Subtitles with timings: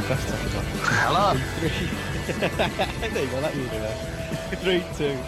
[0.00, 0.32] podcast?
[0.32, 0.64] I forgot.
[1.02, 1.34] Hello.
[3.14, 4.62] there you go, that usually works.
[4.62, 5.18] Three, two.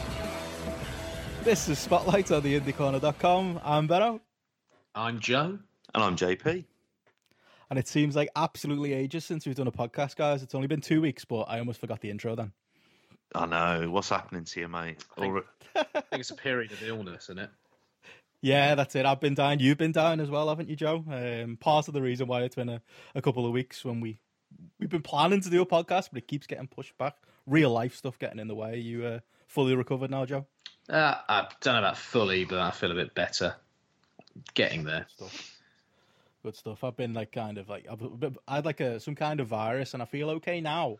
[1.44, 3.60] This is Spotlight on the IndieCorner.com.
[3.64, 4.20] I'm Benno,
[4.94, 5.58] I'm Joe.
[5.94, 6.64] And I'm JP.
[7.70, 10.42] and it seems like absolutely ages since we've done a podcast, guys.
[10.42, 12.52] It's only been two weeks, but I almost forgot the intro then.
[13.34, 13.90] I know.
[13.90, 15.04] What's happening to you, mate?
[15.18, 17.50] think- Or- I think it's a period of illness, isn't it?
[18.44, 19.06] Yeah, that's it.
[19.06, 19.58] I've been down.
[19.60, 21.04] You've been down as well, haven't you, Joe?
[21.08, 22.82] Um, part of the reason why it's been a,
[23.14, 24.18] a couple of weeks when we
[24.82, 27.16] we've been planning to do a podcast, but it keeps getting pushed back.
[27.46, 28.78] Real life stuff getting in the way.
[28.78, 30.46] You uh, fully recovered now, Joe?
[30.88, 33.54] Uh, I don't know about fully, but I feel a bit better.
[34.54, 35.06] Getting there.
[35.08, 35.60] Stuff.
[36.42, 36.82] Good stuff.
[36.82, 39.94] I've been like kind of like I've, I had like a some kind of virus,
[39.94, 40.98] and I feel okay now.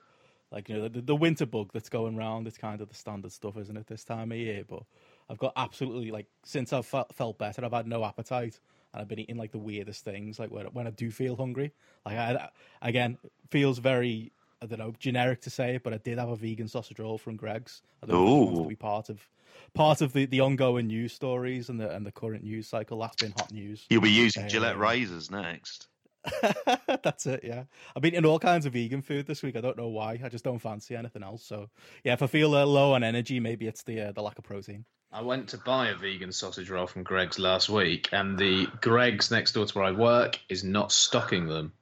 [0.52, 2.46] Like you know the, the winter bug that's going round.
[2.46, 3.88] It's kind of the standard stuff, isn't it?
[3.88, 4.84] This time of year, but
[5.28, 8.60] I've got absolutely like since I've felt better, I've had no appetite,
[8.92, 10.38] and I've been eating like the weirdest things.
[10.38, 11.72] Like when when I do feel hungry,
[12.04, 12.48] like I
[12.80, 13.18] again
[13.50, 16.68] feels very I don't know generic to say it, but I did have a vegan
[16.68, 17.82] sausage roll from Greggs.
[18.02, 19.28] I don't know if to be part of
[19.74, 22.98] part of the, the ongoing news stories and the and the current news cycle.
[23.00, 23.84] That's been hot news.
[23.90, 25.88] You'll be using Gillette Um, razors next.
[27.02, 27.64] That's it, yeah.
[27.94, 29.56] I've been eating all kinds of vegan food this week.
[29.56, 30.20] I don't know why.
[30.22, 31.44] I just don't fancy anything else.
[31.44, 31.68] So,
[32.04, 34.44] yeah, if I feel uh, low on energy, maybe it's the uh, the lack of
[34.44, 34.84] protein.
[35.12, 39.30] I went to buy a vegan sausage roll from Greggs last week, and the Greggs
[39.30, 41.72] next door to where I work is not stocking them.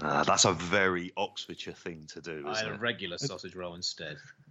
[0.00, 3.74] Uh, that's a very Oxfordshire thing to do, I isn't had a regular sausage roll
[3.74, 4.16] instead.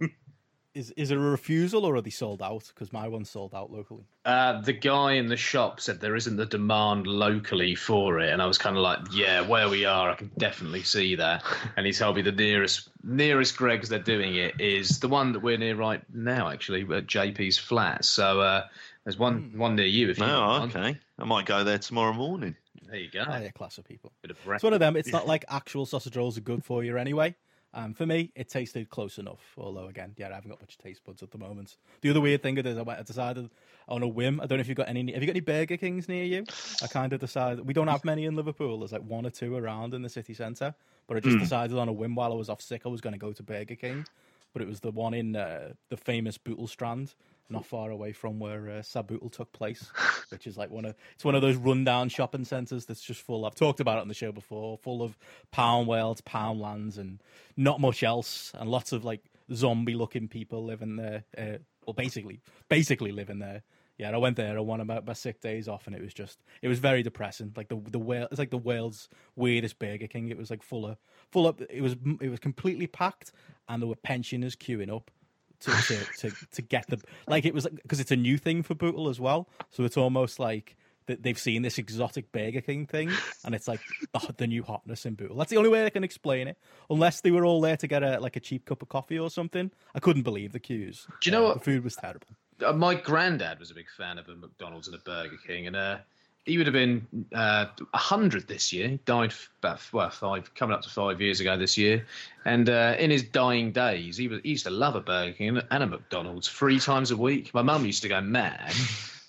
[0.74, 2.64] Is is it a refusal or are they sold out?
[2.74, 4.04] Because my one's sold out locally.
[4.24, 8.42] Uh, the guy in the shop said there isn't the demand locally for it, and
[8.42, 11.44] I was kind of like, "Yeah, where we are, I can definitely see that."
[11.76, 15.40] And he told me the nearest nearest Greggs they're doing it is the one that
[15.40, 18.04] we're near right now, actually, at JP's flat.
[18.04, 18.66] So uh,
[19.04, 20.74] there's one one near you if you No, want.
[20.74, 20.98] okay.
[21.20, 22.56] I might go there tomorrow morning.
[22.86, 23.24] There you go.
[23.26, 24.12] Oh, yeah, class of people.
[24.22, 24.96] Bit of It's one of them.
[24.96, 27.34] It's not like actual sausage rolls are good for you anyway.
[27.76, 29.52] Um, for me, it tasted close enough.
[29.58, 31.76] Although, again, yeah, I haven't got much taste buds at the moment.
[32.02, 33.50] The other weird thing is, I decided
[33.88, 34.40] on a whim.
[34.40, 35.12] I don't know if you've got any.
[35.12, 36.44] Have you got any Burger Kings near you?
[36.82, 38.78] I kind of decided we don't have many in Liverpool.
[38.78, 40.74] There's like one or two around in the city centre.
[41.06, 43.12] But I just decided on a whim while I was off sick, I was going
[43.12, 44.06] to go to Burger King.
[44.52, 47.14] But it was the one in uh, the famous Bootle Strand,
[47.50, 48.82] not far away from where uh,
[49.30, 49.90] took place,
[50.30, 53.44] which is like one of it's one of those rundown shopping centres that's just full.
[53.44, 55.18] I've talked about it on the show before, full of
[55.50, 57.22] pound worlds, pound lands, and
[57.56, 59.22] not much else, and lots of like
[59.52, 61.24] zombie-looking people living there.
[61.36, 63.62] Uh, well, basically, basically living there.
[63.98, 66.14] Yeah, I went there on one of my, my sick days off, and it was
[66.14, 67.52] just it was very depressing.
[67.56, 70.28] Like the the world, it's like the world's weirdest Burger King.
[70.28, 70.96] It was like full of
[71.30, 71.60] full of.
[71.70, 73.32] It was it was completely packed,
[73.68, 75.10] and there were pensioners queuing up
[75.60, 78.74] to to to, to get the like it was because it's a new thing for
[78.74, 79.48] Bootle as well.
[79.70, 80.76] So it's almost like
[81.06, 83.10] that they've seen this exotic Burger King thing,
[83.44, 83.80] and it's like
[84.14, 85.36] the, the new hotness in Bootle.
[85.36, 86.56] That's the only way I can explain it.
[86.88, 89.28] Unless they were all there to get a like a cheap cup of coffee or
[89.30, 89.70] something.
[89.94, 91.06] I couldn't believe the queues.
[91.20, 92.28] Do you know Uh, what- The food was terrible.
[92.64, 95.76] uh, my granddad was a big fan of a McDonald's and a Burger King, and
[95.76, 95.98] uh,
[96.44, 98.88] he would have been uh, hundred this year.
[98.88, 99.32] He died
[99.62, 102.06] about well five, coming up to five years ago this year.
[102.44, 105.60] And uh, in his dying days, he was he used to love a Burger King
[105.70, 107.52] and, a McDonald's three times a week.
[107.54, 108.74] My mum used to go mad.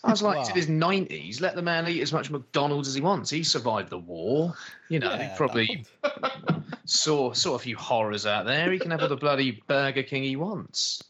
[0.04, 0.48] I was like, Wow.
[0.50, 1.42] in his nineties.
[1.42, 3.30] Let the man eat as much McDonald's as he wants.
[3.32, 4.54] He survived the war.
[4.90, 5.86] You know, Yeah, he probably
[6.86, 8.72] saw saw a few horrors out there.
[8.72, 11.02] He can have all the bloody Burger King he wants.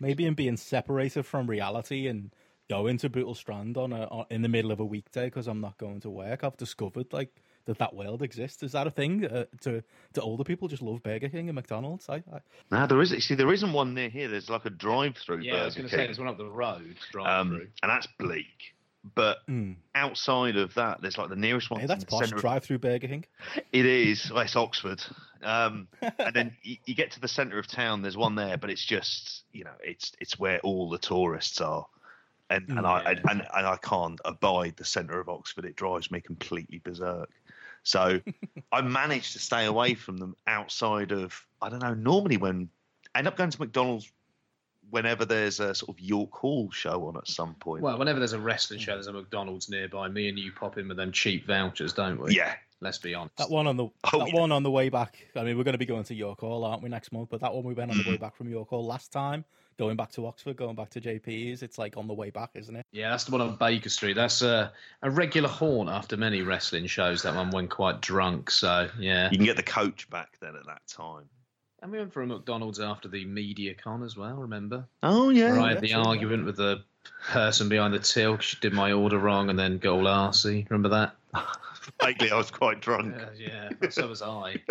[0.00, 2.30] maybe in being separated from reality and
[2.68, 5.60] going to Bootle Strand on a on, in the middle of a weekday because I'm
[5.60, 6.44] not going to work.
[6.44, 7.30] I've discovered like
[7.66, 8.62] that that world exists.
[8.62, 9.24] Is that a thing?
[9.24, 9.82] Uh, to
[10.14, 12.08] to older people just love Burger King and McDonald's.
[12.08, 12.40] I, I
[12.70, 13.10] No, there is.
[13.24, 14.28] See, there isn't one near here.
[14.28, 16.38] There's like a drive-through Yeah, I was Burger going to say King, there's one up
[16.38, 16.96] the road.
[17.10, 17.68] Drive um, through.
[17.82, 18.46] and that's bleak.
[19.14, 19.76] But Mm.
[19.94, 21.80] outside of that, there's like the nearest one.
[21.80, 22.30] hey, that's posh.
[22.30, 23.24] Drive through Burger King.
[23.70, 24.30] It is.
[24.32, 25.02] Well, it's Oxford.
[25.42, 25.88] Um,
[26.18, 28.00] and then you, you get to the centre of town.
[28.00, 31.84] There's one there, but it's just you know, it's it's where all the tourists are,
[32.50, 33.20] and and I Yeah.
[33.30, 35.64] and, and I can't abide the centre of Oxford.
[35.64, 37.30] It drives me completely berserk.
[37.82, 38.20] So
[38.72, 41.94] I managed to stay away from them outside of I don't know.
[41.94, 42.68] Normally, when
[43.14, 44.10] I end up going to McDonald's
[44.90, 47.82] whenever there's a sort of York Hall show on at some point.
[47.82, 48.84] Well, whenever there's a wrestling mm.
[48.84, 50.08] show, there's a McDonald's nearby.
[50.08, 52.34] Me and you pop in with them cheap vouchers, don't we?
[52.34, 52.54] yeah,
[52.84, 53.36] Let's be honest.
[53.38, 54.40] That one on the Oh, that yeah.
[54.40, 55.16] one on the way back.
[55.34, 57.30] I mean, we're going to be going to York Hall, aren't we, next month?
[57.30, 58.22] But that one we went on the way mm-hmm.
[58.22, 59.44] back from York Hall last time,
[59.78, 61.62] going back to Oxford, going back to JP's.
[61.62, 62.86] It's like on the way back, isn't it?
[62.92, 64.14] Yeah, that's the one on Baker Street.
[64.14, 64.70] That's a,
[65.02, 67.22] a regular haunt after many wrestling shows.
[67.22, 68.50] That one went quite drunk.
[68.50, 71.24] So yeah, you can get the coach back then at that time.
[71.82, 74.36] and we went for a McDonald's after the media con as well.
[74.36, 74.86] Remember?
[75.02, 76.06] Oh yeah, Right, yeah, the true, yeah.
[76.08, 76.82] argument with the
[77.28, 80.68] person behind the till 'cause she did my order wrong and then got all arsey.
[80.70, 81.14] Remember that?
[82.02, 83.16] Vaguely, I was quite drunk.
[83.16, 84.56] Uh, yeah, so was I.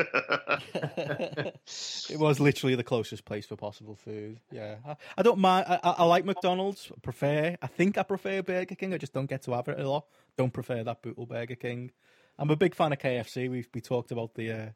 [0.78, 4.40] it was literally the closest place for possible food.
[4.52, 5.66] Yeah, I, I don't mind.
[5.68, 6.92] I, I, like McDonald's.
[6.92, 7.58] I prefer.
[7.62, 8.94] I think I prefer Burger King.
[8.94, 10.06] I just don't get to have it a lot.
[10.38, 11.92] Don't prefer that brutal Burger King.
[12.38, 13.50] I'm a big fan of KFC.
[13.50, 14.70] We we talked about the uh,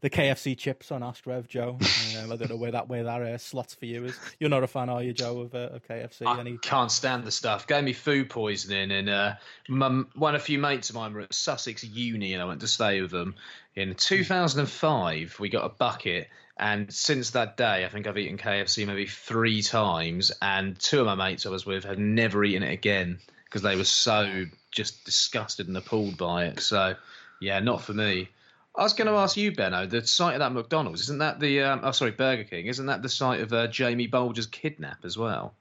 [0.00, 1.78] the KFC chips on Ask Rev, Joe.
[2.18, 4.18] Um, I don't know where that where that uh, slots for you is.
[4.38, 6.26] You're not a fan, are you, Joe, of, uh, of KFC?
[6.26, 6.58] I Any...
[6.58, 7.66] can't stand the stuff.
[7.66, 9.34] Gave me food poisoning, and uh,
[9.68, 12.60] my, one of a few mates of mine were at Sussex Uni, and I went
[12.60, 13.34] to stay with them.
[13.76, 18.86] In 2005, we got a bucket, and since that day, I think I've eaten KFC
[18.86, 22.72] maybe three times, and two of my mates I was with had never eaten it
[22.72, 26.60] again because they were so just disgusted and appalled by it.
[26.60, 26.94] So,
[27.40, 28.28] yeah, not for me.
[28.76, 31.62] I was going to ask you, Benno, the site of that McDonald's, isn't that the,
[31.62, 35.18] um, oh, sorry, Burger King, isn't that the site of uh, Jamie Bulger's kidnap as
[35.18, 35.54] well?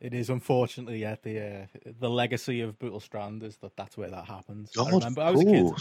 [0.00, 1.66] It is unfortunately, yeah, the uh,
[2.00, 4.72] the legacy of Bootle Strand is that that's where that happens.
[4.72, 5.72] God, I remember I was a kid.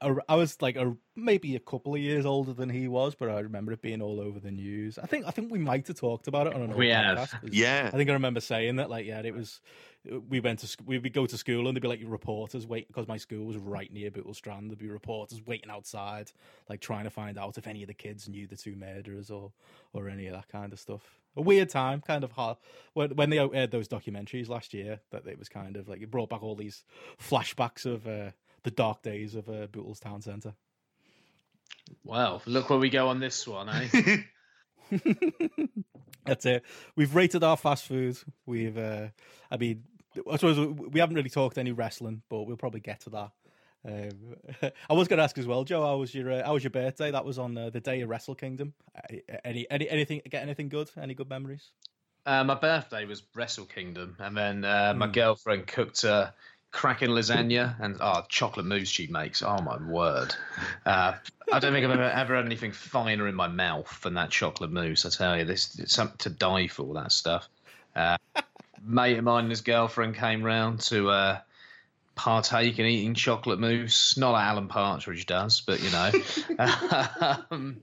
[0.00, 3.40] I was like a, maybe a couple of years older than he was, but I
[3.40, 4.96] remember it being all over the news.
[4.96, 7.34] I think I think we might have talked about it on an we have.
[7.50, 8.90] Yeah, I think I remember saying that.
[8.90, 9.60] Like, yeah, it was.
[10.28, 12.86] We went to school, we would go to school and there'd be like reporters waiting
[12.86, 14.70] because my school was right near Bootle Strand.
[14.70, 16.30] There'd be reporters waiting outside,
[16.68, 19.50] like trying to find out if any of the kids knew the two murderers or
[19.92, 21.18] or any of that kind of stuff.
[21.36, 22.58] A weird time, kind of hard
[22.94, 25.00] when when they aired those documentaries last year.
[25.10, 26.84] That it was kind of like it brought back all these
[27.20, 28.06] flashbacks of.
[28.06, 28.30] Uh,
[28.68, 30.52] the dark days of uh, Bootle's Town Centre.
[32.04, 34.18] Well, look where we go on this one, eh?
[36.26, 36.64] That's it.
[36.96, 38.18] We've rated our fast food.
[38.44, 39.06] We've, uh,
[39.50, 39.84] I mean,
[40.30, 43.30] I suppose we haven't really talked any wrestling, but we'll probably get to that.
[43.86, 45.86] Um, I was going to ask as well, Joe.
[45.86, 47.10] How was your uh, How was your birthday?
[47.10, 48.74] That was on uh, the day of Wrestle Kingdom.
[48.94, 50.20] Uh, any any anything?
[50.28, 50.90] Get anything good?
[51.00, 51.70] Any good memories?
[52.26, 55.12] Uh, my birthday was Wrestle Kingdom, and then uh, my mm.
[55.14, 56.04] girlfriend cooked
[56.70, 59.42] cracking lasagna and oh, chocolate mousse she makes.
[59.42, 60.34] Oh my word!
[60.84, 61.14] Uh,
[61.52, 64.70] I don't think I've ever, ever had anything finer in my mouth than that chocolate
[64.70, 65.06] mousse.
[65.06, 66.94] I tell you, this it's something to die for.
[66.94, 67.48] That stuff.
[67.96, 68.16] Uh,
[68.82, 71.40] mate of mine and his girlfriend came round to uh,
[72.14, 74.16] partake in eating chocolate mousse.
[74.16, 76.10] Not like Alan Partridge does, but you know.
[77.50, 77.82] um,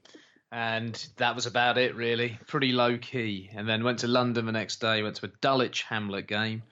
[0.51, 2.39] and that was about it, really.
[2.47, 3.49] Pretty low key.
[3.53, 5.03] And then went to London the next day.
[5.03, 6.63] Went to a Dulwich Hamlet game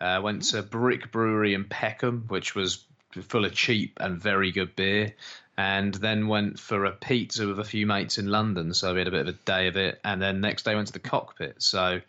[0.00, 2.84] uh, went to Brick Brewery in Peckham, which was
[3.22, 5.14] full of cheap and very good beer.
[5.56, 8.74] And then went for a pizza with a few mates in London.
[8.74, 10.00] So we had a bit of a day of it.
[10.02, 11.62] And then next day went to the cockpit.
[11.62, 12.00] So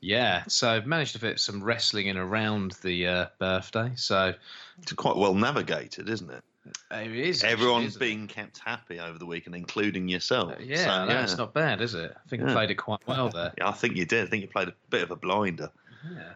[0.00, 3.92] yeah, so I've managed to fit some wrestling in around the uh, birthday.
[3.96, 4.34] So
[4.80, 6.44] it's quite well navigated, isn't it?
[6.90, 7.42] It is.
[7.42, 10.52] Everyone's being kept happy over the weekend, including yourself.
[10.52, 12.14] Uh, yeah, so, yeah, it's not bad, is it?
[12.14, 12.50] I think yeah.
[12.50, 13.52] I played it quite well there.
[13.58, 14.26] Yeah, I think you did.
[14.26, 15.70] I think you played a bit of a blinder.
[16.10, 16.34] Yeah.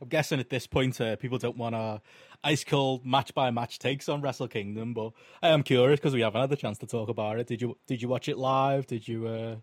[0.00, 2.00] I'm guessing at this point, uh, people don't want a
[2.42, 5.12] ice cold match by match takes on Wrestle Kingdom, but
[5.42, 7.46] I am curious because we haven't had the chance to talk about it.
[7.46, 8.86] Did you Did you watch it live?
[8.86, 9.26] Did you?
[9.26, 9.56] Uh,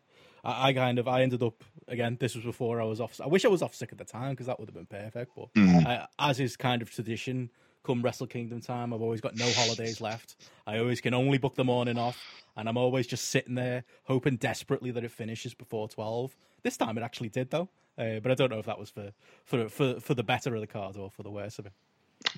[0.44, 2.18] I, I, kind of I ended up again.
[2.20, 3.20] This was before I was off.
[3.22, 5.32] I wish I was off sick at the time because that would have been perfect.
[5.36, 5.86] But mm.
[5.86, 7.50] I, as is kind of tradition,
[7.88, 10.36] come Wrestle Kingdom time, I've always got no holidays left.
[10.68, 12.22] I always can only book the morning off,
[12.56, 16.36] and I'm always just sitting there hoping desperately that it finishes before twelve.
[16.64, 17.70] This time it actually did though.
[17.98, 19.12] Uh, but I don't know if that was for,
[19.46, 21.72] for for for the better of the card or for the worse of it.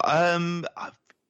[0.06, 0.65] Um,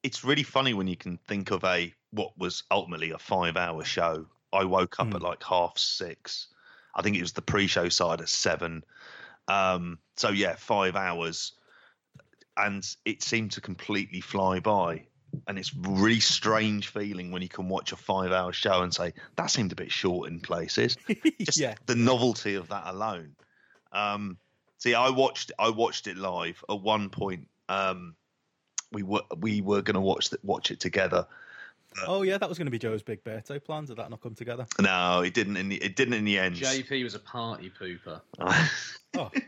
[0.04, 4.26] it's really funny when you can think of a what was ultimately a five-hour show.
[4.52, 5.16] I woke up mm.
[5.16, 6.48] at like half six.
[6.96, 8.84] I think it was the pre-show side at seven.
[9.48, 11.54] Um, so yeah, five hours,
[12.60, 15.04] and it seemed to completely fly by.
[15.48, 19.48] And it's really strange feeling when you can watch a five-hour show and say that
[19.48, 20.98] seemed a bit short in places.
[21.42, 21.76] Just yeah.
[21.86, 23.36] the novelty of that alone.
[23.92, 24.38] Um,
[24.80, 27.48] see, I watched I watched it live at one point.
[27.70, 28.16] Um,
[28.92, 31.28] we were we were going to watch the, watch it together.
[32.08, 33.86] oh yeah, that was going to be Joe's big birthday plan.
[33.86, 34.66] Did that not come together?
[34.80, 35.58] No, it didn't.
[35.58, 36.56] In the, it didn't in the end.
[36.56, 38.20] JP was a party pooper.
[38.40, 39.32] oh.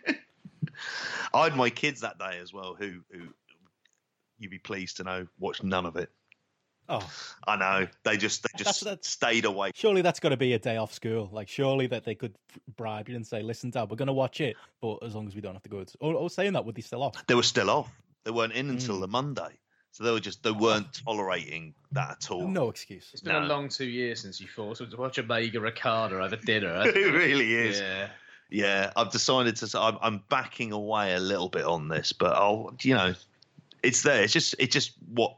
[1.34, 3.28] I had my kids that day as well, who who
[4.40, 6.10] you'd be pleased to know watched none of it.
[6.90, 7.08] Oh,
[7.48, 7.88] I know.
[8.04, 9.72] They just they just that's, that's, stayed away.
[9.76, 11.30] Surely that's got to be a day off school.
[11.32, 12.36] Like surely that they could
[12.76, 15.36] bribe you and say, "Listen, Dad, we're going to watch it, but as long as
[15.36, 15.98] we don't have to go." To...
[16.02, 17.26] Or, or saying that, would they still off?
[17.28, 17.90] They were still off.
[18.26, 19.02] They weren't in until mm.
[19.02, 19.60] the Monday.
[19.92, 22.48] So they were just they weren't tolerating that at all.
[22.48, 23.10] No excuse.
[23.12, 23.44] It's been no.
[23.44, 26.84] a long two years since you thought to watch Omega Okada over dinner.
[26.86, 27.80] it really is.
[27.80, 28.08] Yeah.
[28.52, 29.80] Yeah, I've decided to.
[29.80, 33.16] I'm, I'm backing away a little bit on this, but I'll, you know,
[33.82, 34.22] it's there.
[34.24, 35.38] It's just, it's just what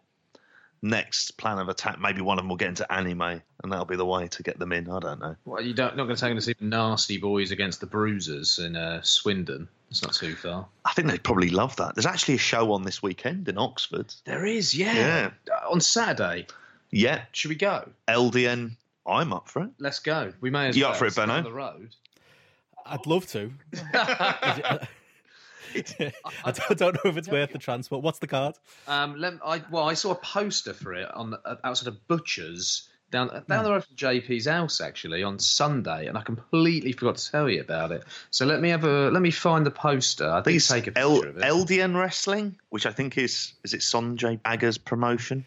[0.81, 3.95] next plan of attack, maybe one of them will get into anime, and that'll be
[3.95, 4.89] the way to get them in.
[4.89, 5.35] I don't know.
[5.45, 7.85] Well, you don't not going to take them to see the Nasty Boys against the
[7.85, 9.67] Bruisers in uh, Swindon.
[9.89, 10.65] It's not too far.
[10.85, 11.93] I think they'd probably love that.
[11.95, 14.13] There's actually a show on this weekend in Oxford.
[14.25, 14.93] There is, yeah.
[15.47, 15.53] Yeah.
[15.69, 16.47] On Saturday,
[16.89, 17.89] Yeah, should we go?
[18.07, 18.71] LDN.
[19.05, 19.69] I'm up for it.
[19.79, 20.33] Let's go.
[20.41, 20.93] We may as You well.
[20.93, 21.43] up for it, Benno?
[21.43, 21.89] The road.
[22.85, 23.51] I'd love to.
[26.45, 28.03] I don't, know if it's worth the transport.
[28.03, 28.55] What's the card?
[28.87, 32.89] Um, let, I, well, I saw a poster for it on uh, outside of Butcher's
[33.11, 37.31] down down the road from JP's house actually on Sunday, and I completely forgot to
[37.31, 38.03] tell you about it.
[38.31, 40.29] So let me have a let me find the poster.
[40.29, 41.43] I think It's take a L- picture of it.
[41.43, 45.45] LDN Wrestling, which I think is is it Sanjay Bagga's promotion.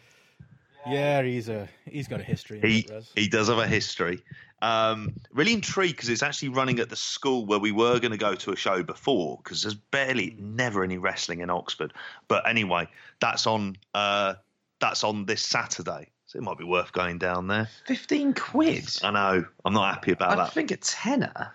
[0.87, 2.59] Yeah, he's a he's got a history.
[2.63, 4.23] In He he does have a history.
[4.59, 8.17] Um, really intrigued because it's actually running at the school where we were going to
[8.17, 11.93] go to a show before because there's barely never any wrestling in Oxford.
[12.27, 12.87] But anyway,
[13.19, 14.33] that's on uh,
[14.79, 17.69] that's on this Saturday, so it might be worth going down there.
[17.85, 18.89] Fifteen quid.
[19.03, 20.47] I know I'm not happy about I that.
[20.47, 21.53] I think a tenner.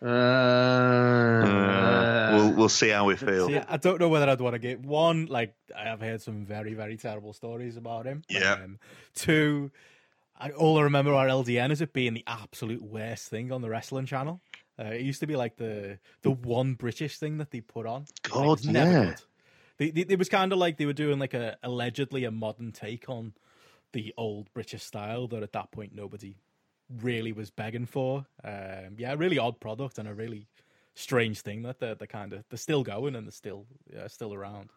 [0.00, 1.44] Uh,
[2.24, 3.48] Uh, we'll we'll see how we feel.
[3.48, 5.26] See, I don't know whether I'd want to get one.
[5.26, 8.22] Like I have heard some very very terrible stories about him.
[8.28, 8.52] Yeah.
[8.52, 8.78] Um,
[9.14, 9.70] two,
[10.38, 13.68] I, all I remember are LDN is it being the absolute worst thing on the
[13.68, 14.40] wrestling channel.
[14.78, 18.06] Uh, it used to be like the the one British thing that they put on.
[18.22, 19.14] God, never yeah.
[19.76, 22.72] They, they, it was kind of like they were doing like a allegedly a modern
[22.72, 23.34] take on
[23.92, 26.36] the old British style that at that point nobody
[27.00, 28.26] really was begging for.
[28.42, 30.48] Um, yeah, really odd product and a really
[30.94, 34.34] strange thing that they're, they're kind of they're still going and they're still yeah, still
[34.34, 34.70] around.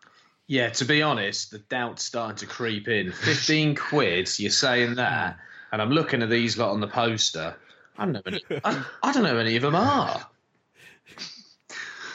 [0.47, 3.11] Yeah, to be honest, the doubt's starting to creep in.
[3.23, 5.37] Fifteen quid, you're saying that,
[5.71, 7.55] and I'm looking at these lot on the poster.
[7.97, 8.21] I don't know.
[8.25, 10.25] Any, I, I don't know who any of them are.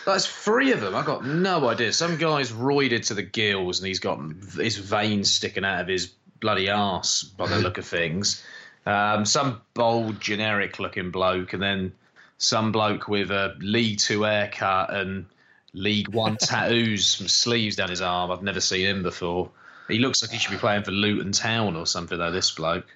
[0.07, 0.95] That's three of them.
[0.95, 1.93] I've got no idea.
[1.93, 4.19] Some guy's roided to the gills, and he's got
[4.55, 8.43] his veins sticking out of his bloody arse by the look of things.
[8.85, 11.93] Um, some bold, generic-looking bloke, and then
[12.39, 15.27] some bloke with a League Two haircut and
[15.75, 18.31] League One tattoos, from sleeves down his arm.
[18.31, 19.51] I've never seen him before.
[19.89, 22.31] He looks like he should be playing for Luton Town or something, though.
[22.31, 22.87] This bloke.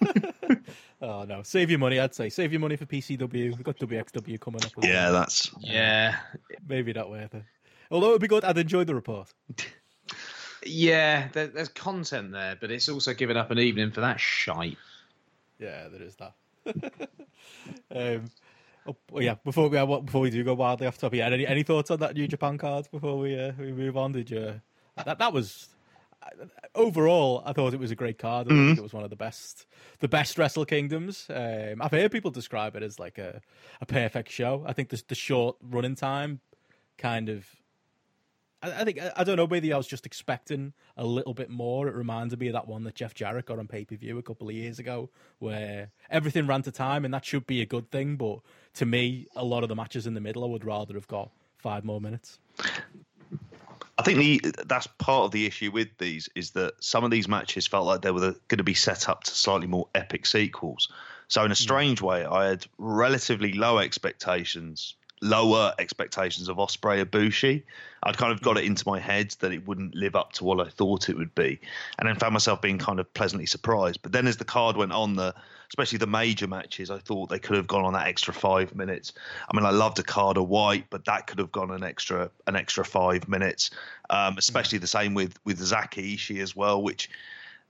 [1.00, 2.00] Oh no, save your money.
[2.00, 3.30] I'd say save your money for PCW.
[3.30, 4.72] We've got WXW coming up.
[4.82, 5.12] Yeah, well.
[5.12, 6.16] that's Yeah,
[6.66, 7.44] maybe not worth it.
[7.90, 8.44] Although it'd be good.
[8.44, 9.32] I'd enjoy the report.
[10.66, 11.28] yeah.
[11.32, 14.76] There, there's content there, but it's also giving up an evening for that shite.
[15.60, 16.34] Yeah, there is that.
[17.94, 18.24] um,
[18.88, 19.36] oh, yeah.
[19.44, 22.00] Before we uh, before we do go wildly off topic, yeah, any any thoughts on
[22.00, 24.12] that New Japan card before we uh, we move on?
[24.12, 24.60] Did you
[25.04, 25.68] that that was
[26.74, 27.42] overall?
[27.46, 28.46] I thought it was a great card.
[28.46, 29.66] I think it was one of the best
[30.00, 31.26] the best Wrestle Kingdoms.
[31.30, 33.40] Um, I've heard people describe it as like a
[33.80, 34.64] a perfect show.
[34.66, 36.40] I think the the short running time
[36.96, 37.46] kind of
[38.62, 39.46] I, I think I, I don't know.
[39.46, 41.88] Maybe I was just expecting a little bit more.
[41.88, 44.22] It reminded me of that one that Jeff Jarrett got on pay per view a
[44.22, 47.90] couple of years ago, where everything ran to time, and that should be a good
[47.90, 48.16] thing.
[48.16, 48.40] But
[48.74, 51.30] to me, a lot of the matches in the middle, I would rather have got
[51.58, 52.38] five more minutes.
[53.98, 57.26] I think the that's part of the issue with these is that some of these
[57.26, 60.88] matches felt like they were going to be set up to slightly more epic sequels.
[61.26, 61.62] So in a hmm.
[61.62, 67.62] strange way, I had relatively low expectations, lower expectations of Ospreay Ibushi.
[68.02, 70.60] I'd kind of got it into my head that it wouldn't live up to what
[70.64, 71.60] I thought it would be,
[71.98, 74.02] and then found myself being kind of pleasantly surprised.
[74.02, 75.34] But then as the card went on, the
[75.68, 79.12] especially the major matches, I thought they could have gone on that extra five minutes.
[79.52, 82.84] I mean, I loved Okada White, but that could have gone an extra an extra
[82.84, 83.70] five minutes.
[84.10, 87.10] Um, especially the same with with Zack Ishii as well, which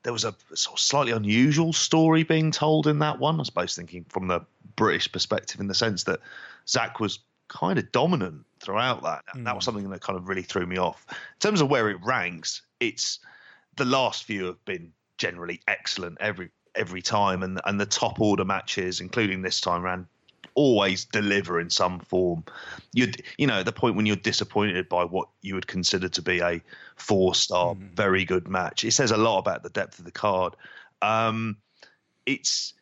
[0.03, 3.41] there was a sort of slightly unusual story being told in that one.
[3.41, 4.41] I suppose thinking from the
[4.77, 6.21] British perspective, in the sense that
[6.69, 9.25] Zack was kind of dominant throughout that.
[9.33, 11.07] And that was something that kind of really threw me off.
[11.11, 13.19] In terms of where it ranks, it's
[13.77, 18.45] the last few have been generally excellent every every time, and and the top order
[18.45, 20.07] matches, including this time around,
[20.55, 22.45] always deliver in some form.
[22.93, 26.23] You'd you know at the point when you're disappointed by what you would consider to
[26.23, 26.61] be a
[26.97, 28.85] four star very good match.
[28.85, 30.55] It says a lot about the depth of the card.
[31.03, 31.57] Um,
[32.27, 32.75] it's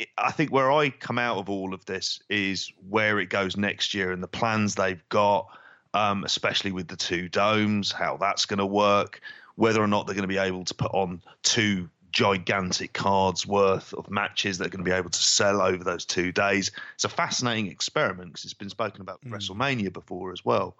[0.00, 3.56] it, I think where I come out of all of this is where it goes
[3.56, 5.48] next year and the plans they've got,
[5.92, 9.20] um, especially with the two domes, how that's going to work,
[9.56, 13.92] whether or not they're going to be able to put on two gigantic cards worth
[13.94, 16.70] of matches that are going to be able to sell over those two days.
[16.94, 20.76] It's a fascinating experiment because it's been spoken about with WrestleMania before as well,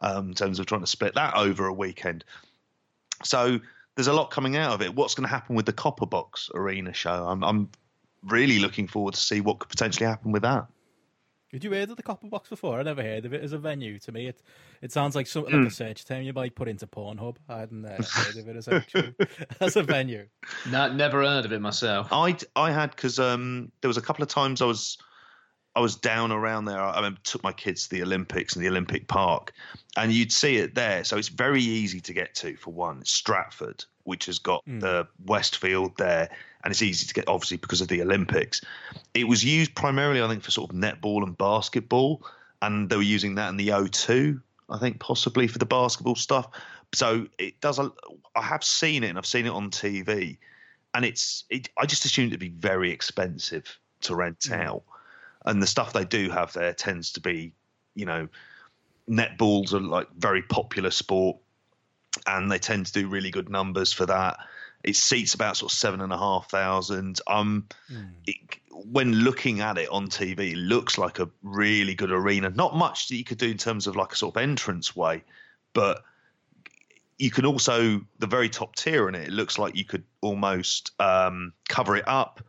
[0.00, 2.24] um, in terms of trying to split that over a weekend.
[3.24, 3.58] So
[3.96, 4.94] there's a lot coming out of it.
[4.94, 7.26] What's going to happen with the Copper Box Arena show?
[7.26, 7.68] I'm, I'm
[8.24, 10.66] really looking forward to see what could potentially happen with that.
[11.52, 12.78] Did you heard of the Copper Box before?
[12.78, 13.98] I never heard of it as a venue.
[14.00, 14.40] To me, it
[14.82, 15.62] it sounds like something Hmm.
[15.64, 17.38] like a search term you might put into Pornhub.
[17.48, 19.14] I hadn't uh, heard of it as actually
[19.60, 20.28] as a venue.
[20.70, 22.08] No, never heard of it myself.
[22.12, 24.96] I I had because um, there was a couple of times I was
[25.74, 26.80] I was down around there.
[26.80, 29.52] I, I took my kids to the Olympics and the Olympic Park,
[29.96, 31.02] and you'd see it there.
[31.02, 32.54] So it's very easy to get to.
[32.58, 34.80] For one, Stratford, which has got mm.
[34.80, 36.28] the Westfield there,
[36.62, 38.60] and it's easy to get, obviously because of the Olympics.
[39.14, 42.22] It was used primarily, I think, for sort of netball and basketball,
[42.60, 46.48] and they were using that in the O2, I think, possibly for the basketball stuff.
[46.92, 47.78] So it does.
[47.78, 47.90] A,
[48.36, 50.36] I have seen it, and I've seen it on TV,
[50.92, 51.44] and it's.
[51.48, 54.60] It, I just assumed it'd be very expensive to rent mm.
[54.60, 54.82] out
[55.46, 57.52] and the stuff they do have there tends to be,
[57.94, 58.28] you know,
[59.08, 61.38] netballs are like very popular sport,
[62.26, 64.38] and they tend to do really good numbers for that.
[64.82, 67.20] It seats about sort of seven and a half thousand.
[67.26, 68.10] Um, mm.
[68.26, 68.36] it,
[68.70, 72.50] when looking at it on TV, it looks like a really good arena.
[72.50, 75.22] Not much that you could do in terms of like a sort of entrance way,
[75.74, 76.02] but
[77.18, 79.28] you can also the very top tier in it.
[79.28, 82.40] It looks like you could almost um, cover it up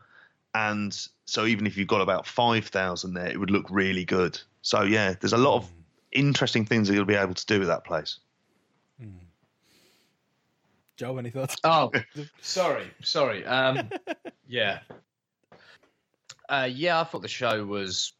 [0.53, 4.39] and so even if you've got about 5,000 there, it would look really good.
[4.62, 5.72] So yeah, there's a lot of
[6.12, 8.20] interesting things that you'll be able to do with that place.
[9.01, 9.13] Mm.
[11.01, 11.55] Joe, any thoughts?
[11.63, 11.91] Oh,
[12.41, 13.43] sorry, sorry.
[13.43, 13.89] Um,
[14.48, 14.81] yeah,
[16.48, 17.01] uh, yeah.
[17.01, 18.14] I thought the show was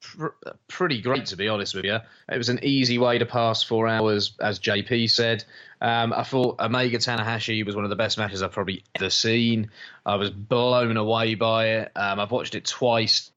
[0.00, 0.28] pr-
[0.68, 1.98] pretty great, to be honest with you.
[2.30, 5.44] It was an easy way to pass four hours, as JP said.
[5.80, 9.72] Um, I thought Omega Tanahashi was one of the best matches I've probably ever seen.
[10.06, 11.92] I was blown away by it.
[11.96, 13.32] Um, I've watched it twice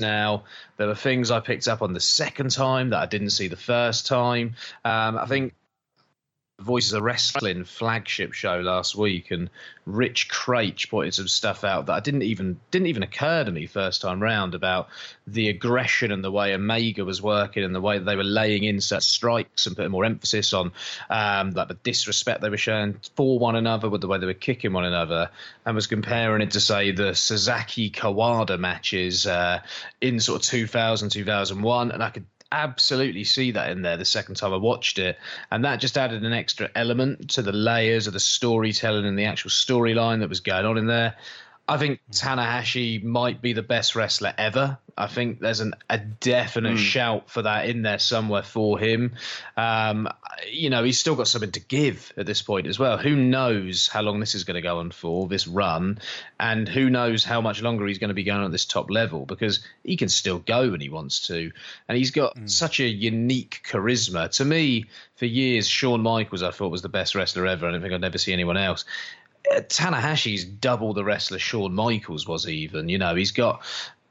[0.00, 0.42] now.
[0.78, 3.54] There were things I picked up on the second time that I didn't see the
[3.54, 4.56] first time.
[4.84, 5.54] Um, I think
[6.58, 9.50] Voices of Wrestling flagship show last week, and
[9.84, 13.66] Rich Kraetsch pointed some stuff out that I didn't even didn't even occur to me
[13.66, 14.88] first time round about
[15.26, 18.80] the aggression and the way Omega was working and the way they were laying in
[18.80, 20.72] such strikes and putting more emphasis on
[21.10, 24.32] um, like the disrespect they were showing for one another with the way they were
[24.32, 25.30] kicking one another,
[25.66, 29.60] and was comparing it to say the Sasaki Kawada matches uh,
[30.00, 34.36] in sort of 2000 2001, and I could absolutely see that in there the second
[34.36, 35.18] time I watched it,
[35.50, 39.24] and that just added an extra element to the layers of the storytelling and the
[39.24, 41.16] actual storyline that was going on in there.
[41.68, 44.78] I think Tanahashi might be the best wrestler ever.
[44.96, 46.78] I think there's an, a definite mm.
[46.78, 49.14] shout for that in there somewhere for him.
[49.56, 50.08] Um,
[50.48, 52.96] you know, he's still got something to give at this point as well.
[52.98, 55.98] Who knows how long this is going to go on for, this run,
[56.38, 59.26] and who knows how much longer he's going to be going at this top level
[59.26, 61.50] because he can still go when he wants to.
[61.88, 62.48] And he's got mm.
[62.48, 64.30] such a unique charisma.
[64.36, 67.66] To me, for years, Shawn Michaels, I thought, was the best wrestler ever.
[67.66, 68.84] I don't think I'd never see anyone else.
[69.52, 72.88] Tanahashi's double the wrestler Shawn Michaels was even.
[72.88, 73.64] You know, he's got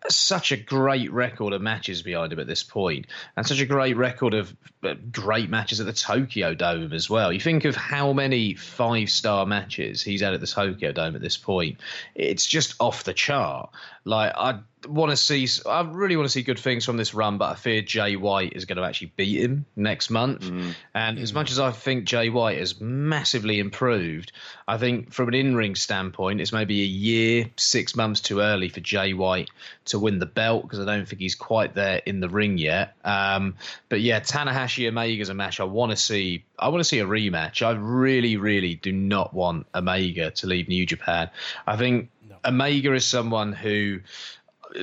[0.10, 3.98] such a great record of matches behind him at this point, and such a great
[3.98, 7.32] record of uh, great matches at the Tokyo Dome as well.
[7.34, 11.22] You think of how many five star matches he's had at the Tokyo Dome at
[11.22, 11.80] this point,
[12.14, 13.70] it's just off the chart.
[14.06, 15.48] Like, I want to see.
[15.68, 18.54] I really want to see good things from this run, but I fear Jay White
[18.54, 20.42] is going to actually beat him next month.
[20.42, 20.76] Mm.
[20.94, 21.22] And mm.
[21.22, 24.32] as much as I think Jay White has massively improved,
[24.68, 28.80] I think from an in-ring standpoint, it's maybe a year, six months too early for
[28.80, 29.50] Jay White
[29.86, 32.94] to win the belt because I don't think he's quite there in the ring yet.
[33.04, 33.56] Um,
[33.90, 36.46] but yeah, Tanahashi Omega is a match I want to see.
[36.60, 37.66] I want to see a rematch.
[37.66, 41.30] I really, really do not want Omega to leave New Japan.
[41.66, 42.10] I think
[42.46, 44.00] Omega is someone who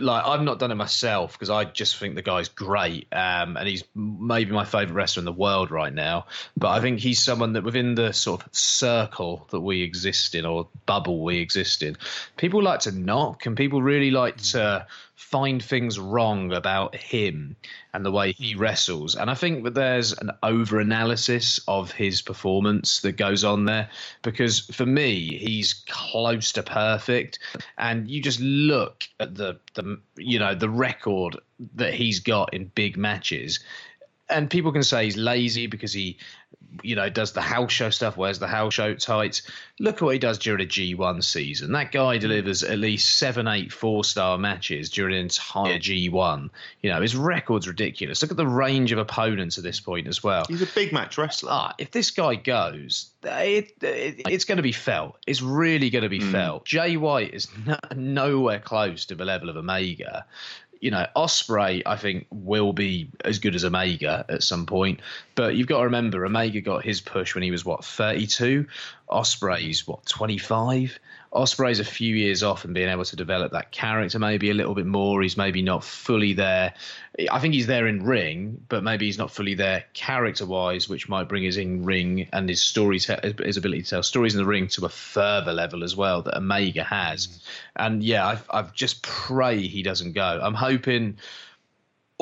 [0.00, 3.68] like I've not done it myself because I just think the guy's great, um, and
[3.68, 6.26] he's maybe my favorite wrestler in the world right now.
[6.56, 10.46] But I think he's someone that within the sort of circle that we exist in
[10.46, 11.96] or bubble we exist in,
[12.36, 17.56] people like to knock, and people really like to find things wrong about him
[17.92, 19.14] and the way he wrestles.
[19.14, 23.88] And I think that there's an over analysis of his performance that goes on there
[24.22, 27.38] because for me, he's close to perfect.
[27.78, 31.36] And you just look at the, the you know, the record
[31.74, 33.60] that he's got in big matches.
[34.28, 36.18] And people can say he's lazy because he
[36.82, 39.42] you know, does the house show stuff, wears the house show tights.
[39.78, 41.72] Look at what he does during a G1 season.
[41.72, 46.50] That guy delivers at least seven, eight four star matches during an entire G1.
[46.80, 48.22] You know, his record's ridiculous.
[48.22, 50.44] Look at the range of opponents at this point as well.
[50.48, 51.50] He's a big match wrestler.
[51.52, 55.16] Ah, if this guy goes, it, it, it's going to be felt.
[55.26, 56.32] It's really going to be mm.
[56.32, 56.64] felt.
[56.64, 60.26] Jay White is no, nowhere close to the level of Omega
[60.82, 64.98] you know, Ospreay, I think, will be as good as Omega at some point.
[65.36, 68.66] But you've got to remember, Omega got his push when he was, what, 32?
[69.08, 70.98] Ospreay's what 25.
[71.32, 74.74] Ospreay's a few years off and being able to develop that character maybe a little
[74.74, 75.22] bit more.
[75.22, 76.74] He's maybe not fully there.
[77.30, 81.08] I think he's there in ring, but maybe he's not fully there character wise, which
[81.08, 84.46] might bring his in ring and his story, his ability to tell stories in the
[84.46, 87.28] ring to a further level as well that Omega has.
[87.28, 87.40] Mm.
[87.76, 90.40] And yeah, I've, I've just pray he doesn't go.
[90.42, 91.16] I'm hoping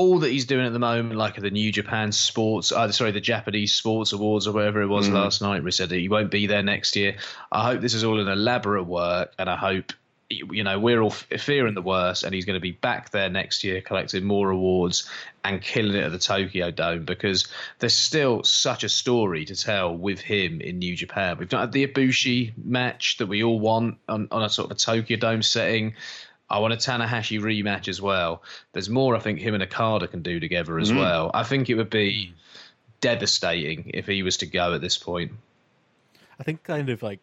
[0.00, 3.20] all that he's doing at the moment, like the New Japan Sports, uh, sorry, the
[3.20, 5.12] Japanese Sports Awards or whatever it was mm.
[5.12, 7.16] last night, we said that he won't be there next year.
[7.52, 9.92] I hope this is all an elaborate work, and I hope
[10.30, 13.62] you know we're all fearing the worst, and he's going to be back there next
[13.62, 15.06] year, collecting more awards
[15.44, 19.94] and killing it at the Tokyo Dome because there's still such a story to tell
[19.94, 21.36] with him in New Japan.
[21.38, 24.78] We've not had the Ibushi match that we all want on, on a sort of
[24.78, 25.94] a Tokyo Dome setting.
[26.50, 28.42] I want a Tanahashi rematch as well.
[28.72, 30.98] There's more I think him and Okada can do together as mm.
[30.98, 31.30] well.
[31.32, 32.34] I think it would be
[33.00, 35.32] devastating if he was to go at this point.
[36.38, 37.20] I think kind of like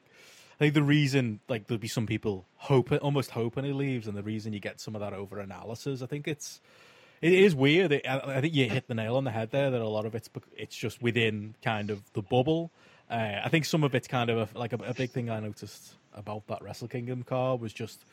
[0.60, 4.18] I think the reason like there'll be some people hoping almost hoping he leaves, and
[4.18, 6.60] the reason you get some of that over analysis, I think it's
[7.22, 7.92] it is weird.
[8.08, 9.70] I think you hit the nail on the head there.
[9.70, 12.72] That a lot of it's it's just within kind of the bubble.
[13.10, 15.40] Uh, I think some of it's kind of a, like a, a, big thing I
[15.40, 18.04] noticed about that Wrestle Kingdom card was just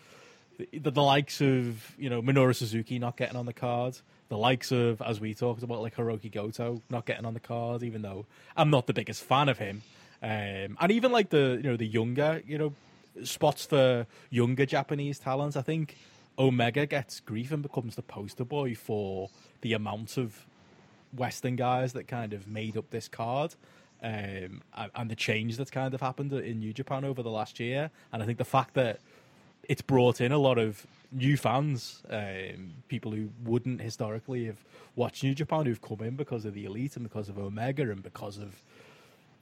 [0.73, 4.73] the, the, likes of you know Minoru Suzuki not getting on the card, the likes
[4.73, 8.27] of as we talked about like Hiroki Goto not getting on the card, even though
[8.57, 9.83] I'm not the biggest fan of him,
[10.23, 12.73] um, and even like the you know the younger you know
[13.23, 15.57] spots for younger Japanese talents.
[15.57, 15.97] I think
[16.39, 20.47] Omega gets grief and becomes the poster boy for the amount of
[21.13, 23.55] Western guys that kind of made up this card.
[24.03, 24.61] Um,
[24.95, 28.23] and the change that's kind of happened in New Japan over the last year, and
[28.23, 29.01] I think the fact that
[29.69, 34.65] it's brought in a lot of new fans, um, people who wouldn't historically have
[34.97, 38.03] watched New Japan, who've come in because of the Elite and because of Omega and
[38.03, 38.63] because of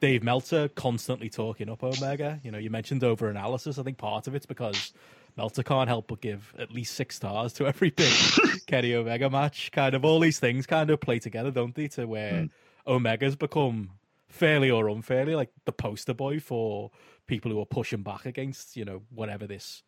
[0.01, 2.41] Dave Meltzer constantly talking up Omega.
[2.43, 3.79] You know, you mentioned over analysis.
[3.79, 4.93] I think part of it's because
[5.37, 8.13] Meltzer can't help but give at least six stars to every big
[8.67, 9.71] Kenny Omega match.
[9.73, 11.89] Kind of all these things kind of play together, don't they?
[11.89, 12.51] To where mm.
[12.87, 13.91] Omega's become
[14.29, 16.91] fairly or unfairly like the poster boy for
[17.27, 19.83] people who are pushing back against you know whatever this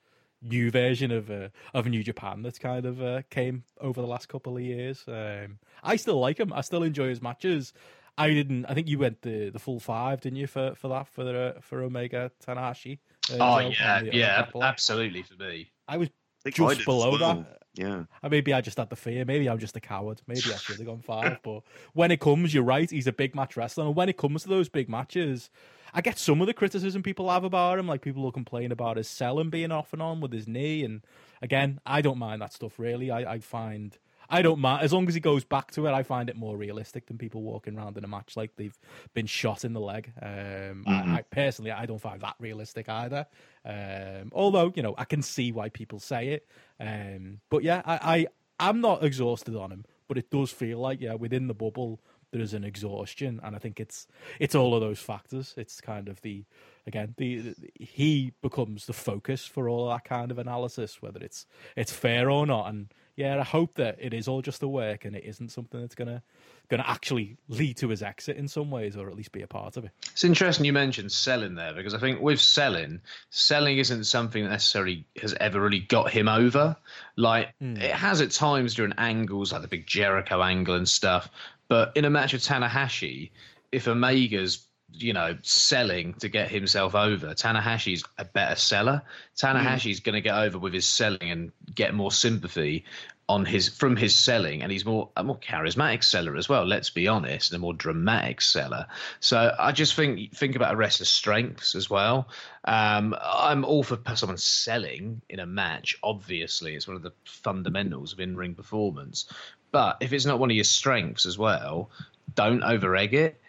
[0.44, 4.28] new version of uh, of New Japan that's kind of uh, came over the last
[4.28, 5.04] couple of years.
[5.09, 6.52] Um, I still like him.
[6.52, 7.72] I still enjoy his matches.
[8.16, 8.66] I didn't.
[8.66, 11.57] I think you went the, the full five, didn't you, for for that for the,
[11.61, 12.98] for Omega Tanahashi?
[13.33, 15.70] Uh, oh yeah, yeah, absolutely for me.
[15.88, 16.11] I was
[16.50, 17.35] just below well.
[17.35, 17.61] that.
[17.74, 18.04] Yeah.
[18.22, 19.24] And maybe I just had the fear.
[19.24, 20.22] Maybe I'm just a coward.
[20.28, 21.38] Maybe I should have gone five.
[21.42, 22.88] but when it comes, you're right.
[22.88, 25.50] He's a big match wrestler, and when it comes to those big matches,
[25.92, 28.96] I get some of the criticism people have about him, like people will complain about
[28.96, 30.85] his selling being off and on with his knee.
[30.85, 31.02] And
[31.40, 33.11] again, I don't mind that stuff really.
[33.11, 33.96] I, I find
[34.28, 35.92] I don't mind as long as he goes back to it.
[35.92, 38.76] I find it more realistic than people walking around in a match like they've
[39.12, 40.12] been shot in the leg.
[40.20, 40.90] Um, mm-hmm.
[40.90, 43.26] I, I, personally, I don't find that realistic either.
[43.64, 46.48] Um, although you know, I can see why people say it.
[46.79, 48.27] Um, but yeah, I,
[48.59, 52.00] I I'm not exhausted on him, but it does feel like yeah, within the bubble
[52.35, 54.09] there is an exhaustion, and I think it's
[54.40, 55.55] it's all of those factors.
[55.57, 56.44] It's kind of the
[56.87, 61.46] again the, the, he becomes the focus for all that kind of analysis, whether it's
[61.77, 62.68] it's fair or not.
[62.68, 65.81] And yeah, I hope that it is all just a work and it isn't something
[65.81, 66.22] that's gonna
[66.68, 69.46] going to actually lead to his exit in some ways, or at least be a
[69.46, 69.90] part of it.
[70.12, 73.00] It's interesting you mentioned selling there because I think with selling,
[73.31, 76.77] selling isn't something that necessarily has ever really got him over.
[77.16, 77.81] Like mm.
[77.81, 81.29] it has at times during angles, like the big Jericho angle and stuff,
[81.68, 83.31] but in a match with Tanahashi,
[83.72, 89.02] if Omega's you know selling to get himself over, Tanahashi's a better seller.
[89.37, 90.04] Tanahashi's mm.
[90.04, 92.85] going to get over with his selling and get more sympathy
[93.28, 96.66] on his from his selling, and he's more a more charismatic seller as well.
[96.66, 98.87] Let's be honest, and a more dramatic seller.
[99.20, 102.28] So I just think think about a wrestler's strengths as well.
[102.64, 105.96] Um, I'm all for someone selling in a match.
[106.02, 109.26] Obviously, it's one of the fundamentals of in ring performance.
[109.72, 111.90] But if it's not one of your strengths as well,
[112.35, 113.40] don't over egg it.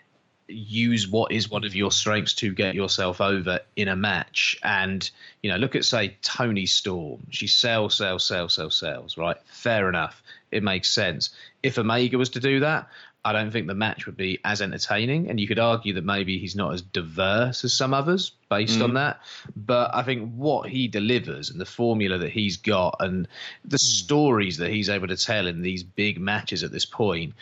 [0.47, 4.58] Use what is one of your strengths to get yourself over in a match.
[4.63, 5.10] And,
[5.41, 7.25] you know, look at, say, Toni Storm.
[7.29, 9.38] She sells, sells, sells, sells, sells, right?
[9.45, 10.21] Fair enough.
[10.51, 11.31] It makes sense.
[11.63, 12.88] If Omega was to do that,
[13.25, 15.29] I don't think the match would be as entertaining.
[15.31, 18.83] And you could argue that maybe he's not as diverse as some others based mm.
[18.83, 19.19] on that.
[19.55, 23.27] But I think what he delivers and the formula that he's got and
[23.65, 23.81] the mm.
[23.81, 27.33] stories that he's able to tell in these big matches at this point,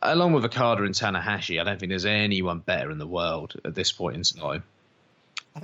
[0.00, 3.74] along with Okada and Tanahashi, I don't think there's anyone better in the world at
[3.74, 4.62] this point in time.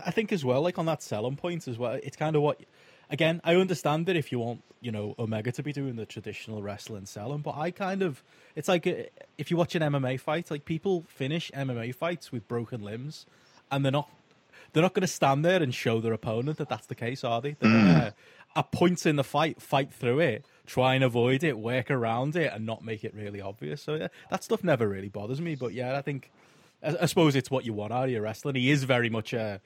[0.05, 2.61] I think as well, like on that selling point as well, it's kind of what
[3.11, 6.63] again, I understand it if you want, you know, Omega to be doing the traditional
[6.63, 8.23] wrestling selling, but I kind of,
[8.57, 8.95] it's like uh,
[9.37, 13.27] if you watch an MMA fight, like people finish MMA fights with broken limbs,
[13.71, 14.09] and they're not,
[14.73, 17.41] they're not going to stand there and show their opponent that that's the case, are
[17.41, 17.57] they?
[17.59, 18.15] They're gonna,
[18.57, 22.53] at points in the fight, fight through it, try and avoid it, work around it,
[22.53, 23.83] and not make it really obvious.
[23.83, 25.55] So yeah, that stuff never really bothers me.
[25.55, 26.31] But yeah, I think
[26.83, 28.57] I, I suppose it's what you want out of your wrestling.
[28.57, 29.61] He is very much a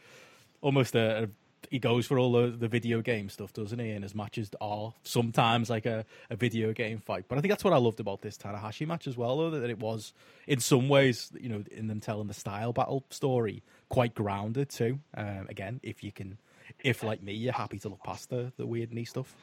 [0.61, 1.28] almost a, a
[1.70, 3.90] he goes for all the, the video game stuff, doesn't he?
[3.90, 7.24] And his matches are sometimes like a, a video game fight.
[7.29, 9.70] But I think that's what I loved about this Tanahashi match as well, though, that
[9.70, 10.12] it was
[10.46, 15.00] in some ways, you know, in them telling the style battle story, quite grounded too.
[15.16, 16.38] Um, again, if you can,
[16.83, 19.35] if like me, you're happy to look past the, the weird knee stuff.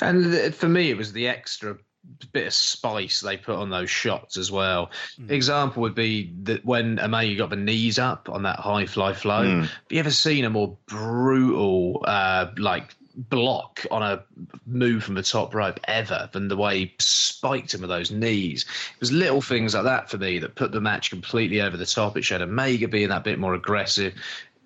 [0.00, 1.78] And for me, it was the extra
[2.32, 4.90] bit of spice they put on those shots as well.
[5.20, 5.30] Mm.
[5.30, 9.44] Example would be that when Omega got the knees up on that high fly flow.
[9.44, 9.62] Mm.
[9.62, 14.22] Have you ever seen a more brutal, uh, like block on a
[14.64, 18.64] move from the top rope ever than the way he spiked him with those knees.
[18.94, 21.84] It was little things like that for me that put the match completely over the
[21.84, 22.16] top.
[22.16, 24.14] It showed Omega being that bit more aggressive.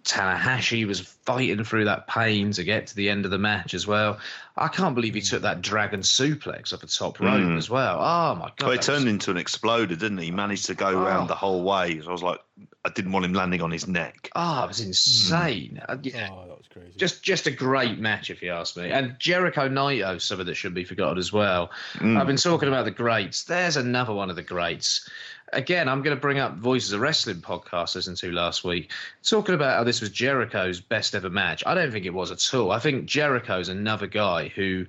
[0.05, 3.87] Tanahashi was fighting through that pain to get to the end of the match as
[3.87, 4.19] well.
[4.57, 7.57] I can't believe he took that dragon suplex off the top rope mm.
[7.57, 7.99] as well.
[8.01, 8.67] Oh my god!
[8.67, 9.13] Well, it turned was...
[9.13, 10.27] into an exploder, didn't he?
[10.27, 11.03] He managed to go oh.
[11.03, 12.01] around the whole way.
[12.01, 12.41] So I was like,
[12.85, 14.29] I didn't want him landing on his neck.
[14.35, 15.81] Oh, it was insane.
[15.89, 16.05] Mm.
[16.05, 16.31] yeah.
[16.33, 16.93] Oh, that was crazy.
[16.97, 18.91] Just, just a great match, if you ask me.
[18.91, 21.71] And Jericho Naito, something that should be forgotten as well.
[21.95, 22.21] Mm.
[22.21, 23.45] I've been talking about the greats.
[23.45, 25.09] There's another one of the greats
[25.53, 28.91] again, I'm going to bring up Voices of Wrestling podcast I listened to last week,
[29.23, 31.63] talking about how this was Jericho's best ever match.
[31.67, 32.71] I don't think it was at all.
[32.73, 34.87] I think Jericho's another guy who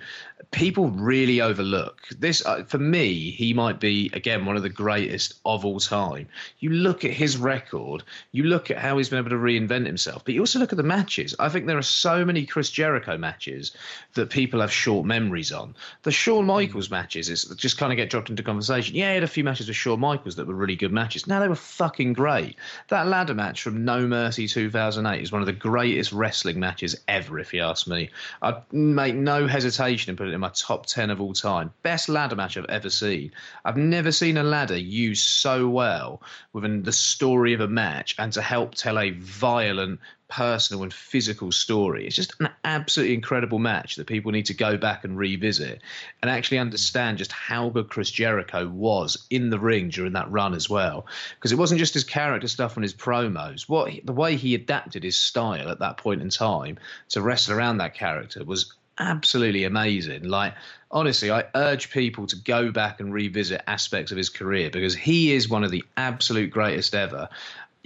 [0.51, 2.01] people really overlook.
[2.17, 6.27] This, uh, for me, he might be, again, one of the greatest of all time.
[6.59, 10.23] You look at his record, you look at how he's been able to reinvent himself,
[10.25, 11.35] but you also look at the matches.
[11.39, 13.71] I think there are so many Chris Jericho matches
[14.13, 15.75] that people have short memories on.
[16.03, 18.95] The Shawn Michaels matches is just kind of get dropped into conversation.
[18.95, 21.27] Yeah, he had a few matches with Shawn Michaels that were really good matches.
[21.27, 22.55] Now they were fucking great.
[22.89, 27.39] That ladder match from No Mercy 2008 is one of the greatest wrestling matches ever,
[27.39, 28.09] if you ask me.
[28.41, 31.71] I'd make no hesitation in putting it in my top 10 of all time.
[31.83, 33.31] Best ladder match I've ever seen.
[33.65, 36.21] I've never seen a ladder used so well
[36.53, 41.51] within the story of a match and to help tell a violent, personal, and physical
[41.51, 42.07] story.
[42.07, 45.81] It's just an absolutely incredible match that people need to go back and revisit
[46.21, 50.55] and actually understand just how good Chris Jericho was in the ring during that run
[50.55, 51.05] as well.
[51.35, 53.69] Because it wasn't just his character stuff and his promos.
[53.69, 57.77] What the way he adapted his style at that point in time to wrestle around
[57.77, 60.23] that character was absolutely amazing.
[60.23, 60.53] Like,
[60.91, 65.33] honestly, I urge people to go back and revisit aspects of his career because he
[65.33, 67.29] is one of the absolute greatest ever.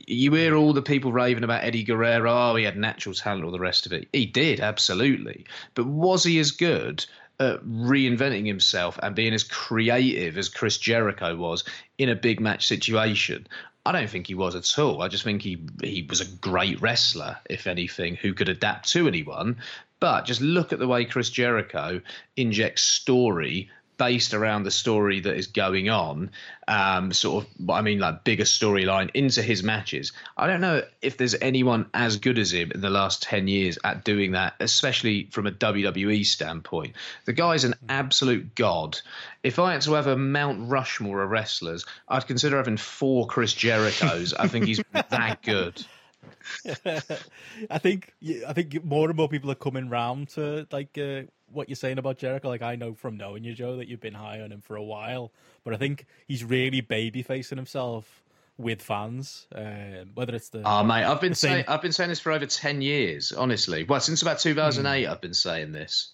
[0.06, 2.32] You hear all the people raving about Eddie Guerrero.
[2.32, 4.08] Oh, he had natural talent, all the rest of it.
[4.14, 5.46] He did, absolutely.
[5.74, 7.06] But was he as good
[7.40, 11.64] at reinventing himself and being as creative as Chris Jericho was
[11.98, 13.48] in a big match situation?
[13.88, 15.02] I don't think he was at all.
[15.02, 19.08] I just think he he was a great wrestler, if anything, who could adapt to
[19.08, 19.58] anyone.
[20.00, 22.02] But just look at the way Chris Jericho
[22.36, 26.32] injects story based around the story that is going on,
[26.68, 30.14] um, sort of, I mean, like bigger storyline into his matches.
[30.38, 33.78] I don't know if there's anyone as good as him in the last 10 years
[33.84, 36.96] at doing that, especially from a WWE standpoint.
[37.26, 39.00] The guy's an absolute god.
[39.44, 43.54] If I had to have a Mount Rushmore of wrestlers, I'd consider having four Chris
[43.54, 44.34] Jerichos.
[44.38, 45.84] I think he's that good.
[47.70, 48.14] I think
[48.48, 51.98] I think more and more people are coming round to like uh, what you're saying
[51.98, 52.50] about Jericho.
[52.50, 54.84] Like I know from knowing you, Joe, that you've been high on him for a
[54.84, 55.32] while,
[55.64, 58.24] but I think he's really baby facing himself
[58.58, 59.48] with fans.
[59.54, 62.46] Um, whether it's the oh mate, I've been saying I've been saying this for over
[62.46, 63.32] ten years.
[63.32, 65.10] Honestly, well since about 2008, mm.
[65.10, 66.12] I've been saying this.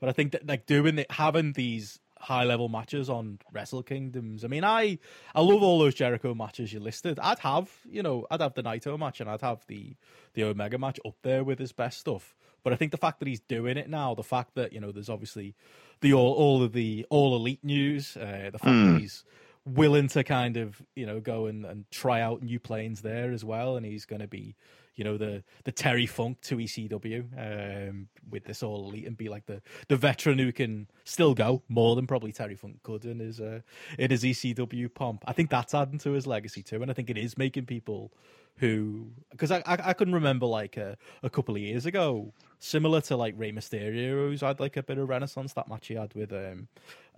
[0.00, 4.44] But I think that like doing it, having these high level matches on Wrestle Kingdoms.
[4.44, 4.98] I mean, I
[5.34, 7.18] I love all those Jericho matches you listed.
[7.18, 9.96] I'd have you know I'd have the Naito match and I'd have the
[10.34, 12.34] the Omega match up there with his best stuff.
[12.62, 14.92] But I think the fact that he's doing it now, the fact that you know
[14.92, 15.54] there's obviously
[16.00, 18.86] the all all of the all elite news, uh, the fact mm.
[18.86, 18.98] that hmm.
[18.98, 19.24] he's
[19.64, 23.44] willing to kind of you know go and, and try out new planes there as
[23.44, 24.56] well, and he's going to be
[24.96, 29.28] you know the the Terry Funk to ECW um, with this all elite and be
[29.28, 33.20] like the the veteran who can still go more than probably Terry Funk could in
[33.20, 33.60] his uh,
[33.98, 35.22] in his ECW pomp.
[35.26, 38.12] I think that's adding to his legacy too, and I think it is making people
[38.58, 43.02] who because I, I, I couldn't remember like a, a couple of years ago similar
[43.02, 46.14] to like Rey Mysterio who's had like a bit of renaissance that match he had
[46.14, 46.68] with um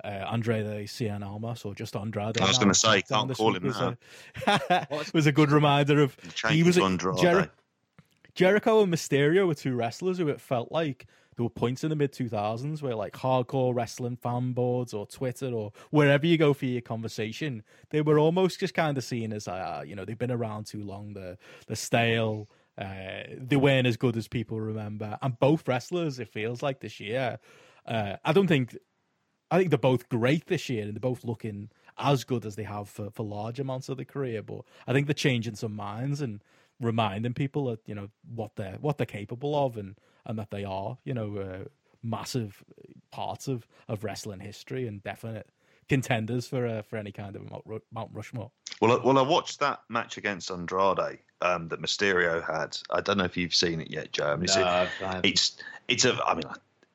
[0.03, 2.41] uh, Andrade Cien Almas or just Andrade.
[2.41, 4.89] I was going to say can't call him that.
[4.91, 6.17] A, was a good reminder of
[6.49, 6.81] he was a,
[7.21, 7.51] Jer-
[8.39, 11.97] Jericho and Mysterio were two wrestlers who it felt like there were points in the
[11.97, 16.67] mid 2000s where like hardcore wrestling fan boards or Twitter or wherever you go for
[16.67, 20.31] your conversation, they were almost just kind of seen as uh, you know they've been
[20.31, 22.49] around too long, the the stale.
[22.81, 27.01] Uh, they weren't as good as people remember, and both wrestlers, it feels like this
[27.01, 27.41] year.
[27.87, 28.77] Uh, I don't think.
[29.51, 32.63] I think they're both great this year, and they're both looking as good as they
[32.63, 34.45] have for, for large amounts of the career.
[34.45, 36.41] But I think they're changing some minds and
[36.81, 40.65] reminding people that you know what they're what they're capable of, and and that they
[40.65, 41.65] are you know uh,
[42.03, 42.65] massive
[43.11, 45.49] parts of of wrestling history and definite
[45.89, 47.43] contenders for uh, for any kind of
[47.93, 48.51] Mount Rushmore.
[48.81, 52.77] Well, well, I watched that match against Andrade um, that Mysterio had.
[52.91, 54.33] I don't know if you've seen it yet, Joe.
[54.33, 55.57] I mean, no, it's, it's
[55.89, 56.25] it's a.
[56.25, 56.45] I mean,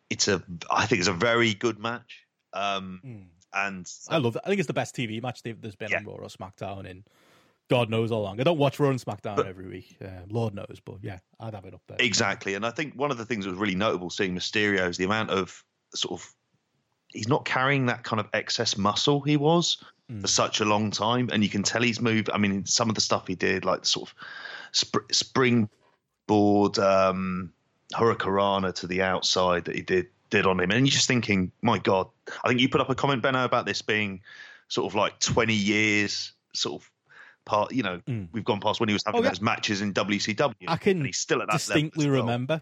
[0.10, 0.42] it's a.
[0.72, 2.26] I think it's a very good match.
[2.54, 3.24] Um, mm.
[3.56, 4.42] And I love it.
[4.44, 5.98] I think it's the best TV match there's been yeah.
[5.98, 7.04] on Raw or SmackDown in
[7.70, 8.40] God knows how long.
[8.40, 9.98] I don't watch Raw and SmackDown but, every week.
[10.04, 11.98] Uh, Lord knows, but yeah, I'd have it up there.
[12.00, 14.98] Exactly, and I think one of the things that was really notable seeing Mysterio is
[14.98, 15.64] the amount of
[15.96, 16.34] sort of
[17.10, 19.78] he's not carrying that kind of excess muscle he was
[20.12, 20.22] mm.
[20.22, 22.30] for such a long time, and you can tell he's moved.
[22.34, 24.16] I mean, some of the stuff he did, like the sort of
[24.76, 27.54] sp- springboard um,
[27.94, 31.78] hurricanrana to the outside that he did did on him, and you're just thinking, my
[31.78, 32.10] God.
[32.44, 34.22] I think you put up a comment, Benno, about this being
[34.68, 36.90] sort of like 20 years, sort of
[37.46, 37.74] part.
[37.74, 38.28] You know, mm.
[38.32, 39.30] we've gone past when he was having oh, yeah.
[39.30, 40.54] those matches in WCW.
[40.68, 42.22] I can he's still at that distinctly well.
[42.22, 42.62] remember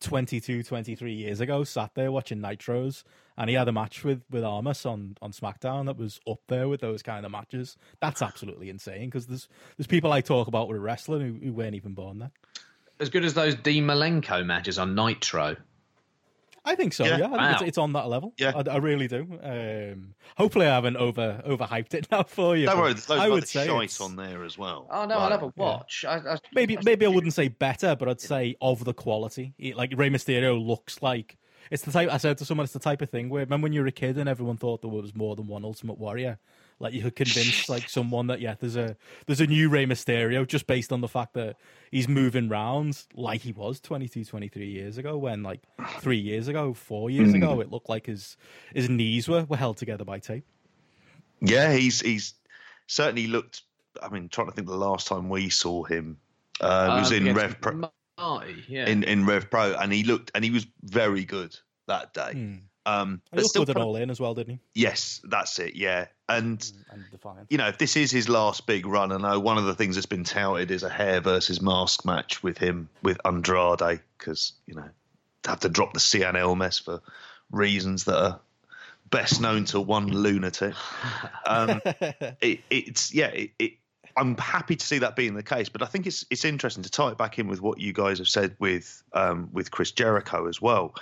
[0.00, 3.02] 22, 23 years ago, sat there watching Nitros,
[3.36, 6.68] and he had a match with with Almas on on SmackDown that was up there
[6.68, 7.76] with those kind of matches.
[8.00, 11.74] That's absolutely insane because there's there's people I talk about with wrestling who, who weren't
[11.74, 12.30] even born then.
[12.98, 15.56] As good as those Dean Malenko matches on Nitro.
[16.66, 17.04] I think so.
[17.04, 17.26] Yeah, yeah.
[17.26, 17.52] I think wow.
[17.52, 18.34] it's, it's, on that level.
[18.36, 19.26] Yeah, I, I really do.
[19.42, 22.66] Um, hopefully, I haven't over overhyped it now for you.
[22.66, 24.88] Don't worry, there's I would say shite on there as well.
[24.90, 26.02] Oh no, I'll have a watch.
[26.04, 26.20] Yeah.
[26.26, 29.54] I, I, maybe maybe I wouldn't say better, but I'd say of the quality.
[29.74, 31.38] Like Rey Mysterio looks like
[31.70, 32.10] it's the type.
[32.10, 33.92] I said to someone, it's the type of thing where remember when you were a
[33.92, 36.38] kid and everyone thought there was more than one Ultimate Warrior.
[36.78, 40.46] Like you could convince like someone that yeah, there's a there's a new Rey Mysterio
[40.46, 41.56] just based on the fact that
[41.90, 45.16] he's moving round like he was 22, 23 years ago.
[45.16, 45.62] When like
[46.00, 47.36] three years ago, four years mm.
[47.36, 48.36] ago, it looked like his
[48.74, 50.44] his knees were, were held together by tape.
[51.40, 52.34] Yeah, he's he's
[52.86, 53.62] certainly looked.
[54.02, 56.18] I mean, trying to think the last time we saw him,
[56.60, 57.90] uh, um, was in Rev Pro.
[58.18, 58.86] Marty, yeah.
[58.86, 62.32] In in Rev Pro, and he looked and he was very good that day.
[62.34, 62.60] Mm.
[62.86, 64.60] Um, he looked good at all in as well, didn't he?
[64.80, 65.74] Yes, that's it.
[65.74, 67.04] Yeah, and, and
[67.50, 69.96] you know, if this is his last big run, I know one of the things
[69.96, 74.74] that's been touted is a hair versus mask match with him with Andrade, because you
[74.74, 74.88] know,
[75.44, 77.02] have to drop the Cien Almas for
[77.50, 78.40] reasons that are
[79.10, 80.74] best known to one lunatic.
[81.48, 81.80] Um,
[82.40, 83.72] it, it's yeah, it, it,
[84.16, 86.90] I'm happy to see that being the case, but I think it's it's interesting to
[86.90, 90.48] tie it back in with what you guys have said with um, with Chris Jericho
[90.48, 90.94] as well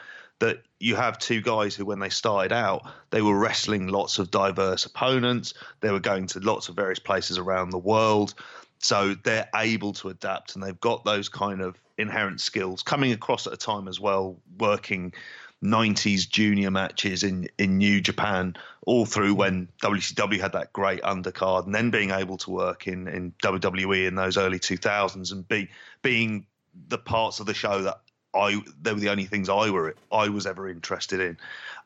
[0.44, 4.30] that you have two guys who, when they started out, they were wrestling lots of
[4.30, 5.54] diverse opponents.
[5.80, 8.35] They were going to lots of various places around the world.
[8.78, 13.46] So they're able to adapt and they've got those kind of inherent skills coming across
[13.46, 15.14] at a time as well, working
[15.62, 18.54] 90s junior matches in, in New Japan,
[18.85, 23.09] all through when WCW had that great undercard, and then being able to work in,
[23.09, 25.70] in WWE in those early 2000s and be
[26.02, 26.44] being
[26.88, 28.00] the parts of the show that
[28.35, 31.38] I they were the only things I were I was ever interested in,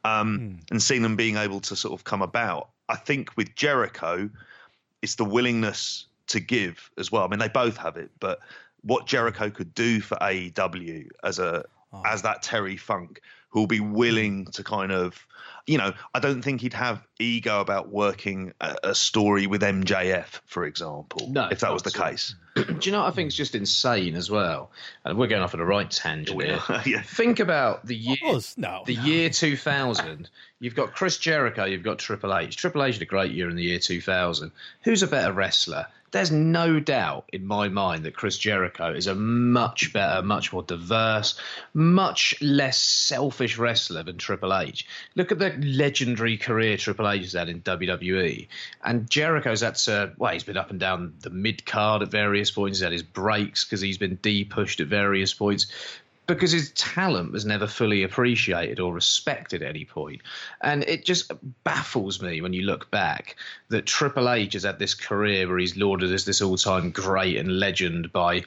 [0.04, 0.70] um, mm.
[0.70, 2.68] and seeing them being able to sort of come about.
[2.88, 4.30] I think with Jericho,
[5.02, 7.24] it's the willingness to give as well.
[7.24, 8.40] I mean, they both have it, but
[8.82, 12.02] what Jericho could do for AEW as a oh.
[12.04, 15.26] as that Terry Funk, who'll be willing to kind of
[15.68, 20.40] you know, I don't think he'd have ego about working a, a story with MJF,
[20.46, 22.34] for example, no, if that was the case.
[22.64, 24.70] Do you know what I think is just insane as well?
[25.04, 26.60] And we're going off on a right tangent here.
[26.86, 27.02] yeah.
[27.02, 29.02] Think about the year, no, the no.
[29.02, 30.28] year 2000.
[30.60, 32.56] You've got Chris Jericho, you've got Triple H.
[32.56, 34.50] Triple H had a great year in the year 2000.
[34.82, 35.86] Who's a better wrestler?
[36.10, 40.62] There's no doubt in my mind that Chris Jericho is a much better, much more
[40.62, 41.38] diverse,
[41.74, 44.86] much less selfish wrestler than Triple H.
[45.14, 48.48] Look at the legendary career Triple H has had in WWE.
[48.84, 52.50] And Jericho's had to, well, he's been up and down the mid card at various
[52.50, 52.78] points.
[52.78, 55.66] He's had his breaks because he's been de pushed at various points
[56.28, 60.20] because his talent was never fully appreciated or respected at any point.
[60.60, 61.32] And it just
[61.64, 63.36] baffles me when you look back
[63.70, 67.38] that Triple H has had this career where he's lauded as this all time great
[67.38, 68.44] and legend by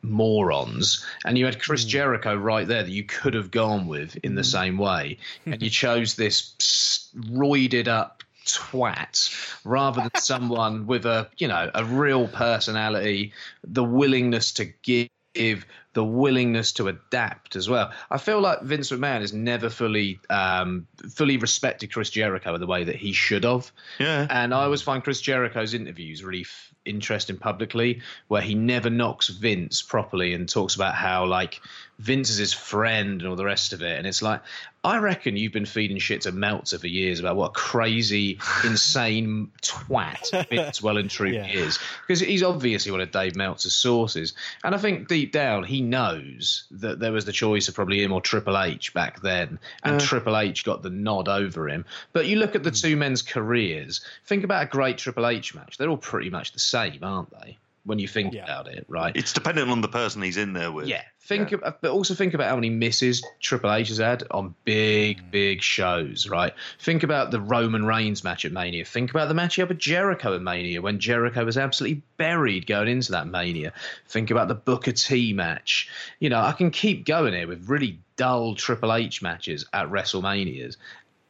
[0.00, 1.04] morons.
[1.26, 1.88] And you had Chris mm.
[1.88, 4.46] Jericho right there that you could have gone with in the mm.
[4.46, 5.18] same way.
[5.44, 9.30] and you chose this roided up twat
[9.64, 13.32] rather than someone with a you know a real personality
[13.62, 17.92] the willingness to give the willingness to adapt as well.
[18.10, 22.66] I feel like Vince McMahon has never fully um, fully respected Chris Jericho in the
[22.66, 23.72] way that he should have.
[23.98, 24.26] Yeah.
[24.28, 29.28] And I always find Chris Jericho's interviews really f- interesting publicly, where he never knocks
[29.28, 31.60] Vince properly and talks about how like
[31.98, 33.98] Vince is his friend and all the rest of it.
[33.98, 34.42] And it's like,
[34.82, 39.50] I reckon you've been feeding shit to Meltzer for years about what a crazy, insane
[39.62, 41.46] twat Vince well and truly Yeah.
[41.46, 41.78] is.
[42.06, 44.34] Because he's obviously one of Dave Meltzer's sources.
[44.62, 48.12] And I think deep down he knows that there was the choice of probably him
[48.12, 49.58] or Triple H back then.
[49.82, 50.00] And uh.
[50.00, 51.84] Triple H got the nod over him.
[52.12, 52.76] But you look at the hmm.
[52.76, 55.78] two men's careers, think about a great Triple H match.
[55.78, 57.58] They're all pretty much the same, aren't they?
[57.84, 58.44] When you think Yeah.
[58.44, 59.14] about it, right?
[59.14, 60.88] It's dependent on the person he's in there with.
[60.88, 61.02] Yeah.
[61.20, 65.22] Think Of, but also think about how many misses Triple H has had on big,
[65.22, 65.30] mm.
[65.30, 66.52] big shows, right?
[66.80, 68.84] Think about the Roman Reigns match at Mania.
[68.84, 72.66] Think about the match he had with Jericho at Mania when Jericho was absolutely buried
[72.66, 73.72] going into that Mania.
[74.06, 75.88] Think about the Booker T match.
[76.20, 80.76] You know, I can keep going here with really dull Triple H matches at WrestleManias.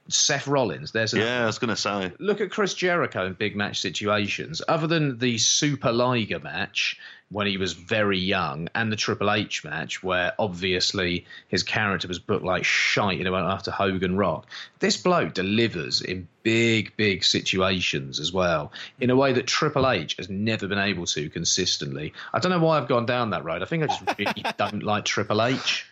[0.09, 2.13] Seth Rollins, there's another Yeah, I was going to say.
[2.19, 4.61] look at Chris Jericho in big match situations.
[4.69, 6.99] Other than the Super Liga match
[7.35, 12.21] when he was very young, and the Triple H match where obviously his character was
[12.21, 14.47] booked like shite and it went after Hogan Rock.
[14.79, 18.71] This bloke delivers in big, big situations as well,
[19.01, 22.13] in a way that Triple H has never been able to consistently.
[22.33, 23.63] I don't know why I've gone down that road.
[23.63, 25.87] I think I just really don't like Triple H.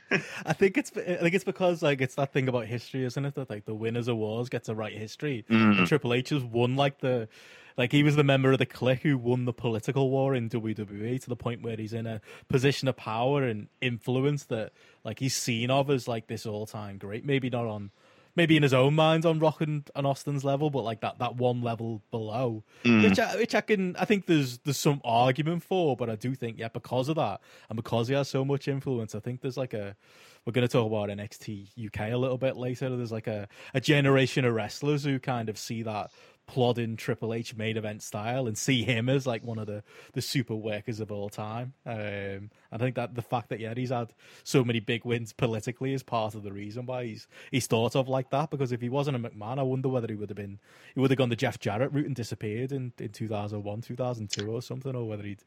[0.47, 3.35] I think it's I think it's because like it's that thing about history, isn't it?
[3.35, 5.45] That like the winners of wars get to write history.
[5.49, 5.89] And mm.
[5.89, 7.29] Triple H has won like the
[7.77, 11.21] like he was the member of the clique who won the political war in WWE
[11.21, 14.73] to the point where he's in a position of power and influence that
[15.05, 17.25] like he's seen of as like this all time great.
[17.25, 17.91] Maybe not on
[18.35, 21.37] maybe in his own mind on Rock and, and Austin's level, but like that, that
[21.37, 23.03] one level below, mm.
[23.03, 26.35] which I, which I can I think there's there's some argument for, but I do
[26.35, 29.57] think yeah because of that and because he has so much influence, I think there's
[29.57, 29.97] like a
[30.45, 32.95] we're going to talk about NXT UK a little bit later.
[32.97, 36.11] There's like a a generation of wrestlers who kind of see that
[36.47, 39.83] plodding Triple H main event style and see him as like one of the
[40.13, 41.75] the super workers of all time.
[41.87, 44.13] Um, I think that the fact that yeah he's had
[44.45, 48.09] so many big wins politically is part of the reason why he's he's thought of
[48.09, 48.51] like that.
[48.51, 50.59] Because if he wasn't a McMahon, I wonder whether he would have been
[50.95, 54.63] he would have gone the Jeff Jarrett route and disappeared in in 2001, 2002 or
[54.63, 55.43] something, or whether he'd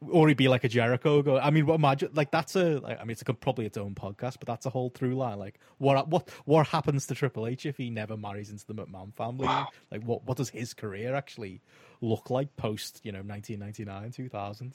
[0.00, 1.22] or he'd be like a Jericho.
[1.22, 2.78] Go, I mean, what imagine like that's a.
[2.80, 5.38] Like, I mean, it's a, probably its own podcast, but that's a whole through line.
[5.38, 9.14] Like, what what what happens to Triple H if he never marries into the McMahon
[9.14, 9.46] family?
[9.90, 11.60] Like, what what does his career actually
[12.00, 14.74] look like post you know 1999, 2000?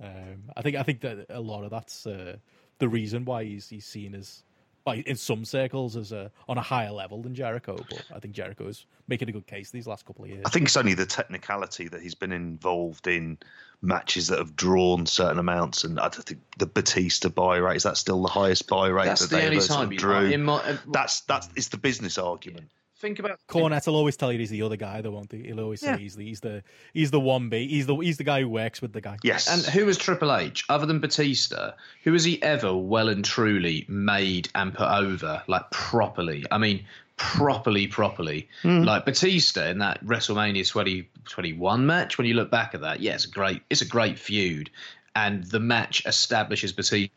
[0.00, 0.10] Um,
[0.56, 2.36] I think I think that a lot of that's uh,
[2.78, 4.42] the reason why he's he's seen as.
[4.84, 8.34] By, in some circles, as a on a higher level than Jericho, but I think
[8.34, 10.42] Jericho is making a good case these last couple of years.
[10.44, 13.38] I think it's only the technicality that he's been involved in
[13.80, 17.82] matches that have drawn certain amounts, and I don't think the Batista buy rate is
[17.84, 19.96] that still the highest buy rate That's that the they only ever sort of time
[19.96, 20.30] drew.
[20.30, 22.70] in my, uh, That's that's it's the business argument.
[23.02, 25.42] Think about Cornette will always tell you he's the other guy, though, won't he?
[25.42, 25.96] He'll always say Yeah.
[25.98, 26.62] he's the he's the
[26.94, 27.68] he's the one B.
[27.68, 29.18] He's the he's the guy who works with the guy.
[29.22, 31.72] Yes, And who was Triple H other than Batista?
[32.04, 36.44] Who has he ever well and truly made and put over like properly?
[36.50, 36.84] I mean,
[37.16, 38.48] properly, properly.
[38.62, 38.82] Hmm.
[38.82, 42.16] Like Batista in that WrestleMania 20, 21 match.
[42.18, 44.70] When you look back at that, yeah, it's a great, it's a great feud,
[45.14, 47.12] and the match establishes Batista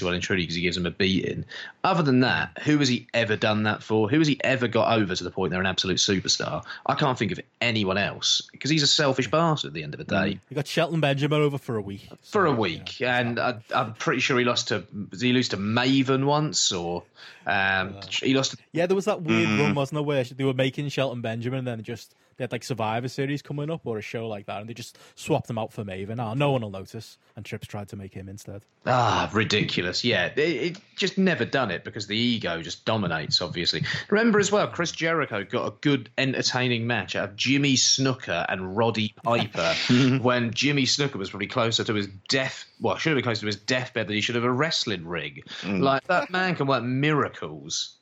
[0.00, 1.44] well and truly because he gives him a beating.
[1.84, 4.08] Other than that, who has he ever done that for?
[4.08, 6.64] Who has he ever got over to the point they're an absolute superstar?
[6.86, 9.98] I can't think of anyone else because he's a selfish bastard at the end of
[9.98, 12.08] the day You got Shelton Benjamin over for a week.
[12.22, 13.18] for a week, yeah.
[13.18, 17.02] and I, I'm pretty sure he lost to did he lose to Maven once, or
[17.46, 18.52] um, he lost.
[18.52, 19.58] To, Yeah, there was that weird Mm.
[19.60, 22.64] run, wasn't there, where they were making Shelton Benjamin and then just they had like
[22.64, 25.72] Survivor Series coming up or a show like that, and they just swapped them out
[25.72, 26.16] for Maven.
[26.16, 28.62] Now no one will notice, and Trips tried to make him instead.
[28.86, 30.04] ah, ridiculous!
[30.04, 33.40] Yeah, it, it just never done it because the ego just dominates.
[33.40, 38.46] Obviously, remember as well, Chris Jericho got a good, entertaining match out of Jimmy Snuka
[38.48, 39.74] and Roddy Piper
[40.22, 42.64] when Jimmy Snuka was probably closer to his death.
[42.80, 45.46] Well, should have been closer to his deathbed than he should have a wrestling rig.
[45.64, 47.96] Like that man can work miracles.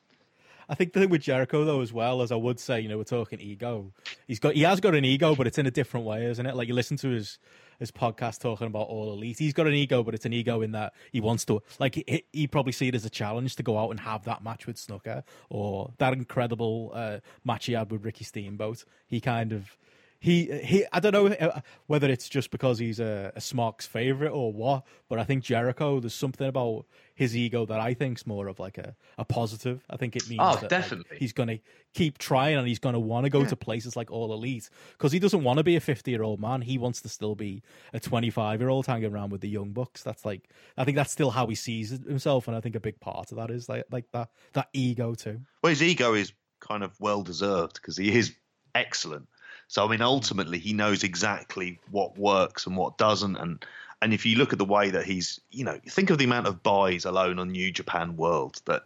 [0.71, 2.97] I think the thing with Jericho though, as well as I would say, you know,
[2.97, 3.93] we're talking ego.
[4.29, 6.55] He's got he has got an ego, but it's in a different way, isn't it?
[6.55, 7.41] Like you listen to his
[7.81, 9.41] his podcast talking about all elite.
[9.41, 12.25] He's got an ego, but it's an ego in that he wants to like he,
[12.33, 14.77] he probably see it as a challenge to go out and have that match with
[14.77, 18.85] Snuka or that incredible uh, match he had with Ricky Steamboat.
[19.09, 19.77] He kind of
[20.21, 24.31] he he I don't know uh, whether it's just because he's a, a Smark's favorite
[24.31, 26.87] or what, but I think Jericho there's something about
[27.21, 29.85] his ego that I think's more of like a, a positive.
[29.91, 31.59] I think it means Oh, that, like, he's going to
[31.93, 33.49] keep trying and he's going to want to go Yeah.
[33.49, 36.41] to places like All Elite because he doesn't want to be a 50 year old
[36.41, 36.63] man.
[36.63, 37.63] He wants to still be
[37.93, 40.03] a 25 year old hanging around with the young bucks.
[40.03, 40.49] That's like
[40.79, 43.37] I think that's still how he sees himself, and I think a big part of
[43.37, 45.43] that is like like that that ego too.
[45.63, 48.35] Well, his ego is kind of well deserved because he is
[48.75, 49.29] excellent.
[49.69, 53.63] So I mean, ultimately, he knows exactly what works and what doesn't, and
[54.03, 56.47] and if you look at the way that he's, you know, think of the amount
[56.47, 58.85] of buys alone on New Japan World that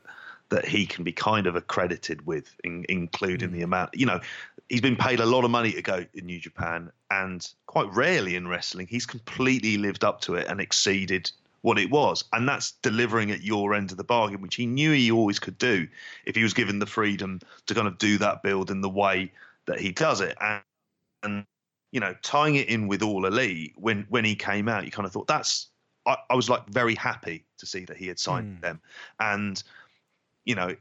[0.50, 3.64] that he can be kind of accredited with, in, including the mm.
[3.64, 4.20] amount, you know,
[4.68, 8.36] he's been paid a lot of money to go in New Japan, and quite rarely
[8.36, 11.30] in wrestling, he's completely lived up to it and exceeded
[11.62, 12.24] what it was.
[12.32, 15.56] And that's delivering at your end of the bargain, which he knew he always could
[15.58, 15.88] do
[16.26, 19.32] if he was given the freedom to kind of do that build in the way
[19.66, 20.36] that he does it.
[20.40, 20.62] And,
[21.22, 21.46] and
[21.94, 25.06] you know, tying it in with All Elite, when, when he came out, you kind
[25.06, 25.68] of thought that's,
[26.04, 28.60] I, I was like very happy to see that he had signed Mm.
[28.62, 28.80] them.
[29.20, 29.62] And,
[30.44, 30.74] you know,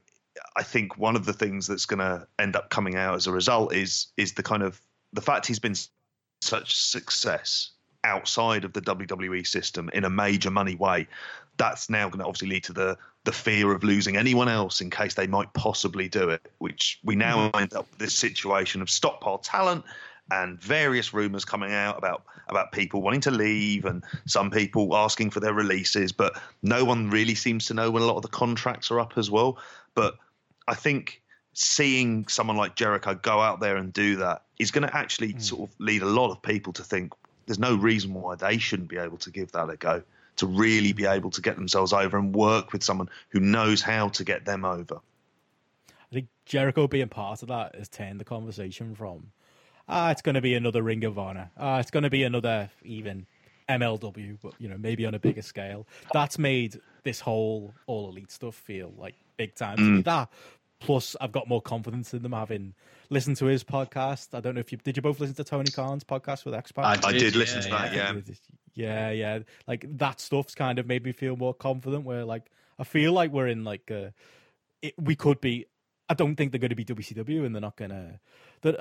[0.57, 3.31] I think one of the things that's going to end up coming out as a
[3.31, 4.81] result is is the kind of
[5.13, 5.75] the fact he's been
[6.41, 7.69] such success
[8.03, 11.07] outside of the WWE system in a major money way.
[11.57, 14.89] That's now going to obviously lead to the the fear of losing anyone else in
[14.89, 16.51] case they might possibly do it.
[16.57, 19.85] Which we now end up with this situation of stockpile talent
[20.31, 25.29] and various rumors coming out about about people wanting to leave and some people asking
[25.29, 28.27] for their releases, but no one really seems to know when a lot of the
[28.27, 29.57] contracts are up as well.
[29.95, 30.15] But
[30.67, 31.21] I think
[31.53, 35.39] seeing someone like Jericho go out there and do that is going to actually hmm.
[35.39, 37.13] sort of lead a lot of people to think
[37.45, 40.01] there's no reason why they shouldn't be able to give that a go
[40.35, 44.09] to really be able to get themselves over and work with someone who knows how
[44.09, 44.99] to get them over.
[45.89, 49.31] I think Jericho being part of that has turned the conversation from
[49.87, 52.69] ah, it's going to be another Ring of Honor, ah, it's going to be another
[52.83, 53.25] even
[53.69, 55.87] MLW, but you know maybe on a bigger scale.
[56.13, 60.01] That's made this whole all elite stuff feel like big time to me.
[60.03, 60.29] That
[60.83, 62.73] plus I've got more confidence in them having
[63.09, 64.35] listened to his podcast.
[64.35, 64.97] I don't know if you did.
[64.97, 66.85] You both listen to Tony Khan's podcast with X Pac?
[66.85, 68.13] I I did, did listen to yeah, that, yeah.
[68.75, 69.09] yeah.
[69.09, 69.39] yeah, yeah.
[69.67, 72.03] Like that stuff's kind of made me feel more confident.
[72.03, 74.13] Where like I feel like we're in like a,
[74.81, 75.65] it, we could be.
[76.09, 78.19] I don't think they're going to be WCW, and they're not going to.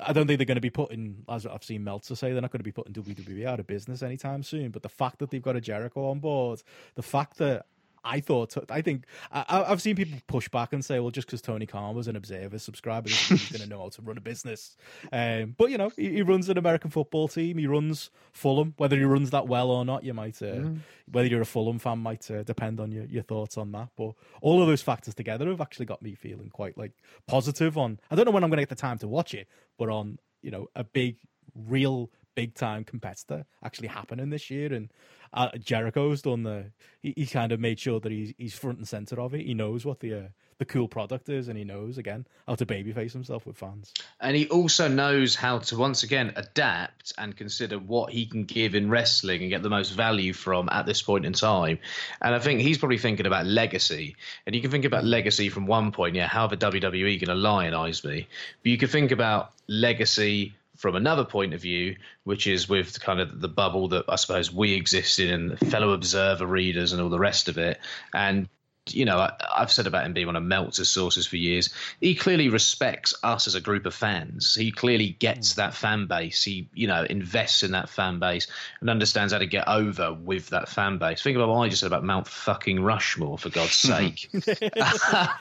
[0.06, 2.50] I don't think they're going to be putting, as I've seen Meltzer say, they're not
[2.50, 4.70] going to be putting WWE out of business anytime soon.
[4.70, 6.62] But the fact that they've got a Jericho on board,
[6.94, 7.66] the fact that
[8.04, 11.40] I thought, I think, I, I've seen people push back and say, well, just because
[11.40, 14.76] Tony Khan was an Observer subscriber, he's going to know how to run a business.
[15.12, 17.58] Um, but, you know, he, he runs an American football team.
[17.58, 18.74] He runs Fulham.
[18.76, 20.70] Whether he runs that well or not, you might, uh,
[21.10, 23.90] whether you're a Fulham fan, might uh, depend on your, your thoughts on that.
[23.96, 26.92] But all of those factors together have actually got me feeling quite like
[27.28, 29.48] positive on, I don't know when I'm going to get the time to watch it,
[29.78, 31.18] but on, you know, a big,
[31.54, 34.72] real big time competitor actually happening this year.
[34.72, 34.90] And
[35.32, 36.66] uh, Jericho's done the,
[37.00, 39.46] he, he kind of made sure that he's, he's front and center of it.
[39.46, 40.22] He knows what the, uh,
[40.58, 43.92] the cool product is, and he knows again how to babyface himself with fans.
[44.20, 48.76] And he also knows how to once again adapt and consider what he can give
[48.76, 51.80] in wrestling and get the most value from at this point in time.
[52.20, 54.14] And I think he's probably thinking about legacy.
[54.46, 57.34] And you can think about legacy from one point, yeah, how the WWE going to
[57.34, 58.28] lionize me?
[58.62, 63.20] But you can think about legacy from another point of view, which is with kind
[63.20, 67.08] of the bubble that I suppose we exist in and fellow observer readers and all
[67.08, 67.78] the rest of it.
[68.12, 68.48] And
[68.90, 71.70] you know, I, I've said about him being one of Meltzer's sources for years.
[72.00, 74.54] He clearly respects us as a group of fans.
[74.54, 76.42] He clearly gets that fan base.
[76.42, 78.48] He, you know, invests in that fan base
[78.80, 81.22] and understands how to get over with that fan base.
[81.22, 84.28] Think about what I just said about Mount fucking Rushmore, for God's sake.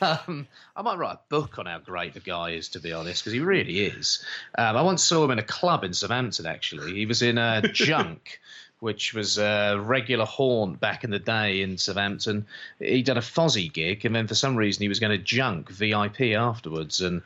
[0.01, 3.23] um, I might write a book on how great the guy is, to be honest,
[3.23, 4.23] because he really is.
[4.55, 6.93] Um, I once saw him in a club in Southampton, actually.
[6.93, 8.39] He was in a junk
[8.81, 12.47] which was a regular haunt back in the day in Southampton.
[12.79, 15.69] He'd done a Fozzy gig, and then for some reason he was going to junk
[15.69, 16.99] VIP afterwards.
[16.99, 17.21] And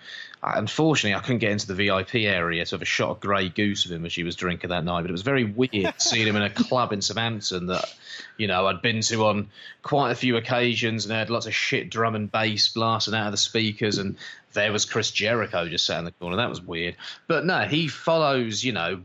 [0.46, 3.86] unfortunately, I couldn't get into the VIP area to have a shot of Grey Goose
[3.86, 5.02] with him as she was drinking that night.
[5.02, 7.94] But it was very weird seeing him in a club in Southampton that,
[8.38, 9.50] you know, I'd been to on
[9.82, 13.28] quite a few occasions and they had lots of shit drum and bass blasting out
[13.28, 13.98] of the speakers.
[13.98, 14.18] And
[14.54, 16.36] there was Chris Jericho just sat in the corner.
[16.38, 16.96] That was weird.
[17.28, 19.02] But no, he follows, you know,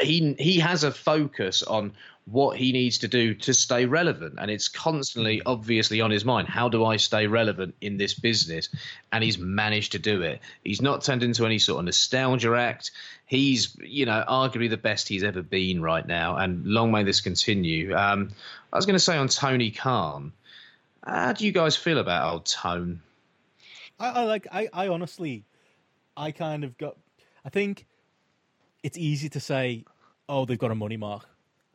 [0.00, 1.92] he he has a focus on
[2.26, 4.36] what he needs to do to stay relevant.
[4.38, 8.68] And it's constantly obviously on his mind how do i stay relevant in this business?
[9.12, 10.40] And he's managed to do it.
[10.64, 12.92] He's not turned into any sort of nostalgia act.
[13.26, 16.36] He's you know arguably the best he's ever been right now.
[16.36, 17.94] And long may this continue.
[17.94, 18.30] Um,
[18.72, 20.32] i was going to say on tony khan
[21.06, 23.02] how do you guys feel about old tone?
[24.00, 25.44] I, I like I, I honestly
[26.16, 26.96] I kind of got
[27.44, 27.86] I think
[28.82, 29.84] it's easy to say,
[30.28, 31.26] oh, they've got a money mark.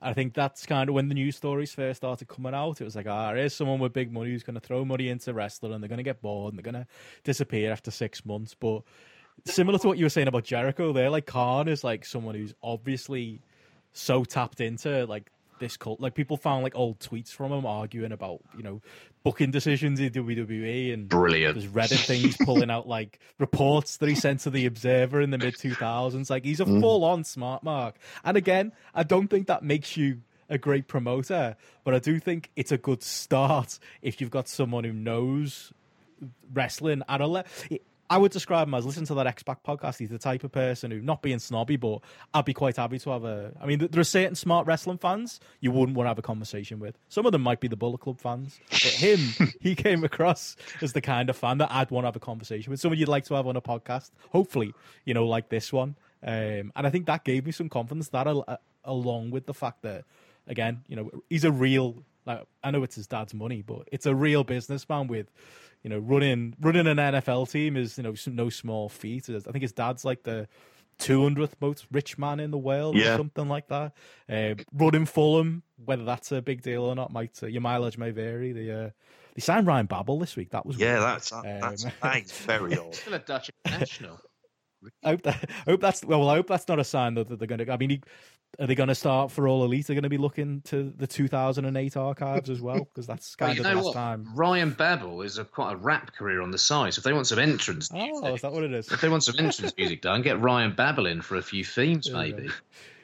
[0.02, 2.80] I think that's kind of when the news stories first started coming out.
[2.80, 5.34] It was like, ah, here's someone with big money who's going to throw money into
[5.34, 6.90] wrestling and they're going to get bored and they're going to
[7.24, 8.56] disappear after six months.
[8.58, 8.84] But
[9.46, 12.54] similar to what you were saying about Jericho, there, like Khan is like someone who's
[12.64, 13.42] obviously
[13.92, 16.00] so tapped into like this cult.
[16.00, 18.82] Like people found like old tweets from him arguing about you know
[19.24, 21.56] booking decisions in WWE and Brilliant.
[21.56, 25.38] there's Reddit things pulling out like reports that he sent to the Observer in the
[25.38, 26.30] mid 2000s.
[26.30, 26.82] Like he's a mm.
[26.82, 27.96] full on smart mark.
[28.24, 32.50] And again, I don't think that makes you a great promoter, but I do think
[32.56, 35.72] it's a good start if you've got someone who knows
[36.54, 37.46] wrestling at a le-
[38.10, 40.00] I would describe him as listen to that X Pac podcast.
[40.00, 42.00] He's the type of person who, not being snobby, but
[42.34, 43.52] I'd be quite happy to have a.
[43.62, 46.80] I mean, there are certain smart wrestling fans you wouldn't want to have a conversation
[46.80, 46.98] with.
[47.08, 49.20] Some of them might be the Bullet Club fans, but him,
[49.62, 52.72] he came across as the kind of fan that I'd want to have a conversation
[52.72, 52.80] with.
[52.80, 54.74] Someone you'd like to have on a podcast, hopefully,
[55.06, 55.96] you know, like this one.
[56.24, 58.10] Um, and I think that gave me some confidence.
[58.10, 60.04] That al- along with the fact that,
[60.48, 62.04] again, you know, he's a real.
[62.26, 65.32] Like I know it's his dad's money, but it's a real businessman with
[65.84, 69.30] you know, running running an NFL team is you know no small feat.
[69.30, 70.48] I think his dad's like the
[71.00, 73.14] 200th most rich man in the world Yeah.
[73.14, 73.94] or something like that.
[74.30, 78.12] Uh, running Fulham, whether that's a big deal or not, might uh, your mileage may
[78.12, 78.52] vary.
[78.52, 78.90] The uh,
[79.36, 80.50] they signed Ryan Babel this week.
[80.50, 81.04] That was Yeah, weird.
[81.04, 82.96] that's that's, Um, that is very old.
[82.96, 84.20] Still a Dutch international.
[85.04, 86.30] I hope, that, I hope that's well.
[86.30, 87.72] I hope that's not a sign that, that they're going to.
[87.72, 88.02] I mean, he,
[88.60, 89.88] are they going to start for all elite?
[89.88, 93.64] They're going to be looking to the 2008 archives as well because that's kind you
[93.64, 93.94] of the last what?
[93.94, 94.28] time.
[94.36, 96.94] Ryan Babel is a quite a rap career on the side.
[96.94, 98.92] So if they want some entrance, Oh, music, is that what it is?
[98.92, 102.10] if they want some entrance music done, get Ryan Babel in for a few themes,
[102.12, 102.50] maybe.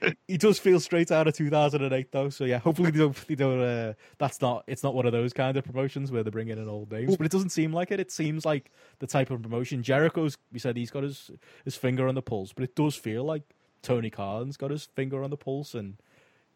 [0.27, 3.61] he does feel straight out of 2008 though so yeah hopefully they don't, they don't
[3.61, 6.67] uh, that's not it's not one of those kind of promotions where they're bringing in
[6.67, 7.99] old names but it doesn't seem like it.
[7.99, 11.31] It seems like the type of promotion jericho's we said he's got his
[11.63, 13.43] his finger on the pulse but it does feel like
[13.81, 15.97] tony khan's got his finger on the pulse and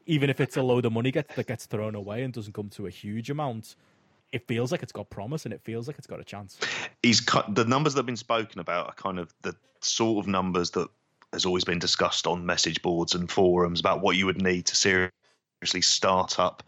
[0.05, 2.69] even if it's a load of money gets that gets thrown away and doesn't come
[2.69, 3.75] to a huge amount
[4.31, 6.59] it feels like it's got promise and it feels like it's got a chance.
[7.01, 10.27] He's cut, the numbers that have been spoken about are kind of the sort of
[10.27, 10.87] numbers that
[11.33, 14.75] has always been discussed on message boards and forums about what you would need to
[14.75, 16.63] seriously start up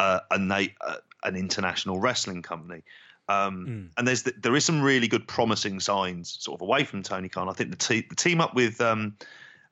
[0.00, 2.82] uh, a uh, an international wrestling company.
[3.28, 3.88] Um, Mm.
[3.96, 7.28] And there's the, there is some really good promising signs sort of away from Tony
[7.28, 7.48] Khan.
[7.48, 9.16] I think the, te- the team up with um,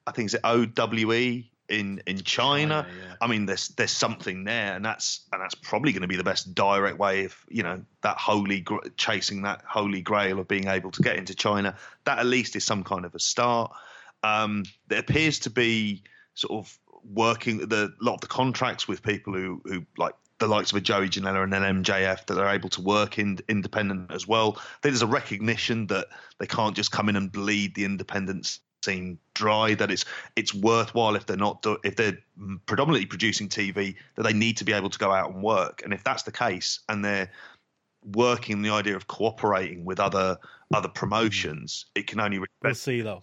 [0.07, 2.86] I think is it OWE in in China.
[2.88, 3.14] yeah.
[3.20, 6.24] I mean, there's there's something there, and that's and that's probably going to be the
[6.24, 10.68] best direct way of you know that holy gr- chasing that holy grail of being
[10.68, 11.76] able to get into China.
[12.05, 13.72] That at least is some kind of a start.
[14.23, 16.03] Um, there appears to be
[16.35, 20.73] sort of working the lot of the contracts with people who who like the likes
[20.73, 24.27] of a Joey Janela and an MJF that are able to work in independent as
[24.27, 24.57] well.
[24.57, 26.09] I think there's a recognition that
[26.39, 29.75] they can't just come in and bleed the independent scene dry.
[29.75, 30.05] That it's
[30.37, 32.18] it's worthwhile if they're not do, if they're
[32.66, 35.83] predominantly producing TV that they need to be able to go out and work.
[35.85, 37.31] And if that's the case, and they're
[38.14, 40.39] working the idea of cooperating with other
[40.73, 42.39] other promotions, it can only.
[42.62, 43.21] we'll see though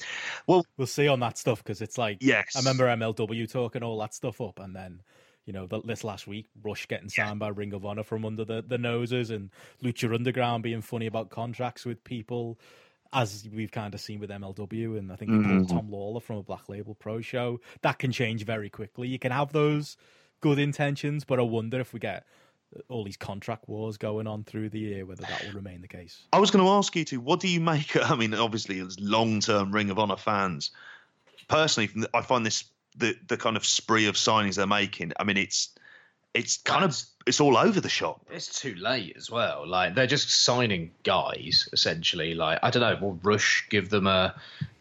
[0.47, 3.99] Well- we'll see on that stuff because it's like Yes, I remember MLW talking all
[3.99, 5.01] that stuff up, and then
[5.45, 8.43] you know the, this last week, Rush getting signed by Ring of Honor from under
[8.43, 9.49] the, the noses, and
[9.81, 12.59] Lucha Underground being funny about contracts with people,
[13.13, 15.69] as we've kind of seen with MLW, and I think Mhm.
[15.69, 17.61] Tom Lawlor from a Black Label Pro show.
[17.81, 19.07] That can change very quickly.
[19.07, 19.95] You can have those
[20.41, 22.27] good intentions, but I wonder if we get
[22.89, 26.23] all these contract wars going on through the year, whether that will remain the case.
[26.33, 27.95] I was going to ask you to, what do you make?
[28.09, 30.71] I mean, obviously, as long-term Ring of Honor fans,
[31.47, 32.65] personally, I find this
[32.95, 35.13] the the kind of spree of signings they're making.
[35.19, 35.69] I mean, it's
[36.33, 38.21] it's kind of That's- it's all over the shop.
[38.31, 39.67] It's too late as well.
[39.67, 42.33] Like they're just signing guys essentially.
[42.35, 42.97] Like I don't know.
[43.05, 44.33] Will Rush give them a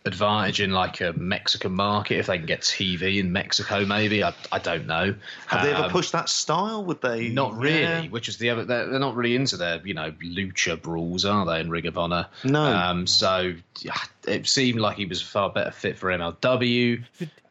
[0.04, 3.84] advantage in like a Mexican market if they can get TV in Mexico?
[3.84, 5.14] Maybe I, I don't know.
[5.48, 6.84] Have they ever Um, pushed that style?
[6.84, 7.28] Would they?
[7.28, 7.80] Not really.
[7.80, 8.02] Yeah.
[8.06, 8.64] Which is the other.
[8.64, 11.60] They're, they're not really into their you know lucha brawls, are they?
[11.60, 12.28] In Ring of Honor.
[12.44, 12.62] No.
[12.64, 13.06] Um.
[13.06, 17.02] So yeah, it seemed like he was a far better fit for MLW.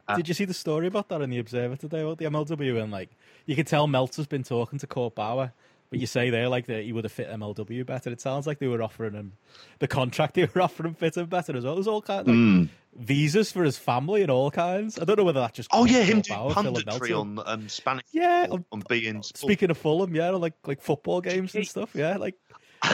[0.07, 2.79] Uh, Did you see the story about that in the Observer today about the MLW?
[2.81, 3.09] And like,
[3.45, 5.53] you can tell Meltzer's been talking to Court Bauer,
[5.89, 8.09] but you say there like that he would have fit MLW better.
[8.11, 9.33] It sounds like they were offering him
[9.79, 11.75] the contract they were offering fit him better as well.
[11.75, 12.69] There's all kinds like Mm.
[12.97, 14.97] visas for his family and all kinds.
[14.99, 17.15] I don't know whether that just Oh yeah, him Court doing Bauer, punditry Meltzer.
[17.15, 21.53] on um, Spanish Yeah, on- on being Speaking of Fulham, yeah, like like football games
[21.55, 21.91] and stuff.
[21.93, 22.35] Yeah, like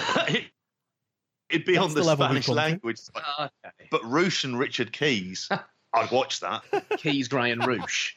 [1.50, 2.62] It'd be That's on the the, Spanish come to.
[2.62, 3.00] language,
[3.40, 3.50] Okay.
[3.90, 5.50] but Roosh and Richard Keys,
[5.94, 6.64] I'd watch that.
[6.98, 8.14] Keys, Gray, and Roosh.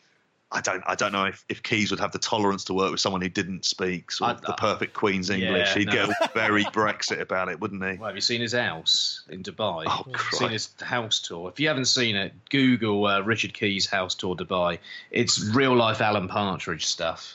[0.52, 0.84] I don't.
[0.86, 3.28] I don't know if, if Keys would have the tolerance to work with someone who
[3.28, 5.68] didn't speak sort of I- the perfect Queen's English.
[5.68, 6.06] Yeah, He'd no.
[6.06, 7.96] get very Brexit about it, wouldn't he?
[7.96, 9.84] Well, have you seen his house in Dubai?
[9.86, 10.38] Oh, Have you Christ.
[10.38, 11.48] seen his house tour?
[11.48, 14.78] If you haven't seen it, Google uh, Richard Keys house tour Dubai.
[15.10, 17.34] It's real life Alan Partridge stuff.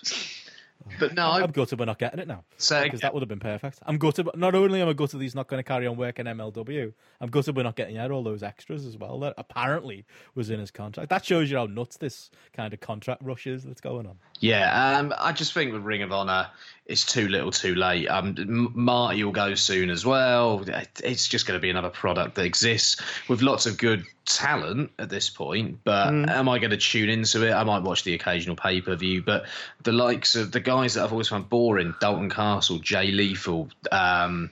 [0.99, 3.39] But no, I I'm gutted we're not getting it now because that would have been
[3.39, 3.79] perfect.
[3.85, 4.25] I'm gutted.
[4.25, 7.29] but Not only am I gutted he's not going to carry on working MLW, I'm
[7.29, 10.05] gutted we're not getting out all those extras as well that apparently
[10.35, 11.09] was in his contract.
[11.09, 14.17] That shows you how nuts this kind of contract rush is that's going on.
[14.39, 16.47] Yeah, um, I just think with Ring of Honor,
[16.89, 18.07] it's too little, too late.
[18.07, 20.65] Um, Marty will go soon as well.
[21.03, 25.07] It's just going to be another product that exists with lots of good talent at
[25.07, 25.81] this point.
[25.83, 27.51] But am I going to tune into it?
[27.51, 29.21] I might watch the occasional pay per view.
[29.21, 29.45] But
[29.83, 34.49] the likes of the guys that I've always found boring: Dalton Castle, Jay Lethal, um,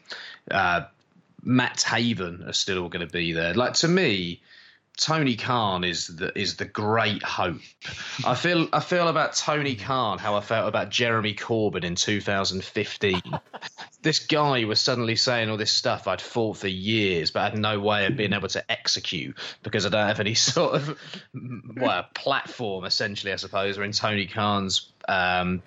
[0.51, 0.81] uh,
[1.43, 3.55] Matt Taven are still all going to be there.
[3.55, 4.41] Like to me,
[4.97, 7.61] Tony Khan is the is the great hope.
[8.25, 13.21] I feel I feel about Tony Khan how I felt about Jeremy Corbyn in 2015.
[14.01, 17.59] this guy was suddenly saying all this stuff I'd fought for years, but I had
[17.59, 20.99] no way of being able to execute because I don't have any sort of
[21.75, 22.85] well platform.
[22.85, 25.61] Essentially, I suppose, or in Tony Khan's um,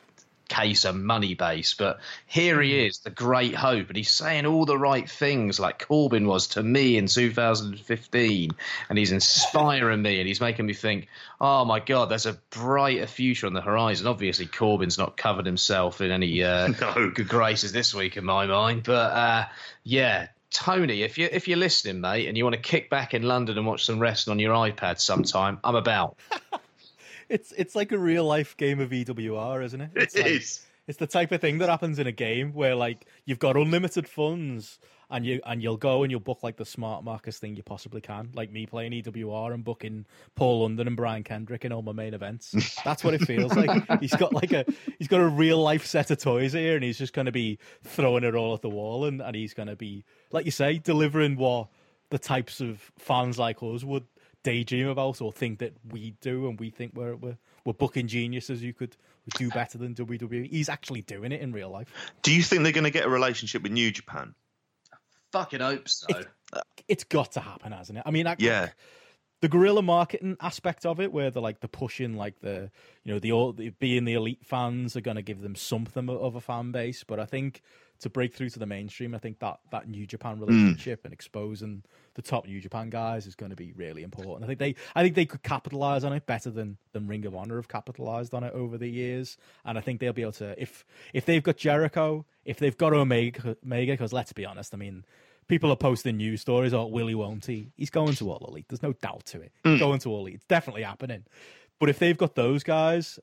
[0.50, 1.72] case a money base.
[1.72, 5.86] But here he is, the great hope, and he's saying all the right things like
[5.86, 8.50] Corbyn was to me in 2015,
[8.88, 11.08] and he's inspiring me, and he's making me think,
[11.40, 14.06] oh my God, there's a brighter future on the horizon.
[14.06, 17.10] Obviously, Corbyn's not covered himself in any uh, No.
[17.10, 19.44] good graces this week in my mind, but uh,
[19.84, 20.28] yeah.
[20.52, 23.56] Tony, if you if you're listening, mate, and you want to kick back in London
[23.56, 26.16] and watch some wrestling on your iPad sometime, I'm about.
[27.30, 29.90] It's it's like a real life game of EWR, isn't it?
[29.94, 30.66] It's It like- is.
[30.88, 34.08] It's the type of thing that happens in a game where like you've got unlimited
[34.08, 37.62] funds and you and you'll go and you'll book like the smart markest thing you
[37.62, 38.30] possibly can.
[38.34, 40.04] Like me playing EWR and booking
[40.34, 42.74] Paul London and Brian Kendrick in all my main events.
[42.84, 43.70] That's what it feels like.
[44.00, 44.64] He's got like a
[44.98, 48.24] he's got a real life set of toys here and he's just gonna be throwing
[48.24, 51.68] it all at the wall and, and he's gonna be like you say, delivering what
[52.08, 54.06] the types of fans like us would
[54.42, 58.60] daydream about or think that we do and we think we're we're, we're booking geniuses
[58.62, 58.96] who could
[59.36, 60.48] do better than WWE.
[60.50, 61.88] He's actually doing it in real life.
[62.22, 64.34] Do you think they're going to get a relationship with New Japan?
[65.32, 66.06] Fucking hope so.
[66.88, 68.04] It's got to happen, hasn't it?
[68.04, 68.70] I mean, I, Yeah.
[69.40, 72.70] the guerrilla marketing aspect of it, where they're like the pushing, like the
[73.04, 76.08] you know the all the, being the elite fans are going to give them something
[76.08, 77.04] of a fan base.
[77.04, 77.62] But I think
[78.00, 80.44] to break through to the mainstream, I think that that New Japan hmm.
[80.44, 81.82] relationship and exposing
[82.14, 84.44] the top New Japan guys is going to be really important.
[84.44, 87.34] I think they I think they could capitalize on it better than than Ring of
[87.34, 89.36] Honor have capitalized on it over the years.
[89.64, 92.92] And I think they'll be able to if if they've got Jericho, if they've got
[92.92, 95.04] Omega, Omega, because let's be honest, I mean.
[95.48, 96.72] People are posting news stories.
[96.72, 97.72] Oh, Willie won't he?
[97.76, 98.66] He's going to all elite.
[98.68, 99.50] There's no doubt to it.
[99.64, 100.36] He's going to all elite.
[100.36, 101.24] It's definitely happening.
[101.80, 103.18] But if they've got those guys,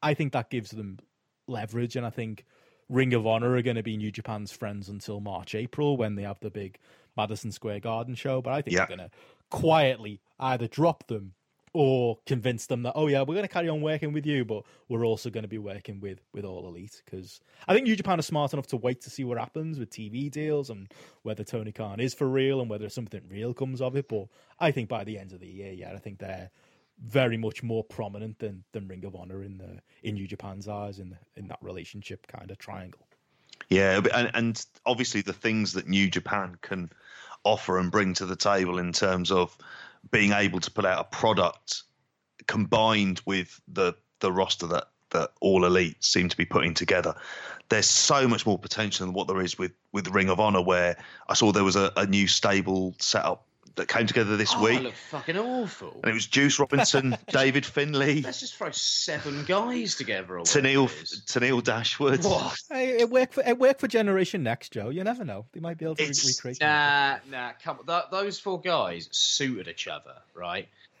[0.00, 1.00] I think that gives them
[1.48, 1.96] leverage.
[1.96, 2.44] And I think
[2.88, 6.22] Ring of Honor are going to be New Japan's friends until March, April when they
[6.22, 6.78] have the big
[7.16, 8.42] Madison Square Garden show.
[8.42, 8.86] But I think Yeah.
[8.86, 9.16] they're going to
[9.50, 11.34] quietly either drop them
[11.72, 14.62] or convince them that oh yeah we're going to carry on working with you but
[14.88, 18.18] we're also going to be working with with all elite because i think new japan
[18.18, 20.90] are smart enough to wait to see what happens with tv deals and
[21.22, 24.26] whether tony khan is for real and whether something real comes of it but
[24.60, 26.48] i think by the end of the year yeah i think they're
[27.06, 30.98] very much more prominent than than ring of honor in the in new japan's eyes
[30.98, 33.06] in in that relationship kind of triangle
[33.68, 36.90] Yeah, and, and obviously the things that New Japan can
[37.44, 39.56] offer and bring to the table in terms of
[40.10, 41.82] being able to put out a product
[42.46, 47.14] combined with the the roster that that all elite seem to be putting together.
[47.68, 50.96] There's so much more potential than what there is with with Ring of Honor, where
[51.28, 53.46] I saw there was a, a new stable set up
[53.76, 56.00] that came together this Oh, week, I look fucking awful.
[56.02, 60.38] and it was Juice Robinson, David Finlay, Let's just throw seven guys together.
[60.38, 61.22] Or Tennille whatever it is.
[61.26, 62.24] Tennille Dashwood.
[62.24, 62.56] What?
[62.70, 65.76] hey, it worked for it worked for generation next joe you never know they might
[65.78, 67.52] be able to re- It's- recreate Nah, nah.
[67.62, 67.86] Come on.
[67.86, 70.68] Th- those four guys suited each other, right?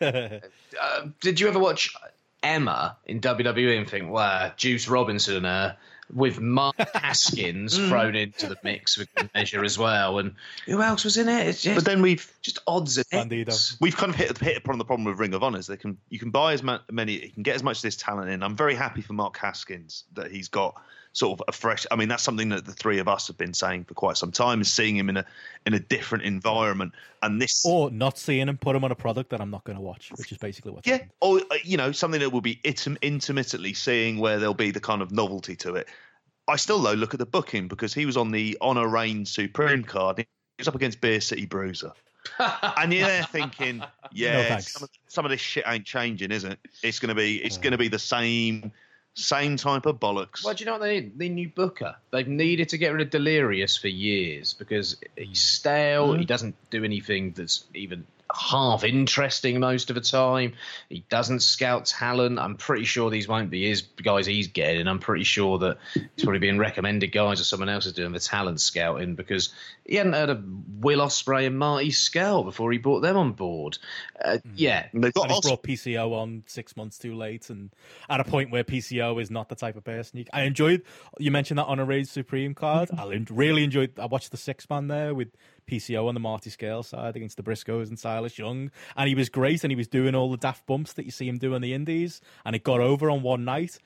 [0.80, 1.94] Uh, did you ever watch
[2.42, 5.76] Emma in WWE and think, wow, Juice Robinson uh,
[6.12, 7.88] with Mark Haskins mm.
[7.88, 10.18] thrown into the mix with the measure as well?
[10.18, 10.34] And
[10.66, 11.48] who else was in it?
[11.48, 13.48] It's just, But then we've just odds and Bandido.
[13.48, 13.76] ends.
[13.80, 15.58] we've kind of hit hit upon the problem with Ring of Honor.
[15.58, 17.96] Is they can you can buy as many, you can get as much of this
[17.96, 18.42] talent in.
[18.42, 20.80] I'm very happy for Mark Haskins that he's got
[21.14, 21.86] sort of a fresh.
[21.90, 24.30] I mean, that's something that the three of us have been saying for quite some
[24.30, 24.60] time.
[24.60, 25.24] Is seeing him in a
[25.64, 26.92] in a different environment,
[27.22, 27.64] and this.
[27.64, 30.10] or not seeing him put him on a product that i'm not going to watch
[30.16, 30.86] which is basically what.
[30.86, 31.10] yeah, happened.
[31.22, 34.80] or uh, you know, something that will be item- intermittently seeing where there'll be the
[34.80, 35.88] kind of novelty to it.
[36.46, 39.84] I still though look at the booking because he was on the Honor Reigns Supreme
[39.84, 40.18] card.
[40.18, 40.26] He
[40.58, 41.92] was up against Beer City Bruiser.
[42.38, 44.72] and you're there thinking, yeah, thanks.
[44.72, 46.58] some, of, some of this shit ain't changing, is it?
[46.82, 48.72] It's gonna be, it's gonna be the same,
[49.14, 50.44] same type of bollocks.
[50.44, 51.18] Well, do you know what they need?
[51.18, 51.96] They need Booker.
[52.10, 56.08] They've needed to get rid of Delirious for years because he's stale.
[56.08, 56.20] Mm-hmm.
[56.20, 60.54] He doesn't do anything that's even half interesting most of the time.
[60.88, 62.38] He doesn't scout talent.
[62.38, 64.80] I'm pretty sure these won't be his guys he's getting.
[64.80, 68.12] And I'm pretty sure that he's probably being recommended guys or someone else is doing
[68.12, 69.52] the talent scouting because
[69.86, 70.44] he hadn't heard of
[70.80, 73.78] Will Ospreay and Marty Scurll before he brought them on board.
[74.22, 77.50] Uh, Yeah, And they've got And he's Os- brought PCO on six months too late,
[77.50, 77.70] and
[78.08, 80.18] at a point where PCO is not the type of person.
[80.18, 80.82] You, I enjoyed.
[81.18, 82.90] You mentioned that Honor Reigns Supreme card.
[82.98, 83.98] I really enjoyed.
[83.98, 85.28] I watched the six man there with
[85.66, 89.28] PCO on the Marty Scurll side against the Briscoes and Silas Young, and he was
[89.28, 89.64] great.
[89.64, 91.72] And he was doing all the daft bumps that you see him do in the
[91.74, 93.78] Indies, and it got over on one night.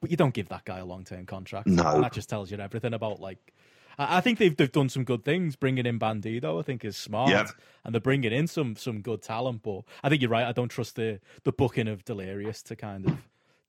[0.00, 1.68] But you don't give that guy a long term contract.
[1.68, 1.86] No.
[1.94, 3.52] And that just tells you everything about like.
[3.98, 5.54] I think they've they've done some good things.
[5.54, 7.46] Bringing in Bandido, I think, is smart, Yeah.
[7.84, 9.62] and they're bringing in some some good talent.
[9.62, 10.46] But I think you're right.
[10.46, 13.18] I don't trust the the booking of Delirious to kind of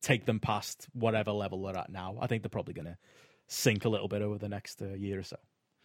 [0.01, 2.15] take them past whatever level they're at now.
[2.21, 2.97] I think they're probably going to
[3.47, 5.35] sink a little bit over the next uh, year or so.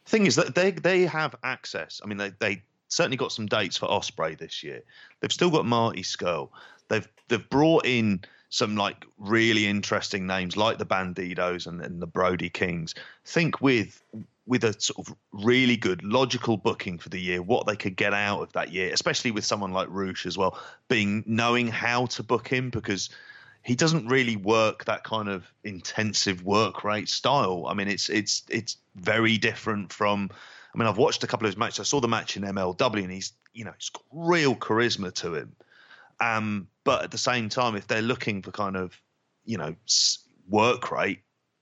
[0.09, 2.01] Thing is that they they have access.
[2.03, 4.83] I mean, they they certainly got some dates for Ospreay this year.
[5.21, 6.49] They've still got Marty Scurll.
[6.89, 12.07] They've they've brought in some like really interesting names like the Bandidos and, and the
[12.07, 12.95] Brody Kings.
[13.27, 14.03] Think with
[14.47, 18.15] with a sort of really good logical booking for the year, what they could get
[18.15, 22.23] out of that year, especially with someone like Roosh as well, being knowing how to
[22.23, 23.11] book him because
[23.63, 27.67] he doesn't really work that kind of intensive work rate style.
[27.69, 30.31] I mean, it's it's it's very different from.
[30.75, 31.81] I mean, I've watched a couple of his matches.
[31.81, 35.35] I saw the match in MLW, and he's you know he's got real charisma to
[35.35, 35.57] him.
[36.21, 38.99] Um, but at the same time, if they're looking for kind of
[39.45, 39.75] you know
[40.49, 41.21] work rate,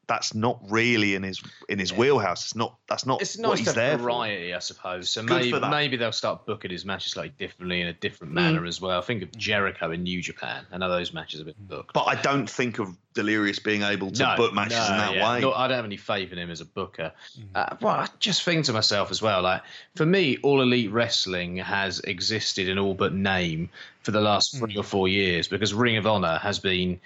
[0.09, 2.45] that's not really in his in his wheelhouse.
[2.45, 4.05] It's not that's not It's what nice he's to there have for.
[4.05, 5.11] variety, I suppose.
[5.11, 8.61] So Good maybe maybe they'll start booking his matches slightly differently in a different manner
[8.61, 8.69] Mm.
[8.69, 9.03] as well.
[9.03, 10.65] Think of Jericho in New Japan.
[10.73, 11.93] I know those matches have been booked.
[11.93, 15.35] But I don't think of Delirious being able to book matches in that yeah.
[15.35, 15.41] way.
[15.41, 17.13] No, I don't have any faith in him as a booker.
[17.55, 19.63] Uh, well, I just think to myself as well, like
[19.95, 23.71] for me, all elite wrestling has existed in all but name
[24.03, 27.01] for the last three or four years because Ring of Honor has been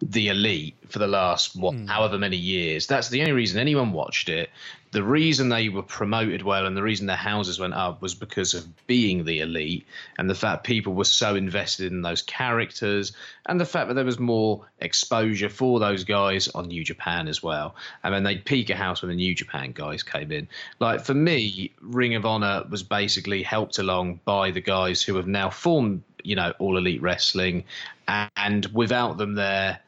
[0.00, 1.86] the elite for the last what hmm.
[1.86, 2.86] however many years.
[2.86, 4.50] That's the only reason anyone watched it.
[4.92, 8.54] The reason they were promoted well and the reason their houses went up was because
[8.54, 9.84] of being the elite
[10.16, 13.12] and the fact people were so invested in those characters
[13.44, 17.42] and the fact that there was more exposure for those guys on New Japan as
[17.42, 17.74] well.
[18.02, 20.48] And then they'd peak a house when the New Japan guys came in.
[20.78, 25.26] Like for me, Ring of Honor was basically helped along by the guys who have
[25.26, 27.64] now formed, you know, all elite wrestling
[28.08, 29.80] and without them there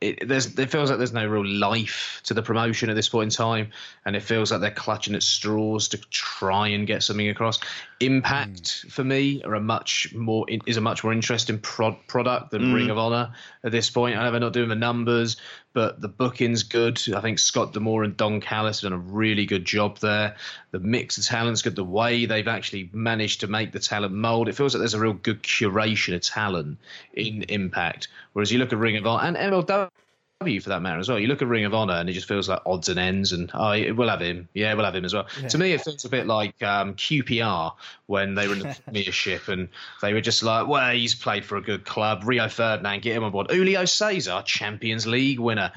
[0.00, 3.32] it, there's, it feels like there's no real life to the promotion at this point
[3.32, 3.72] in time,
[4.04, 7.60] and it feels like they're clutching at straws to try and get something across.
[8.00, 8.88] Impact hmm.
[8.88, 12.86] for me are a much more is a much more interesting prod, product than Ring
[12.86, 12.90] hmm.
[12.90, 13.32] of Honor
[13.64, 14.16] at this point.
[14.16, 15.38] I know they're not doing the numbers,
[15.76, 16.98] but the booking's good.
[17.14, 20.34] I think Scott D'Amore and Don Callis have done a really good job there.
[20.70, 21.76] The mix of talent's good.
[21.76, 24.98] The way they've actually managed to make the talent mold, it feels like there's a
[24.98, 26.78] real good curation of talent
[27.12, 28.08] in Impact.
[28.32, 29.90] Whereas you look at Ring of Honor and MLW
[30.38, 31.18] for that matter as well.
[31.18, 33.50] You look at Ring of Honor and it just feels like odds and ends, and
[33.54, 34.50] oh, we'll have him.
[34.52, 35.26] Yeah, we'll have him as well.
[35.48, 37.72] To me, it feels a bit like um, QPR
[38.04, 39.68] when they were in the Premiership and
[40.02, 42.22] they were just like, well, he's played for a good club.
[42.26, 43.50] Rio Ferdinand, get him on board.
[43.50, 45.72] Julio Cesar, Champions League winner,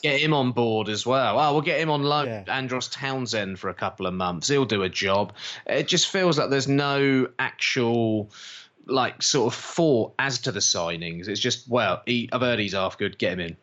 [0.00, 1.40] get him on board as well.
[1.40, 2.26] Oh, we'll get him on loan.
[2.26, 2.44] Yeah.
[2.46, 4.46] Andros Townsend for a couple of months.
[4.46, 5.32] He'll do a job.
[5.66, 8.30] It just feels like there's no actual
[8.86, 11.26] like sort of thought as to the signings.
[11.26, 13.18] It's just well, he, I've heard he's half good.
[13.18, 13.56] Get him in.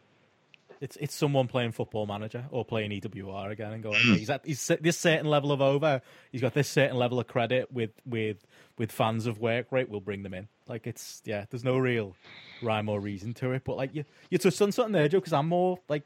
[0.81, 4.15] It's it's someone playing Football Manager or playing EWR again and going, hmm.
[4.15, 6.01] he's at he's this certain level of over.
[6.31, 8.45] He's got this certain level of credit with with
[8.79, 9.89] with fans of work rate.
[9.89, 10.47] We'll bring them in.
[10.67, 12.15] Like it's yeah, there's no real
[12.63, 13.63] rhyme or reason to it.
[13.63, 16.03] But like you you touched on something there, Joe, because I'm more like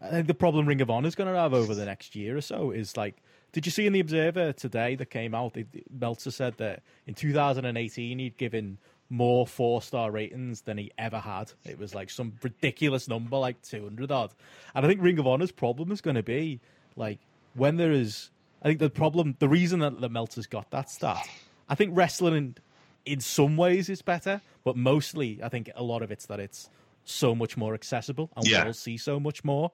[0.00, 2.36] I think the problem Ring of Honor is going to have over the next year
[2.36, 3.16] or so is like.
[3.52, 5.56] Did you see in the Observer today that came out?
[5.90, 8.76] Meltzer said that in 2018 he'd given
[9.08, 11.52] more four star ratings than he ever had.
[11.64, 14.32] It was like some ridiculous number, like 200 odd.
[14.74, 16.60] And I think Ring of Honor's problem is going to be
[16.96, 17.18] like
[17.54, 18.30] when there is.
[18.62, 21.28] I think the problem, the reason that, the Meltzer's got that stat,
[21.68, 22.56] I think wrestling in,
[23.04, 26.68] in some ways is better, but mostly I think a lot of it's that it's
[27.04, 28.64] so much more accessible and Yeah.
[28.64, 29.70] we'll see so much more.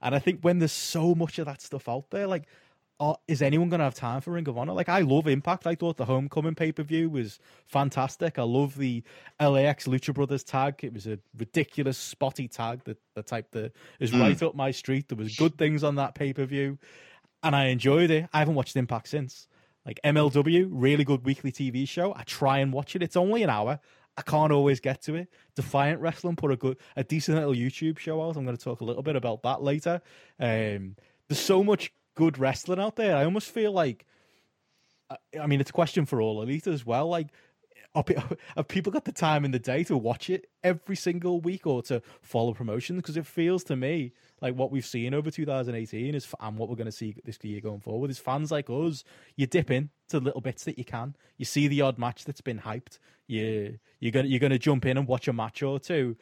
[0.00, 2.44] And I think when there's so much of that stuff out there, like,
[3.02, 4.72] uh, is anyone going to have time for Ring of Honor?
[4.74, 5.66] Like, I love Impact.
[5.66, 8.38] I thought the Homecoming pay per view was fantastic.
[8.38, 9.02] I love the
[9.40, 10.76] LAX Lucha Brothers tag.
[10.84, 15.08] It was a ridiculous, spotty tag, the, the type that is right up my street.
[15.08, 16.78] There was good things on that pay per view,
[17.42, 18.28] and I enjoyed it.
[18.32, 19.48] I haven't watched Impact since.
[19.84, 22.14] Like MLW, really good weekly TV show.
[22.14, 23.02] I try and watch it.
[23.02, 23.80] It's only an hour.
[24.16, 25.28] I can't always get to it.
[25.56, 28.36] Defiant Wrestling put a good, a decent little YouTube show out.
[28.36, 30.00] I'm going to talk a little bit about that later.
[30.38, 30.94] Um,
[31.28, 33.16] there's so much good wrestling out there.
[33.16, 34.06] I almost feel like,
[35.40, 37.08] I mean, it's a question for all elite as well.
[37.08, 37.28] Like,
[38.56, 41.82] have people got the time in the day to watch it every single week or
[41.82, 42.96] to follow promotions?
[43.02, 46.76] Because it feels to me like what we've seen over 2018 is and what we're
[46.76, 49.04] going to see this year going forward is fans like us.
[49.36, 51.14] You dip in to little bits that you can.
[51.36, 52.98] You see the odd match that's been hyped.
[53.26, 56.16] You you're gonna you're gonna jump in and watch a match or two,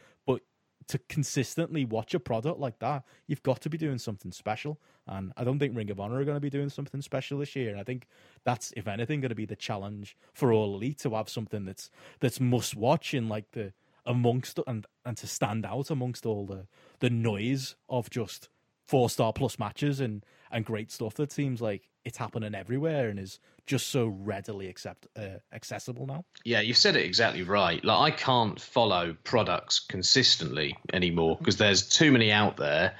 [0.90, 4.80] to consistently watch a product like that, you've got to be doing something special.
[5.06, 7.54] And I don't think Ring of Honor are going to be doing something special this
[7.54, 7.70] year.
[7.70, 8.06] And I think
[8.44, 11.90] that's, if anything, going to be the challenge for all elite to have something that's
[12.18, 13.72] that's must watch in like the
[14.04, 16.66] amongst and and to stand out amongst all the
[16.98, 18.48] the noise of just
[18.86, 23.18] four star plus matches and and great stuff that seems like it's happening everywhere and
[23.18, 26.24] is just so readily accept uh, accessible now.
[26.44, 27.84] Yeah, you said it exactly right.
[27.84, 32.94] Like I can't follow products consistently anymore because there's too many out there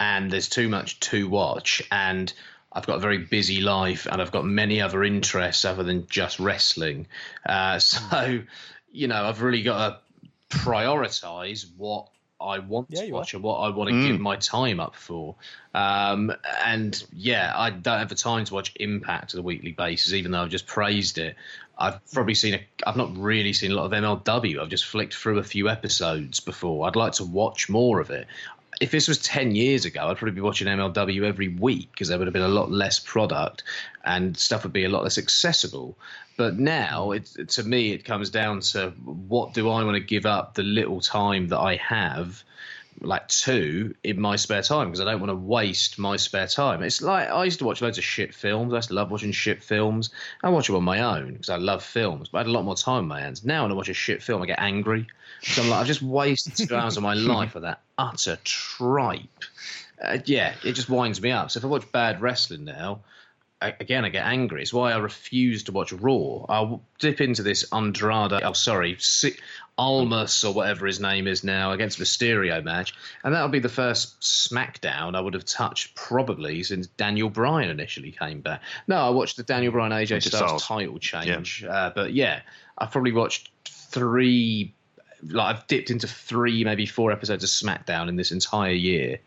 [0.00, 2.32] and there's too much to watch and
[2.72, 6.40] I've got a very busy life and I've got many other interests other than just
[6.40, 7.06] wrestling.
[7.46, 8.40] Uh, so,
[8.92, 10.02] you know, I've really got
[10.50, 12.08] to prioritize what
[12.40, 13.38] I want yeah, to watch are.
[13.38, 14.06] and what I want to mm.
[14.08, 15.36] give my time up for.
[15.74, 16.32] Um,
[16.64, 20.32] and yeah, I don't have the time to watch Impact on a weekly basis, even
[20.32, 21.36] though I've just praised it.
[21.76, 22.66] I've probably seen a.
[22.86, 24.60] I've not really seen a lot of MLW.
[24.60, 26.86] I've just flicked through a few episodes before.
[26.86, 28.28] I'd like to watch more of it.
[28.80, 32.18] If this was ten years ago, I'd probably be watching MLW every week because there
[32.18, 33.62] would have been a lot less product
[34.04, 35.96] and stuff would be a lot less accessible.
[36.36, 40.26] But now, it, to me, it comes down to what do I want to give
[40.26, 42.42] up the little time that I have,
[43.00, 46.82] like two in my spare time because I don't want to waste my spare time.
[46.82, 48.72] It's like I used to watch loads of shit films.
[48.72, 50.10] I used to love watching shit films.
[50.42, 52.64] I watch them on my own because I love films, but I had a lot
[52.64, 53.44] more time on my hands.
[53.44, 55.06] Now when I watch a shit film, I get angry.
[55.42, 59.44] So I'm like, I've just wasted two hours of my life for that utter tripe.
[60.02, 61.50] Uh, yeah, it just winds me up.
[61.50, 63.00] So if I watch bad wrestling now,
[63.60, 64.62] again, I get angry.
[64.62, 66.44] It's why I refuse to watch Raw.
[66.48, 68.96] I'll dip into this Andrade, oh, sorry,
[69.76, 72.94] Almas or whatever his name is now against Mysterio match.
[73.22, 78.12] And that'll be the first SmackDown I would have touched probably since Daniel Bryan initially
[78.12, 78.62] came back.
[78.86, 81.62] No, I watched the Daniel Bryan AJ Styles title change.
[81.64, 81.70] Yeah.
[81.70, 82.42] Uh, but yeah,
[82.78, 84.74] I've probably watched three,
[85.22, 89.20] like I've dipped into three, maybe four episodes of SmackDown in this entire year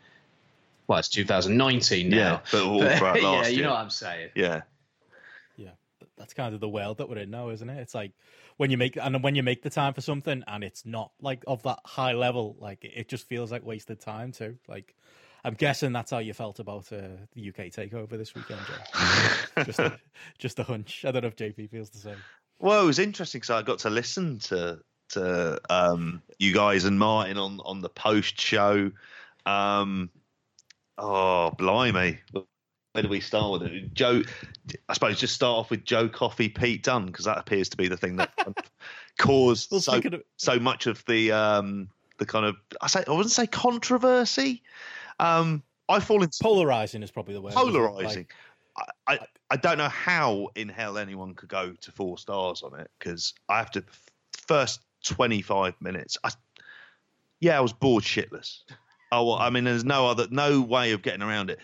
[0.88, 2.16] well, it's 2019 now.
[2.16, 4.30] Yeah, but all but, last yeah, you know what I'm saying.
[4.34, 4.62] Yeah,
[5.56, 5.70] yeah,
[6.16, 7.78] that's kind of the world that we're in now, isn't it?
[7.78, 8.12] It's like
[8.58, 11.42] when you make and when you make the time for something and it's not like
[11.46, 14.58] of that high level, like it just feels like wasted time too.
[14.68, 14.94] Like
[15.44, 19.62] I'm guessing that's how you felt about uh, the UK takeover this weekend, Joe.
[19.64, 19.98] just, a,
[20.38, 21.04] just a hunch.
[21.06, 22.16] I don't know if JP feels the same.
[22.58, 24.80] Well, it was interesting because I got to listen to
[25.10, 28.90] to um, you guys and Martin on on the post show.
[29.46, 30.10] Um,
[30.98, 32.18] Oh, blimey.
[32.92, 33.94] Where do we start with it?
[33.94, 34.22] Joe,
[34.88, 37.88] I suppose just start off with Joe Coffey, Pete Dunne, because that appears to be
[37.88, 38.30] the thing that
[39.18, 40.22] caused well, so, of...
[40.36, 44.62] so much of the um, the kind of I say I wouldn't say controversy.
[45.20, 47.54] Um, I fall into polarizing is probably the word.
[47.54, 48.26] Polarizing.
[48.76, 49.18] Like, I, I,
[49.50, 53.34] I don't know how in hell anyone could go to four stars on it because
[53.48, 53.84] I have to
[54.32, 56.18] first twenty five minutes.
[56.24, 56.30] I,
[57.40, 58.62] yeah, I was bored shitless.
[59.10, 61.58] Oh, I mean, there's no other, no way of getting around it.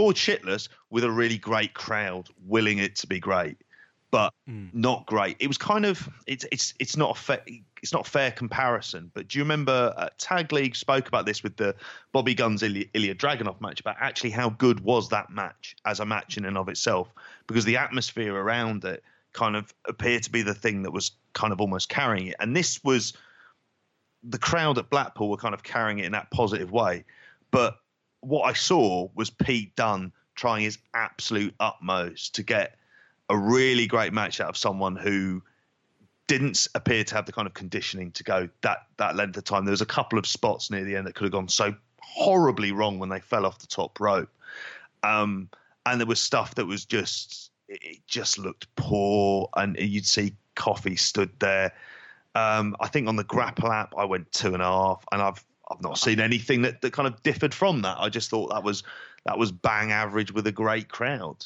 [0.00, 3.58] Bored shitless with a really great crowd, willing it to be great,
[4.10, 4.72] but mm.
[4.72, 5.36] not great.
[5.40, 7.42] It was kind of, it's, it's, it's not a fair,
[7.82, 9.10] it's not a fair comparison.
[9.12, 11.74] But do you remember uh, Tag League spoke about this with the
[12.12, 16.06] Bobby Gunns Ilya, Ilya Dragunov match about actually how good was that match as a
[16.06, 17.12] match in and of itself
[17.46, 19.02] because the atmosphere around it
[19.34, 22.36] kind of appeared to be the thing that was kind of almost carrying it.
[22.40, 23.12] And this was
[24.22, 27.04] the crowd at Blackpool were kind of carrying it in that positive way.
[27.50, 27.76] But
[28.20, 32.76] what I saw was Pete Dunne trying his absolute utmost to get
[33.28, 35.42] a really great match out of someone who
[36.26, 39.64] didn't appear to have the kind of conditioning to go that that length of time.
[39.64, 42.72] There was a couple of spots near the end that could have gone so horribly
[42.72, 44.30] wrong when they fell off the top rope,
[45.02, 45.48] um,
[45.86, 50.96] and there was stuff that was just it just looked poor, and you'd see Coffey
[50.96, 51.72] stood there
[52.34, 55.44] um, I think on the Grapple app, I went two and a half, and I've
[55.70, 57.98] I've not seen anything that, that kind of differed from that.
[57.98, 58.82] I just thought that was
[59.24, 61.44] that was bang average with a great crowd.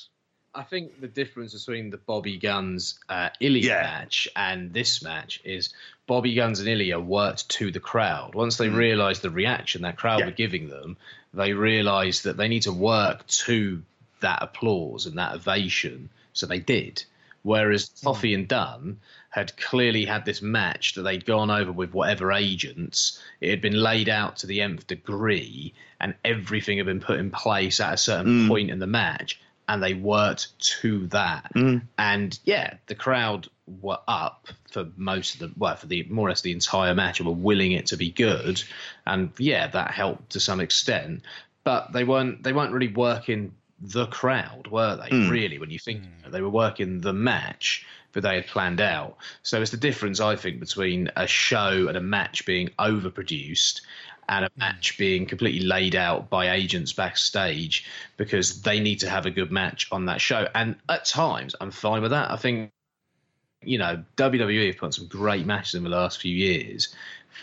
[0.54, 3.82] I think the difference between the Bobby Gunns uh, Ilya yeah.
[3.82, 5.74] match and this match is
[6.06, 8.34] Bobby Gunns and Ilya worked to the crowd.
[8.34, 8.76] Once they mm.
[8.76, 10.26] realised the reaction that crowd yeah.
[10.26, 10.96] were giving them,
[11.32, 13.82] they realised that they need to work to
[14.20, 16.08] that applause and that ovation.
[16.32, 17.02] So they did.
[17.42, 19.00] Whereas Coffey and Dunne
[19.34, 23.20] had clearly had this match that they'd gone over with whatever agents.
[23.40, 27.32] It had been laid out to the nth degree, and everything had been put in
[27.32, 28.48] place at a certain mm.
[28.48, 31.50] point in the match, and they worked to that.
[31.52, 31.82] Mm.
[31.98, 33.48] And yeah, the crowd
[33.82, 37.18] were up for most of the well for the more or less the entire match
[37.18, 38.62] and were willing it to be good,
[39.04, 41.22] and yeah, that helped to some extent.
[41.64, 45.08] But they weren't they weren't really working the crowd, were they?
[45.08, 45.28] Mm.
[45.28, 49.16] Really, when you think they were working the match that they had planned out.
[49.42, 53.82] So it's the difference, I think, between a show and a match being overproduced
[54.28, 54.60] and a hmm.
[54.60, 57.84] match being completely laid out by agents backstage
[58.16, 60.48] because they need to have a good match on that show.
[60.54, 62.30] And at times, I'm fine with that.
[62.30, 62.72] I think,
[63.62, 66.94] you know, WWE have put some great matches in the last few years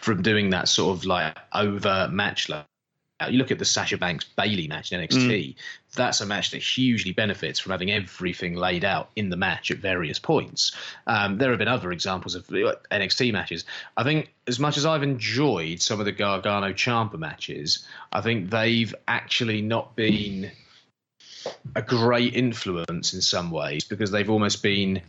[0.01, 2.49] from doing that sort of like over match
[3.21, 5.27] Uh, you look at the Sasha Banks Bayley match in NXT.
[5.27, 5.55] Mm.
[5.95, 9.77] That's a match that hugely benefits from having everything laid out in the match at
[9.77, 10.71] various points.
[11.05, 13.65] Um, there have been other examples of uh, NXT matches.
[13.95, 18.49] I think as much as I've enjoyed some of the Gargano Ciampa matches, I think
[18.49, 20.51] they've actually not been
[21.75, 25.01] a great influence in some ways because they've almost been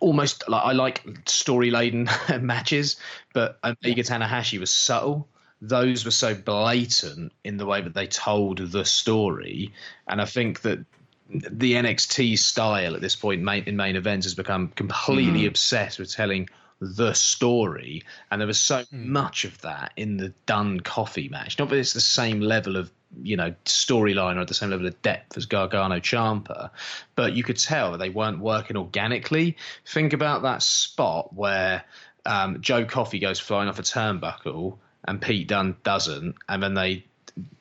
[0.00, 2.08] almost like I like story laden
[2.40, 2.96] matches,
[3.32, 5.28] but Omega Tanahashi was subtle
[5.68, 9.72] those were so blatant in the way that they told the story.
[10.06, 10.84] And I think that
[11.28, 15.48] the NXT style at this point in main events has become completely mm.
[15.48, 16.48] obsessed with telling
[16.80, 18.02] the story.
[18.30, 19.06] And there was so mm.
[19.06, 21.58] much of that in the Dunne Coffey match.
[21.58, 22.90] Not that it's the same level of
[23.22, 26.70] you know storyline or at the same level of depth as Gargano Ciampa,
[27.14, 29.56] but you could tell that they weren't working organically.
[29.86, 31.84] Think about that spot where
[32.26, 37.04] um, Joe Coffey goes flying off a turnbuckle and Pete Dunne doesn't, and then they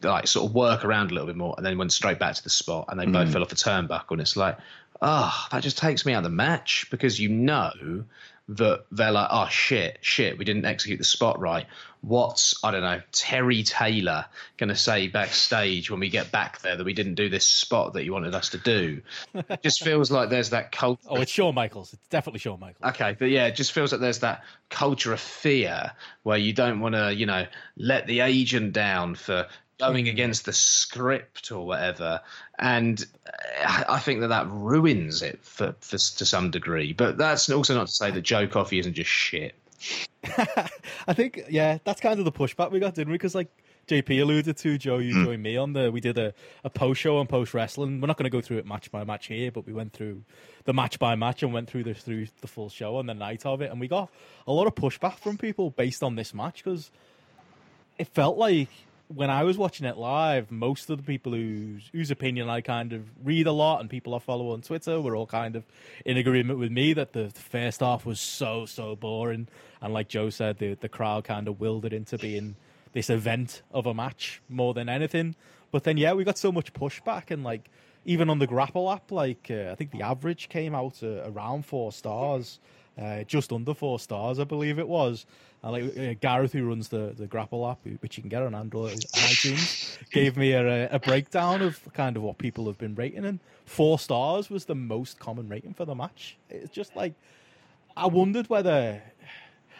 [0.01, 2.43] like sort of work around a little bit more, and then went straight back to
[2.43, 3.13] the spot, and they mm.
[3.13, 4.57] both fell off a turnbuckle, and it's like,
[5.01, 8.03] oh, that just takes me out of the match because you know
[8.49, 11.65] that they're like, oh shit, shit, we didn't execute the spot right.
[12.05, 14.25] What's I don't know, Terry Taylor
[14.57, 17.93] going to say backstage when we get back there that we didn't do this spot
[17.93, 19.01] that you wanted us to do?
[19.33, 21.01] it just feels like there's that culture.
[21.07, 21.93] Oh, it's Shawn Michaels.
[21.93, 22.93] It's definitely Shawn Michaels.
[22.93, 25.91] Okay, but yeah, it just feels like there's that culture of fear
[26.23, 27.47] where you don't want to, you know,
[27.77, 29.47] let the agent down for
[29.79, 30.11] going hmm.
[30.11, 32.21] against the script or whatever.
[32.59, 33.05] And
[33.63, 36.93] uh, I think that that ruins it for, for to some degree.
[36.93, 39.55] But that's also not to say that Joe Coffey isn't just shit.
[41.07, 43.15] I think yeah, that's kind of the pushback we got, didn't we?
[43.15, 43.49] Because like
[43.87, 45.25] JP alluded to, Joe, you mm.
[45.25, 45.91] joined me on the.
[45.91, 47.99] We did a, a post show on post wrestling.
[47.99, 50.23] We're not going to go through it match by match here, but we went through
[50.63, 53.45] the match by match and went through the through the full show on the night
[53.45, 54.09] of it, and we got
[54.47, 56.91] a lot of pushback from people based on this match because
[57.97, 58.69] it felt like
[59.07, 62.93] when I was watching it live, most of the people whose whose opinion I kind
[62.93, 65.63] of read a lot and people I follow on Twitter were all kind of
[66.05, 69.47] in agreement with me that the first half was so so boring,
[69.83, 72.55] and like Joe said, the the crowd kind of willed it into being
[72.93, 75.35] this event of a match more than anything.
[75.71, 77.69] But then yeah, we got so much pushback and like
[78.05, 81.65] even on the Grapple app, like uh, I think the average came out uh, around
[81.65, 82.59] four stars,
[83.01, 85.25] uh, just under four stars, I believe it was.
[85.63, 88.53] And like uh, Gareth, who runs the, the Grapple app, which you can get on
[88.53, 92.95] Android and iTunes, gave me a, a breakdown of kind of what people have been
[92.95, 96.37] rating, and four stars was the most common rating for the match.
[96.49, 97.13] It's just like
[97.95, 99.01] I wondered whether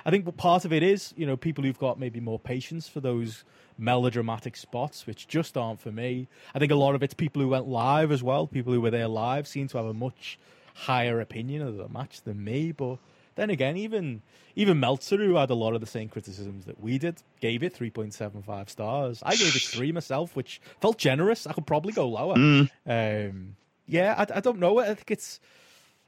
[0.06, 3.00] I think part of it is you know people who've got maybe more patience for
[3.00, 3.44] those
[3.78, 6.28] melodramatic spots, which just aren't for me.
[6.54, 8.48] I think a lot of it's people who went live as well.
[8.48, 10.38] People who were there live seem to have a much
[10.76, 12.98] higher opinion of the match than me, but
[13.36, 14.22] then again, even
[14.56, 17.74] even Meltzer, who had a lot of the same criticisms that we did, gave it
[17.74, 19.24] 3.75 stars.
[19.24, 21.48] I gave it three myself, which felt generous.
[21.48, 22.36] I could probably go lower.
[22.36, 22.70] Mm.
[22.86, 23.56] Um,
[23.88, 24.78] yeah, I, I, don't know.
[24.78, 25.40] I think it's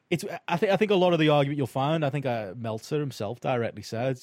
[0.09, 0.25] it's.
[0.47, 2.05] I think I think a lot of the argument you'll find.
[2.05, 4.19] I think uh, Meltzer himself directly said,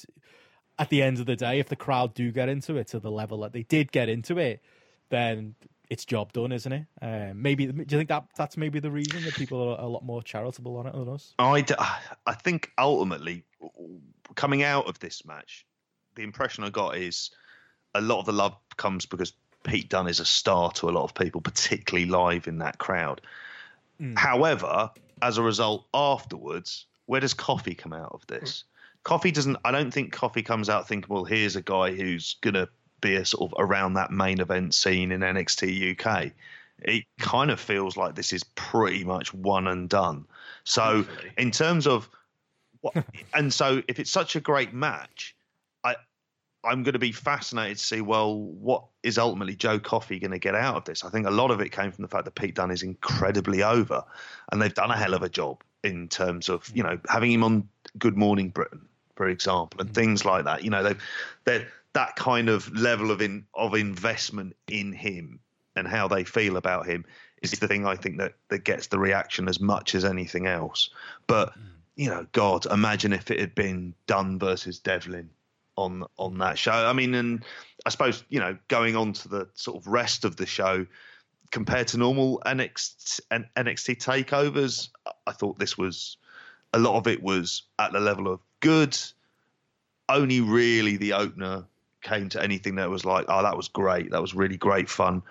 [0.79, 3.11] at the end of the day, if the crowd do get into it to the
[3.11, 4.61] level that they did get into it,
[5.09, 5.55] then
[5.89, 6.85] it's job done, isn't it?
[7.01, 10.03] Um, maybe do you think that that's maybe the reason that people are a lot
[10.03, 11.33] more charitable on it than us?
[11.37, 11.63] I,
[12.25, 13.43] I think ultimately
[14.35, 15.65] coming out of this match,
[16.15, 17.31] the impression I got is
[17.93, 19.33] a lot of the love comes because
[19.63, 23.21] Pete Dunne is a star to a lot of people, particularly live in that crowd.
[24.01, 24.17] Mm.
[24.17, 24.89] However,
[25.23, 28.65] as a result, afterwards, where does Coffey come out of this?
[29.03, 29.57] Coffey doesn't.
[29.65, 32.67] I don't think Coffey comes out thinking, "Well, here's a guy who's gonna
[33.01, 36.31] be a sort of around that main event scene in NXT UK.
[36.79, 40.25] It kind of feels like this is pretty much one and done.
[40.63, 41.31] So Hopefully.
[41.37, 42.09] in terms of
[42.81, 42.95] what,
[43.33, 45.35] and so if it's such a great match,
[46.65, 50.39] I'm going to be fascinated to see well what is ultimately Joe Coffey going to
[50.39, 51.03] get out of this.
[51.03, 53.63] I think a lot of it came from the fact that Pete Dunne is incredibly
[53.63, 54.03] over,
[54.51, 57.43] and they've done a hell of a job in terms of you know having him
[57.43, 57.67] on
[57.97, 59.93] Good Morning Britain, for example, and mm.
[59.93, 60.63] things like that.
[60.63, 60.95] You know, they
[61.45, 65.39] they that kind of level of in of investment in him
[65.75, 67.05] and how they feel about him
[67.41, 70.89] is the thing I think that that gets the reaction as much as anything else.
[71.27, 71.63] But mm.
[71.95, 75.29] you know, God, imagine if it had been Dunne versus Devlin
[75.75, 76.71] on on that show.
[76.71, 77.43] I mean, and
[77.85, 80.85] I suppose you know, going on to the sort of rest of the show
[81.51, 84.89] compared to normal NXT, NXT takeovers,
[85.27, 86.17] I thought this was
[86.73, 88.97] a lot of it was at the level of good.
[90.09, 91.65] Only really the opener
[92.01, 95.21] came to anything that was like, oh, that was great, that was really great fun,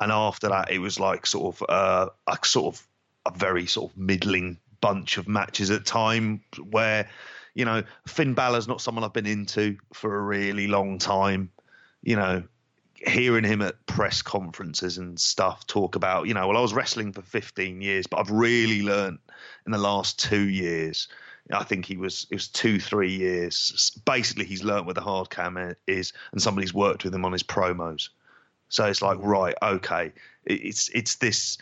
[0.00, 2.86] and after that, it was like sort of uh, a sort of
[3.26, 7.08] a very sort of middling bunch of matches at time where
[7.54, 11.50] you know Finn Balor's not someone I've been into for a really long time.
[12.02, 12.42] You know,
[13.06, 17.12] hearing him at press conferences and stuff talk about, you know, well, I was wrestling
[17.12, 19.18] for 15 years, but I've really learned
[19.66, 21.08] in the last two years.
[21.52, 23.98] I think he was it was two three years.
[24.04, 27.42] Basically, he's learnt where the hard cam is, and somebody's worked with him on his
[27.42, 28.08] promos.
[28.68, 30.12] So it's like, right, okay,
[30.46, 31.58] it's it's this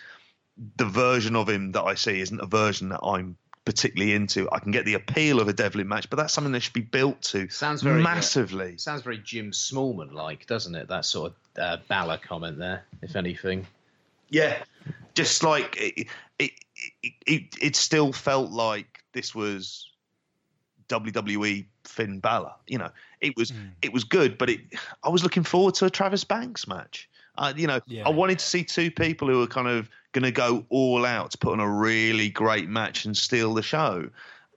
[0.77, 4.49] the version of him that I see isn't a version that I'm particularly into.
[4.51, 6.81] I can get the appeal of a Devlin match, but that's something that should be
[6.81, 8.74] built to sounds very massively.
[8.74, 10.89] Uh, sounds very Jim Smallman like, doesn't it?
[10.89, 13.66] That sort of uh, Balor comment there, if anything.
[14.28, 14.62] Yeah,
[15.15, 16.07] just like it,
[16.39, 16.51] it,
[17.03, 19.91] it, it, it still felt like this was
[20.89, 22.53] WWE Finn Balor.
[22.66, 23.70] You know, it was mm.
[23.82, 24.61] it was good, but it
[25.03, 27.10] I was looking forward to a Travis Banks match.
[27.41, 28.07] Uh, you know, yeah.
[28.07, 31.31] I wanted to see two people who were kind of going to go all out
[31.31, 34.09] to put on a really great match and steal the show.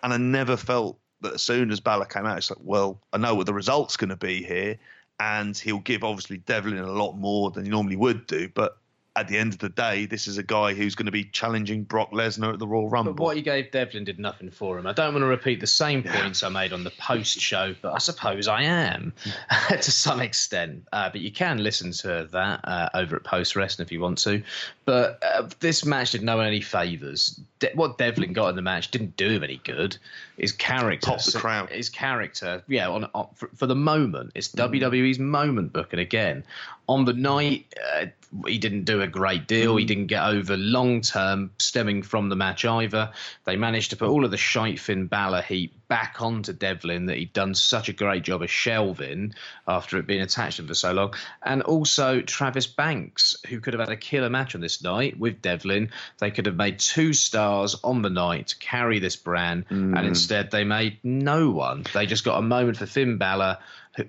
[0.04, 3.18] And I never felt that as soon as Balor came out, it's like, well, I
[3.18, 4.78] know what the result's going to be here.
[5.22, 8.50] And he'll give obviously Devlin a lot more than he normally would do.
[8.50, 8.78] But
[9.16, 11.84] at the end of the day, this is a guy who's going to be challenging
[11.84, 13.14] Brock Lesnar at the Royal Rumble.
[13.14, 14.88] But what he gave Devlin did nothing for him.
[14.88, 17.94] I don't want to repeat the same points I made on the post show, but
[17.94, 19.14] I suppose I am
[19.70, 20.88] to some extent.
[20.92, 24.18] Uh, but you can listen to that uh, over at Post Wrestling if you want
[24.20, 24.42] to.
[24.86, 27.40] But uh, this match did no one any favours.
[27.64, 29.96] De- what Devlin got in the match didn't do him any good.
[30.38, 31.70] His character, top the crowd.
[31.70, 34.70] His character, yeah, on, on for, for, the moment, it's mm.
[34.70, 36.44] WWE's moment booking again.
[36.90, 38.08] On the night, uh,
[38.46, 39.76] he didn't do a great deal.
[39.76, 39.80] Mm.
[39.80, 43.12] He didn't get over long term stemming from the match either.
[43.46, 47.18] They managed to put all of the shite Finn Balor heat back onto Devlin that
[47.18, 49.34] he'd done such a great job of shelving
[49.68, 51.14] after it being attached to him for so long.
[51.42, 55.42] And also Travis Banks, who could have had a killer match on this night with
[55.42, 55.92] Devlin.
[56.20, 59.98] They could have made two stars on the night to carry this brand, mm.
[59.98, 61.86] and instead they made no one.
[61.94, 63.58] They just got a moment for Finn Balor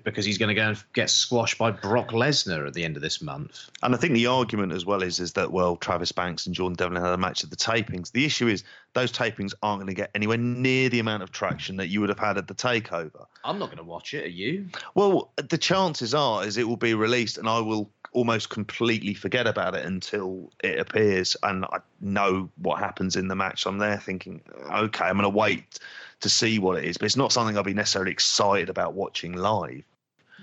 [0.03, 3.03] because he's going to go and get squashed by Brock Lesnar at the end of
[3.03, 3.69] this month.
[3.83, 6.75] And I think the argument as well is is that well, Travis Banks and Jordan
[6.75, 8.11] Devlin had a match at the tapings.
[8.11, 8.63] The issue is
[8.93, 12.09] those tapings aren't going to get anywhere near the amount of traction that you would
[12.09, 13.25] have had at the takeover.
[13.43, 14.25] I'm not going to watch it.
[14.25, 14.67] Are you?
[14.95, 19.45] Well, the chances are is it will be released, and I will almost completely forget
[19.45, 23.67] about it until it appears, and I know what happens in the match.
[23.67, 24.41] I'm there thinking,
[24.71, 25.79] okay, I'm going to wait
[26.21, 29.33] to see what it is, but it's not something I'll be necessarily excited about watching
[29.33, 29.83] live.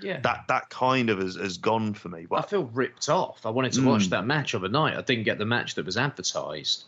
[0.01, 0.19] Yeah.
[0.21, 2.25] That that kind of has, has gone for me.
[2.29, 3.45] But I feel ripped off.
[3.45, 3.87] I wanted to mm.
[3.87, 4.97] watch that match overnight.
[4.97, 6.85] I didn't get the match that was advertised.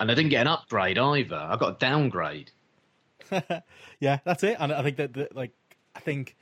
[0.00, 1.36] And I didn't get an upgrade either.
[1.36, 2.50] I got a downgrade.
[4.00, 4.56] yeah, that's it.
[4.60, 5.52] And I think that, the, like,
[5.94, 6.36] I think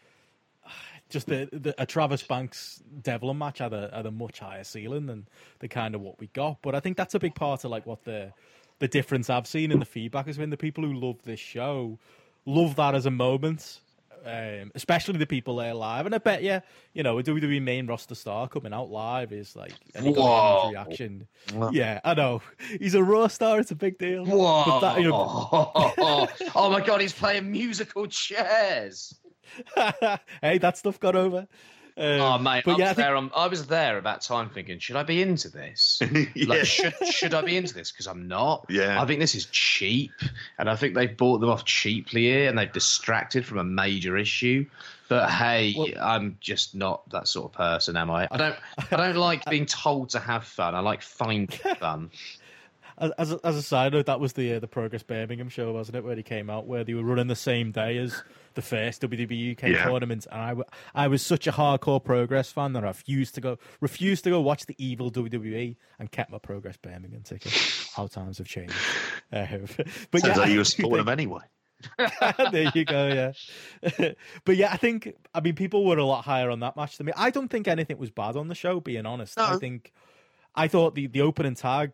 [1.09, 5.07] just the, the a Travis Banks Devlin match had a, had a much higher ceiling
[5.07, 5.27] than
[5.61, 6.59] the kind of what we got.
[6.63, 8.33] But I think that's a big part of like what the
[8.79, 11.99] the difference I've seen in the feedback has been the people who love this show
[12.47, 13.81] love that as a moment.
[14.25, 16.61] Um, especially the people there live, and I bet you,
[16.95, 21.29] you know, a WWE main roster star coming out live is like any reaction.
[21.71, 22.43] Yeah, I know
[22.81, 24.25] he's a raw star; it's a big deal.
[24.27, 24.81] Whoa!
[24.81, 25.49] That, you know...
[26.57, 29.15] oh my god, he's playing musical chairs.
[30.43, 31.47] hey, that stuff got over.
[31.99, 33.33] Um, oh mate, but I, yeah, was I, think...
[33.33, 36.03] there, I was there at that time thinking, should I be into this?
[36.35, 36.47] yeah.
[36.47, 37.91] Like, should should I be into this?
[37.91, 38.67] Because I'm not.
[38.69, 39.01] Yeah.
[39.01, 40.13] I think this is cheap,
[40.59, 44.19] and I think they've bought them off cheaply here, and they've distracted from a major
[44.19, 44.67] issue.
[45.09, 48.29] But hey, well, I'm just not that sort of person, am I?
[48.31, 48.57] I don't
[48.91, 50.75] I don't like being told to have fun.
[50.75, 51.47] I like finding
[51.79, 52.11] fun.
[52.99, 55.97] As, a, as a side note, that was the uh, the Progress Birmingham show, wasn't
[55.97, 56.05] it?
[56.05, 58.23] Where he came out, where they were running the same day as
[58.57, 59.85] the first WWE UK yeah.
[59.85, 60.65] tournament, and I, w-
[60.95, 64.41] I was such a hardcore Progress fan that I refused to go refused to go
[64.41, 67.53] watch the evil WWE and kept my Progress Birmingham ticket.
[67.95, 68.75] How times have changed.
[69.33, 69.47] Uh,
[70.11, 71.43] but Sounds yeah, like you were supporting them anyway.
[72.51, 74.13] there you go, yeah.
[74.45, 77.07] but yeah, I think I mean people were a lot higher on that match than
[77.07, 77.13] me.
[77.17, 79.37] I don't think anything was bad on the show, being honest.
[79.37, 79.45] No.
[79.45, 79.93] I think
[80.55, 81.93] I thought the the opening tag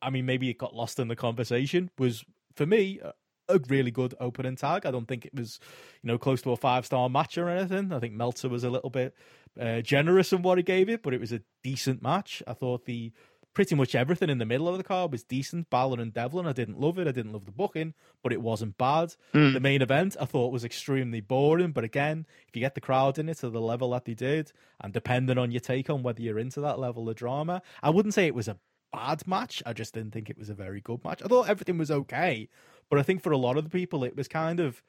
[0.00, 3.00] I mean maybe it got lost in the conversation was for me,
[3.48, 4.86] a really good opening tag.
[4.86, 5.60] I don't think it was,
[6.02, 7.92] you know, close to a five star match or anything.
[7.92, 9.14] I think Meltzer was a little bit
[9.58, 12.42] uh, generous in what he gave it, but it was a decent match.
[12.46, 13.12] I thought the
[13.54, 15.68] pretty much everything in the middle of the card was decent.
[15.68, 17.08] Balor and Devlin, I didn't love it.
[17.08, 17.92] I didn't love the booking,
[18.22, 19.14] but it wasn't bad.
[19.34, 19.54] Mm.
[19.54, 23.18] The main event I thought was extremely boring, but again, if you get the crowd
[23.18, 26.22] in it to the level that they did, and depending on your take on whether
[26.22, 28.58] you're into that level of drama, I wouldn't say it was a
[28.92, 29.62] bad match.
[29.66, 31.20] I just didn't think it was a very good match.
[31.24, 32.48] I thought everything was okay,
[32.90, 34.82] but I think for a lot of the people, it was kind of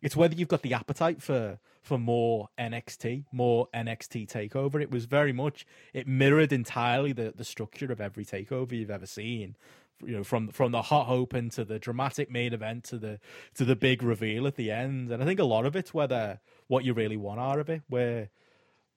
[0.00, 4.80] it's whether you've got the appetite for for more NXT, more NXT takeover.
[4.80, 9.06] It was very much it mirrored entirely the the structure of every takeover you've ever
[9.06, 9.56] seen.
[10.04, 13.18] You know, from from the hot open to the dramatic main event to the
[13.54, 15.10] to the big reveal at the end.
[15.10, 17.82] And I think a lot of it's whether what you really want out of it,
[17.88, 18.28] where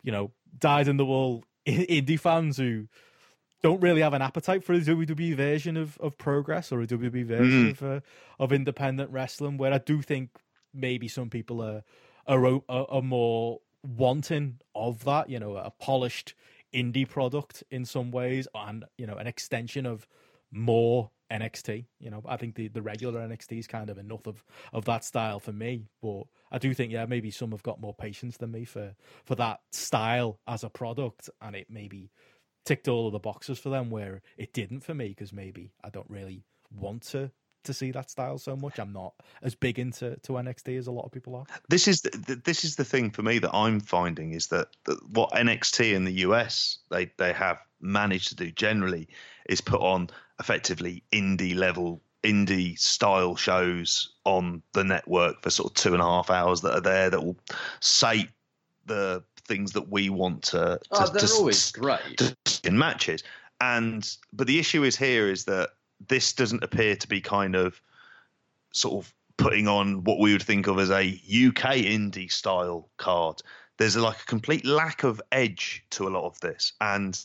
[0.04, 2.88] you know, died in the wool indie fans who
[3.62, 7.26] don't really have an appetite for a WWE version of, of progress or a WWE
[7.26, 7.72] version mm.
[7.72, 8.00] of uh,
[8.40, 9.58] of independent wrestling.
[9.58, 10.30] Where I do think
[10.74, 11.84] maybe some people are
[12.28, 15.30] are, are more wanting of that.
[15.30, 16.34] You know, a polished
[16.74, 20.08] indie product in some ways, and you know, an extension of
[20.52, 21.86] more NXT.
[22.00, 24.44] You know, I think the, the regular NXT is kind of enough of,
[24.74, 25.86] of that style for me.
[26.02, 28.94] But I do think, yeah, maybe some have got more patience than me for,
[29.24, 32.12] for that style as a product, and it maybe
[32.66, 35.90] ticked all of the boxes for them where it didn't for me because maybe I
[35.90, 37.32] don't really want to
[37.64, 38.80] to see that style so much.
[38.80, 39.14] I'm not
[39.44, 41.46] as big into to NXT as a lot of people are.
[41.70, 44.98] This is the, this is the thing for me that I'm finding is that, that
[45.12, 49.08] what NXT in the US they they have managed to do generally
[49.48, 50.10] is put on
[50.40, 56.06] effectively indie level indie style shows on the network for sort of two and a
[56.06, 57.38] half hours that are there that will
[57.80, 58.30] sate
[58.86, 60.80] the things that we want to.
[60.92, 63.24] Oh, to ah, they're to, always great in matches.
[63.60, 65.72] And but the issue is here is that
[66.08, 67.82] this doesn't appear to be kind of
[68.72, 73.42] sort of putting on what we would think of as a UK indie style card.
[73.78, 76.74] There's like a complete lack of edge to a lot of this.
[76.80, 77.20] And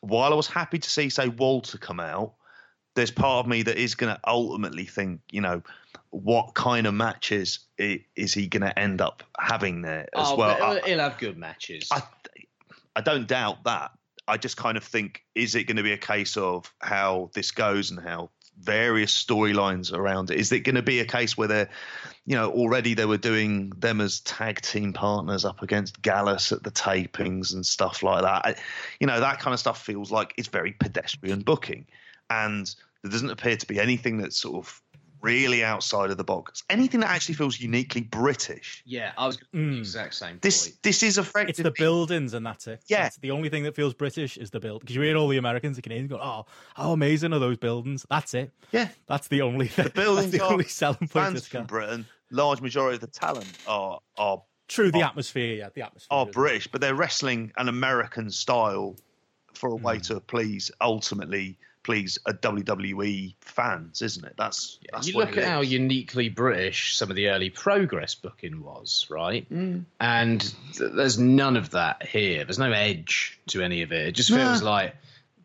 [0.00, 2.34] while I was happy to see, say, Walter come out,
[2.98, 5.62] there's part of me that is going to ultimately think, you know,
[6.10, 10.80] what kind of matches is he going to end up having there as oh, well?
[10.84, 11.88] He'll have good matches.
[11.92, 12.02] I,
[12.96, 13.92] I don't doubt that.
[14.26, 17.52] I just kind of think, is it going to be a case of how this
[17.52, 18.30] goes and how
[18.60, 20.40] various storylines around it?
[20.40, 21.70] Is it going to be a case where they're,
[22.26, 26.64] you know, already they were doing them as tag team partners up against Gallus at
[26.64, 28.44] the tapings and stuff like that?
[28.44, 28.54] I,
[28.98, 31.86] you know, that kind of stuff feels like it's very pedestrian booking.
[32.30, 34.82] And there doesn't appear to be anything that's sort of
[35.20, 36.62] really outside of the box.
[36.70, 38.82] Anything that actually feels uniquely British.
[38.86, 39.72] Yeah, I was mm.
[39.72, 40.38] the exact same.
[40.40, 40.82] This point.
[40.82, 41.50] this is effective.
[41.50, 42.82] It's the buildings and that's it.
[42.88, 44.80] Yeah, that's the only thing that feels British is the build.
[44.80, 48.06] Because you hear all the Americans and Canadians go, "Oh, how amazing are those buildings?"
[48.10, 48.50] That's it.
[48.72, 49.68] Yeah, that's the only.
[49.68, 49.84] thing.
[49.86, 51.10] The buildings the only selling point.
[51.10, 54.90] Fans from Britain, large majority of the talent are are true.
[54.90, 58.96] The are, atmosphere, yeah, the atmosphere are British, but they're wrestling an American style
[59.54, 60.06] for a way mm.
[60.06, 61.58] to please ultimately
[61.88, 64.34] please a WWE fans, isn't it?
[64.36, 69.06] That's, that's you look at how uniquely British some of the early Progress booking was,
[69.08, 69.50] right?
[69.50, 69.86] Mm.
[69.98, 72.44] And th- there's none of that here.
[72.44, 74.08] There's no edge to any of it.
[74.08, 74.70] It just feels nah.
[74.70, 74.96] like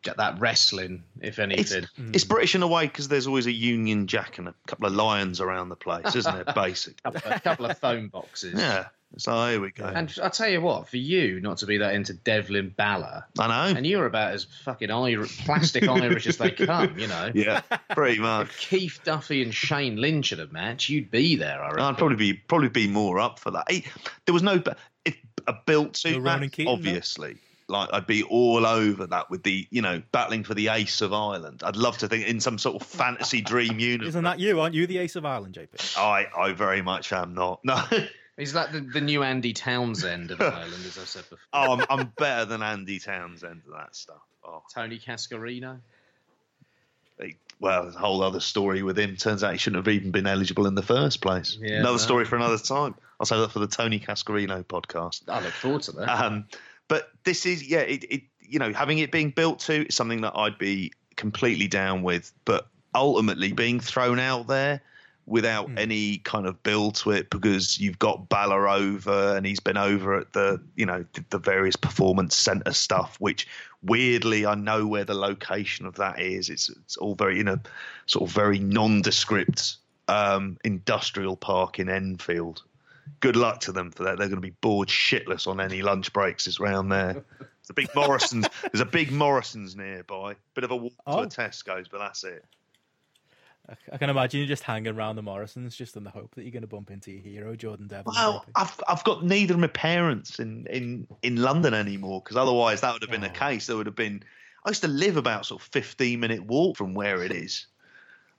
[0.04, 1.84] that wrestling, if anything.
[1.84, 2.16] It's, mm.
[2.16, 4.94] it's British in a way because there's always a Union Jack and a couple of
[4.94, 6.48] lions around the place, isn't it?
[6.56, 7.00] Basic.
[7.06, 8.60] a couple, a couple of phone boxes.
[8.60, 8.86] Yeah.
[9.18, 9.86] So here we go.
[9.86, 13.48] And I tell you what, for you not to be that into Devlin Balor, I
[13.48, 17.32] know, and you're about as fucking Irish, plastic Irish as they come, you know.
[17.34, 17.62] Yeah,
[17.92, 18.48] pretty much.
[18.48, 21.64] If Keith Duffy and Shane Lynch had a match, you'd be there.
[21.64, 23.68] I would probably be probably be more up for that.
[24.26, 24.62] There was no
[25.06, 25.16] if
[25.48, 27.34] a built to match, Keaton, obviously.
[27.34, 27.40] No?
[27.74, 31.12] Like I'd be all over that with the you know battling for the Ace of
[31.12, 31.64] Ireland.
[31.66, 34.10] I'd love to think in some sort of fantasy dream universe.
[34.10, 34.60] Isn't that you?
[34.62, 35.98] Aren't you the Ace of Ireland, JP?
[35.98, 37.66] I I very much am not.
[37.66, 37.84] No.
[38.38, 41.38] He's like the, the new Andy Townsend of Ireland, as I said before.
[41.54, 44.22] Oh, I'm, I'm better than Andy Townsend and that stuff.
[44.44, 44.64] Oh.
[44.74, 45.80] Tony Cascarino.
[47.60, 49.18] well, there's a whole other story with him.
[49.18, 51.60] Turns out he shouldn't have even been eligible in the first place.
[51.62, 51.98] Yeah, another no.
[51.98, 52.96] story for another time.
[53.20, 55.30] I'll save that for the Tony Cascarino podcast.
[55.30, 56.10] I look forward to that.
[56.10, 56.46] Um,
[56.88, 60.22] but this is, yeah, it, it, you know, having it being built to is something
[60.22, 62.32] that I'd be completely down with.
[62.46, 64.82] But ultimately, being thrown out there
[65.26, 65.80] without mm.
[65.80, 70.18] any kind of build to it because you've got Balor over and he's been over
[70.18, 73.48] at the you know the, the various performance center stuff which
[73.82, 77.62] weirdly I know where the location of that is it's it's all very in a
[78.06, 79.78] sort of very nondescript
[80.10, 82.64] um, industrial park in Enfield
[83.20, 86.12] good luck to them for that they're going to be bored shitless on any lunch
[86.14, 90.72] breaks is around there there's a big Morrison's there's a big Morrison's nearby bit of
[90.72, 91.18] a walk oh.
[91.18, 92.46] to a Tesco's but that's it
[93.92, 96.52] I, can imagine you just hanging around the Morrisons just in the hope that you're
[96.52, 98.14] going to bump into your hero, Jordan Devlin.
[98.16, 102.82] Well, I've I've got neither of my parents in in in London anymore because otherwise
[102.82, 103.34] that would have been the Oh.
[103.34, 103.68] case.
[103.68, 104.24] There would have been.
[104.66, 107.68] I used to live about sort of fifteen minute walk from where it is.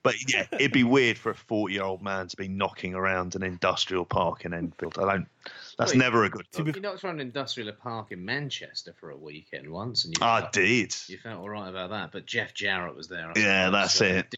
[0.05, 4.05] But yeah, it'd be weird for a forty-year-old man to be knocking around an industrial
[4.05, 4.99] park in Enfield.
[4.99, 5.27] I don't.
[5.79, 6.45] That's Wait, never a good.
[6.55, 6.75] Look.
[6.75, 10.41] You knocked around an Industrial Park in Manchester for a weekend once, and you I
[10.41, 10.95] felt, did.
[11.07, 12.11] you felt all right about that.
[12.11, 13.31] But Jeff Jarrett was there.
[13.35, 14.35] I Yeah, that's so it.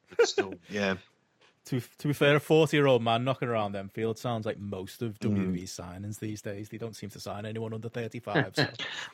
[0.70, 0.96] Yeah.
[1.68, 5.02] To to be fair, a forty year old man knocking around Enfield sounds like most
[5.02, 5.38] of Mm.
[5.54, 6.70] WWE signings these days.
[6.70, 8.54] They don't seem to sign anyone under thirty five.
[8.56, 8.66] So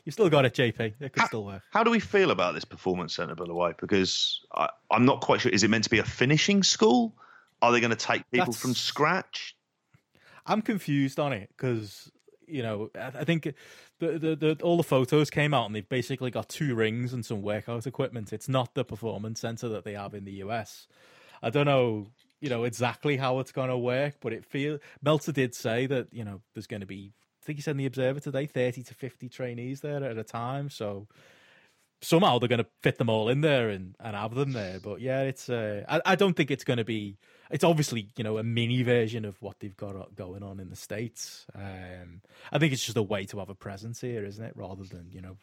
[0.05, 0.93] you still got it, JP.
[0.99, 1.63] It could still work.
[1.71, 3.73] How do we feel about this performance centre, by the way?
[3.80, 5.51] Because I, I'm not quite sure.
[5.51, 7.15] Is it meant to be a finishing school?
[7.61, 9.55] Are they going to take people That's- from scratch?
[10.45, 12.11] I'm confused on it because
[12.45, 13.43] you know I, I think
[13.99, 17.25] the, the the all the photos came out and they've basically got two rings and
[17.25, 18.31] some workout equipment.
[18.34, 20.88] It's not the performance center that they have in the US.
[21.41, 22.07] I don't know,
[22.44, 26.07] you know exactly how it's going to work, but it feel Meltzer did say that
[26.11, 27.14] you know there's going to be.
[27.41, 30.24] I think he said in the Observer today, thirty to fifty trainees there at a
[30.24, 30.70] time.
[30.70, 31.07] So
[32.02, 34.82] somehow they're going to fit them all in there and, and have them there.
[34.82, 37.18] But yeah, it's uh, I, I don't think it's going to be.
[37.49, 40.76] It's obviously you know a mini version of what they've got going on in the
[40.76, 41.45] states.
[41.56, 42.22] Um,
[42.52, 44.53] I think it's just a way to have a presence here, isn't it?
[44.57, 45.38] Rather than you know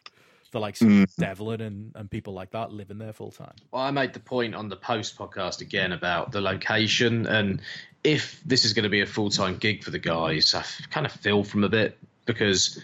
[0.51, 1.15] the likes of mm.
[1.15, 3.53] Devlin and, and people like that living there full time.
[3.71, 7.61] Well, I made the point on the post podcast again about the location, and
[8.03, 10.81] if this is going to be a full time gig for the guys, I f-
[10.89, 12.81] kind of feel from a bit because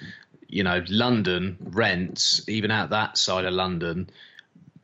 [0.48, 4.10] you know London rents, even out that side of London,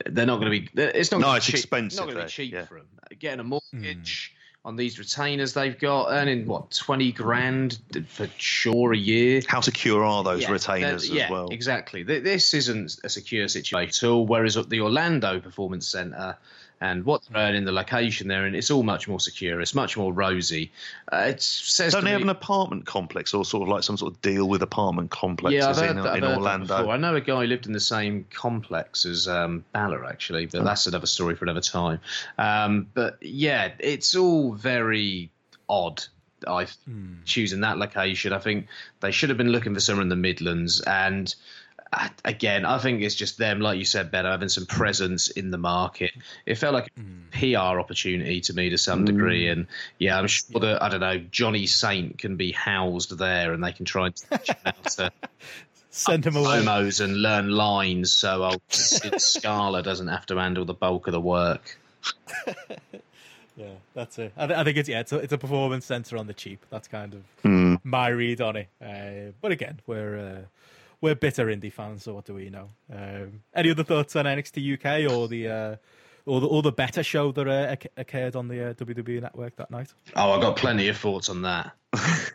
[0.06, 0.82] they're not going to be.
[0.82, 1.20] It's not.
[1.20, 2.66] No, gonna it's be cheap, expensive Not going to be cheap yeah.
[2.66, 2.88] for them.
[3.20, 4.34] Getting a mortgage.
[4.34, 4.40] Hmm.
[4.66, 9.42] On these retainers they've got, earning what twenty grand for sure a year.
[9.46, 11.50] How secure are those Yeah, retainers yeah, as well?
[11.52, 12.04] Exactly.
[12.04, 14.26] This isn't a secure situation at all.
[14.26, 16.38] Whereas at the Orlando Performance Centre
[16.84, 19.62] and what they're earning, the location there, and it's all much more secure.
[19.62, 20.70] It's much more rosy.
[21.14, 23.96] Uh, it says Don't to they have an apartment complex or sort of like some
[23.96, 26.38] sort of deal with apartment complexes yeah, I've heard, in, that, I've in heard that
[26.38, 26.78] Orlando?
[26.78, 26.94] before.
[26.94, 30.66] I know a guy who lived in the same complex as um, Balor, actually, but
[30.66, 32.02] that's another story for another time.
[32.38, 35.32] Um, but yeah, it's all very
[35.70, 36.04] odd.
[36.46, 36.68] I
[37.24, 38.34] choosing that location.
[38.34, 38.68] I think
[39.00, 41.34] they should have been looking for somewhere in the Midlands, and
[42.26, 45.58] again, I think it's just them, like you said, better having some presence in the
[45.58, 46.12] market.
[46.46, 49.68] It felt like a PR opportunity to me to some degree, and
[50.00, 53.72] yeah, I'm sure that I don't know Johnny Saint can be housed there, and they
[53.72, 55.12] can try and teach him how to
[55.96, 56.58] Send him away.
[56.60, 61.12] promos and learn lines, so old Sid Scala doesn't have to handle the bulk of
[61.14, 61.78] the work.
[63.56, 64.34] Yeah, that's it.
[64.36, 66.66] I, th- I think it's yeah, it's a, it's a performance center on the cheap.
[66.72, 67.76] That's kind of Hmm.
[67.84, 68.68] my read on it.
[68.84, 70.42] Uh, but again, we're uh,
[71.04, 72.70] we're bitter indie fans, so what do we know?
[72.92, 75.76] Um, any other thoughts on NXT UK or the uh,
[76.26, 79.70] or the or the better show that uh, occurred on the uh, WWE network that
[79.70, 79.94] night?
[80.16, 81.74] Oh, I got plenty of thoughts on that.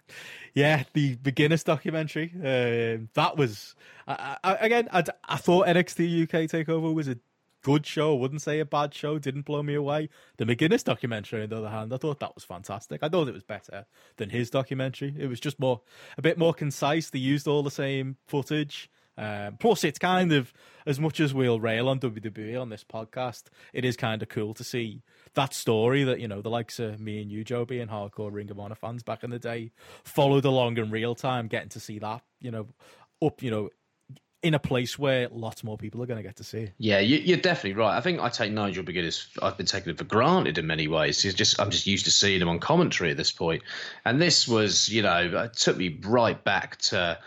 [0.54, 2.32] Yeah, the beginners documentary.
[2.34, 3.76] Um, that was
[4.08, 4.88] I, I, again.
[4.92, 7.16] I, I thought NXT UK Takeover was a
[7.62, 8.14] good show.
[8.14, 9.18] Wouldn't say a bad show.
[9.18, 10.08] Didn't blow me away.
[10.36, 13.02] The McGuinness documentary, on the other hand, I thought that was fantastic.
[13.02, 13.86] I thought it was better
[14.16, 15.14] than his documentary.
[15.18, 15.80] It was just more
[16.16, 17.10] a bit more concise.
[17.10, 18.90] They used all the same footage.
[19.18, 20.52] Um, plus, it's kind of
[20.86, 24.54] as much as we'll rail on WWE on this podcast, it is kind of cool
[24.54, 25.02] to see
[25.34, 28.50] that story that you know the likes of me and you, Joe, being hardcore Ring
[28.50, 29.72] of Honor fans back in the day,
[30.04, 32.68] followed along in real time, getting to see that you know
[33.20, 33.70] up you know
[34.42, 36.70] in a place where lots more people are going to get to see.
[36.78, 37.96] Yeah, you, you're definitely right.
[37.96, 39.26] I think I take Nigel McGuinness.
[39.42, 41.20] I've been taking it for granted in many ways.
[41.20, 43.62] He's just I'm just used to seeing him on commentary at this point,
[44.04, 47.18] and this was you know it took me right back to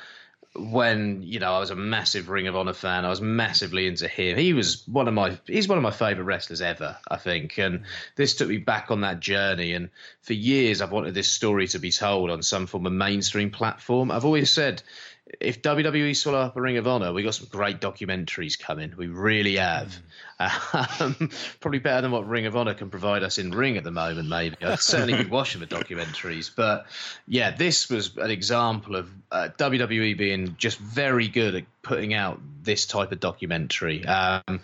[0.53, 3.05] when you know I was a massive Ring of Honor fan.
[3.05, 4.37] I was massively into him.
[4.37, 7.57] He was one of my he's one of my favorite wrestlers ever, I think.
[7.57, 7.83] And
[8.15, 9.73] this took me back on that journey.
[9.73, 9.89] And
[10.21, 14.11] for years, I've wanted this story to be told on some form of mainstream platform.
[14.11, 14.81] I've always said.
[15.39, 18.93] If WWE swallow up a Ring of Honor, we got some great documentaries coming.
[18.97, 19.95] We really have.
[20.39, 21.29] Um,
[21.59, 24.27] probably better than what Ring of Honor can provide us in Ring at the moment.
[24.27, 26.51] Maybe I'd certainly be watching the documentaries.
[26.53, 26.87] But
[27.27, 32.39] yeah, this was an example of uh, WWE being just very good at putting out
[32.63, 34.05] this type of documentary.
[34.05, 34.61] Um,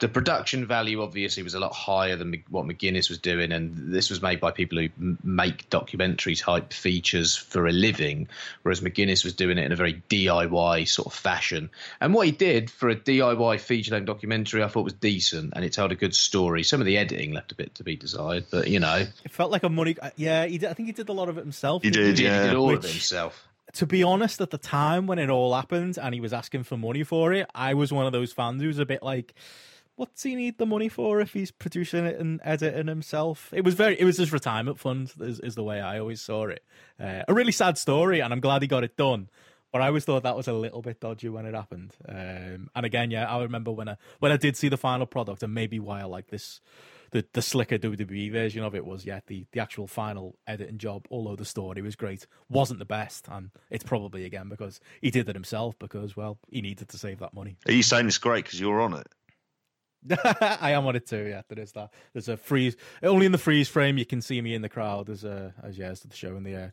[0.00, 4.08] the production value obviously was a lot higher than what McGuinness was doing, and this
[4.08, 8.26] was made by people who make documentary type features for a living,
[8.62, 11.70] whereas McGuinness was doing it in a very DIY sort of fashion.
[12.00, 15.64] And what he did for a DIY feature length documentary, I thought was decent, and
[15.64, 16.62] it told a good story.
[16.62, 19.50] Some of the editing left a bit to be desired, but you know, It felt
[19.50, 19.96] like a money.
[20.00, 21.82] Uh, yeah, he did, I think he did a lot of it himself.
[21.82, 22.46] He didn't did, he yeah.
[22.46, 23.46] did all of it himself.
[23.74, 26.78] to be honest, at the time when it all happened and he was asking for
[26.78, 29.34] money for it, I was one of those fans who was a bit like,
[30.00, 33.52] what's he need the money for if he's producing it and editing himself?
[33.52, 36.46] It was very, it was his retirement fund, is, is the way I always saw
[36.46, 36.64] it.
[36.98, 39.28] Uh, a really sad story, and I'm glad he got it done.
[39.70, 41.94] But I always thought that was a little bit dodgy when it happened.
[42.08, 45.42] Um, and again, yeah, I remember when I when I did see the final product,
[45.42, 46.62] and maybe why I like this
[47.10, 51.06] the the slicker WWE version of it was yeah the the actual final editing job.
[51.10, 55.28] Although the story was great, wasn't the best, and it's probably again because he did
[55.28, 57.56] it himself because well he needed to save that money.
[57.66, 59.06] Are you saying it's great because you're on it?
[60.40, 61.26] I am on it too.
[61.28, 61.90] Yeah, there is that.
[62.12, 63.98] There's a freeze only in the freeze frame.
[63.98, 66.42] You can see me in the crowd as uh, as yeah as the show in
[66.42, 66.72] the air.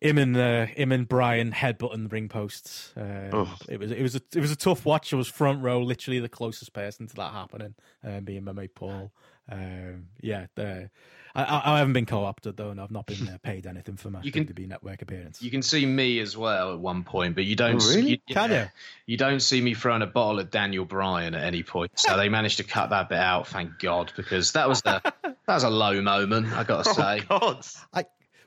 [0.00, 2.92] Him and uh, him and Bryan headbutting the ring posts.
[2.96, 5.12] Uh, it was it was a it was a tough watch.
[5.12, 7.74] I was front row, literally the closest person to that happening,
[8.06, 9.10] uh, being my mate Paul.
[9.50, 10.90] Um, yeah, the,
[11.34, 14.22] I, I haven't been co-opted though, and I've not been uh, paid anything for my
[14.22, 15.42] you can, WWE Network appearance.
[15.42, 17.82] You can see me as well at one point, but you don't.
[17.82, 18.10] Oh, really?
[18.10, 18.66] You, can you?
[19.04, 21.92] You don't see me throwing a bottle at Daniel Bryan at any point.
[21.96, 25.36] So they managed to cut that bit out, thank God, because that was a that
[25.46, 26.52] was a low moment.
[26.52, 27.22] I got to say.
[27.30, 27.62] oh, say.
[27.62, 27.66] God.
[27.92, 28.04] I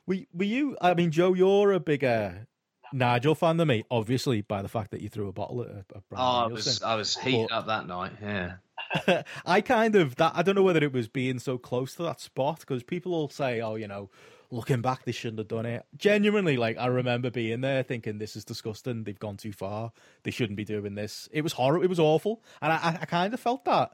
[0.08, 0.76] were, were you?
[0.82, 2.48] I mean, Joe, you're a bigger
[2.92, 6.10] Nigel fan than me, obviously, by the fact that you threw a bottle at, at
[6.10, 6.26] Bryan.
[6.26, 8.14] Oh, I was I was heated but, up that night.
[8.22, 8.54] Yeah.
[9.46, 12.20] I kind of that I don't know whether it was being so close to that
[12.20, 14.10] spot because people all say, "Oh, you know,
[14.52, 18.36] looking back, they shouldn't have done it." Genuinely, like I remember being there thinking, "This
[18.36, 19.04] is disgusting.
[19.04, 19.92] They've gone too far.
[20.24, 21.84] They shouldn't be doing this." It was horrible.
[21.84, 23.94] It was awful, and I, I kind of felt that.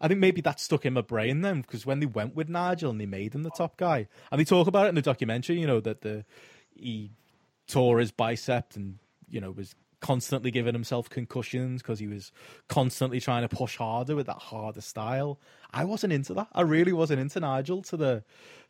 [0.00, 2.90] I think maybe that stuck in my brain then because when they went with Nigel
[2.90, 5.60] and they made him the top guy, and they talk about it in the documentary,
[5.60, 6.24] you know, that the
[6.74, 7.12] he
[7.68, 8.98] tore his bicep and
[9.28, 12.32] you know was constantly giving himself concussions because he was
[12.68, 15.38] constantly trying to push harder with that harder style.
[15.70, 16.48] I wasn't into that.
[16.52, 18.24] I really wasn't into Nigel to the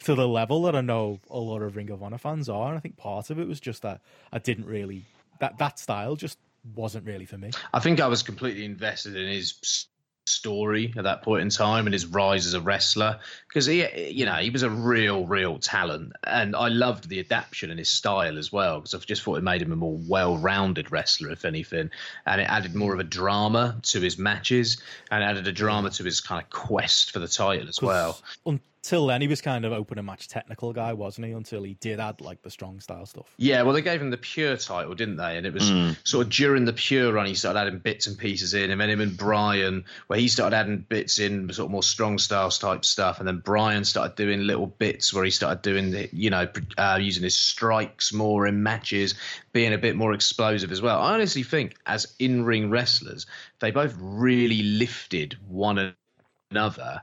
[0.04, 2.68] to the level that I know a lot of Ring of Honor fans are.
[2.68, 5.06] And I think part of it was just that I didn't really
[5.40, 6.38] that that style just
[6.76, 7.50] wasn't really for me.
[7.72, 9.86] I think I was completely invested in his
[10.27, 13.19] story at that point in time and his rise as a wrestler
[13.49, 17.70] because he you know he was a real real talent and I loved the adaptation
[17.70, 20.93] and his style as well because I just thought it made him a more well-rounded
[20.93, 21.90] wrestler if anything
[22.24, 24.81] and it added more of a drama to his matches
[25.11, 25.97] and added a drama mm.
[25.97, 28.20] to his kind of quest for the title as well
[28.82, 31.32] till then he was kind of open and match technical guy, wasn't he?
[31.32, 33.32] Until he did add like the strong style stuff.
[33.38, 35.36] Yeah, well, they gave him the pure title, didn't they?
[35.36, 35.96] And it was mm.
[36.04, 38.90] sort of during the pure run he started adding bits and pieces in, and then
[38.90, 42.84] him and Bryan, where he started adding bits in, sort of more strong styles type
[42.84, 46.48] stuff, and then Bryan started doing little bits where he started doing, the, you know,
[46.76, 49.14] uh, using his strikes more in matches,
[49.52, 51.00] being a bit more explosive as well.
[51.00, 53.26] I honestly think as in ring wrestlers,
[53.60, 55.94] they both really lifted one
[56.50, 57.02] another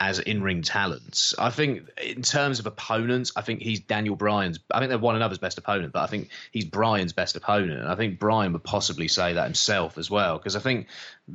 [0.00, 1.34] as in-ring talents.
[1.38, 4.58] I think in terms of opponents, I think he's Daniel Bryan's.
[4.72, 7.80] I think they're one another's best opponent, but I think he's Bryan's best opponent.
[7.80, 10.86] And I think Bryan would possibly say that himself as well, because I think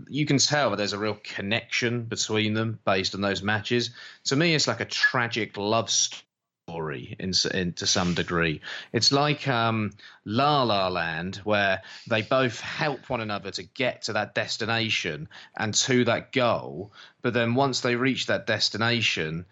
[0.09, 3.91] you can tell that there's a real connection between them based on those matches.
[4.25, 6.23] To me, it's like a tragic love story
[6.67, 8.59] story in, in, to some degree.
[8.91, 9.91] It's like um,
[10.25, 15.75] La La Land, where they both help one another to get to that destination and
[15.75, 16.91] to that goal.
[17.21, 19.45] But then once they reach that destination,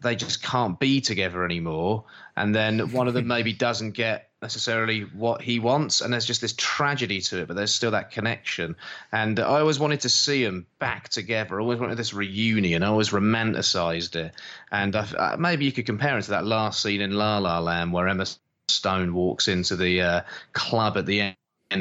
[0.00, 2.04] they just can't be together anymore.
[2.36, 6.40] And then one of them maybe doesn't get necessarily what he wants, and there's just
[6.40, 8.74] this tragedy to it, but there's still that connection.
[9.12, 11.58] And I always wanted to see them back together.
[11.58, 12.82] I always wanted this reunion.
[12.82, 14.34] I always romanticized it.
[14.72, 17.92] And I, maybe you could compare it to that last scene in La La Land
[17.92, 18.26] where Emma
[18.68, 20.20] Stone walks into the uh,
[20.52, 21.36] club at the end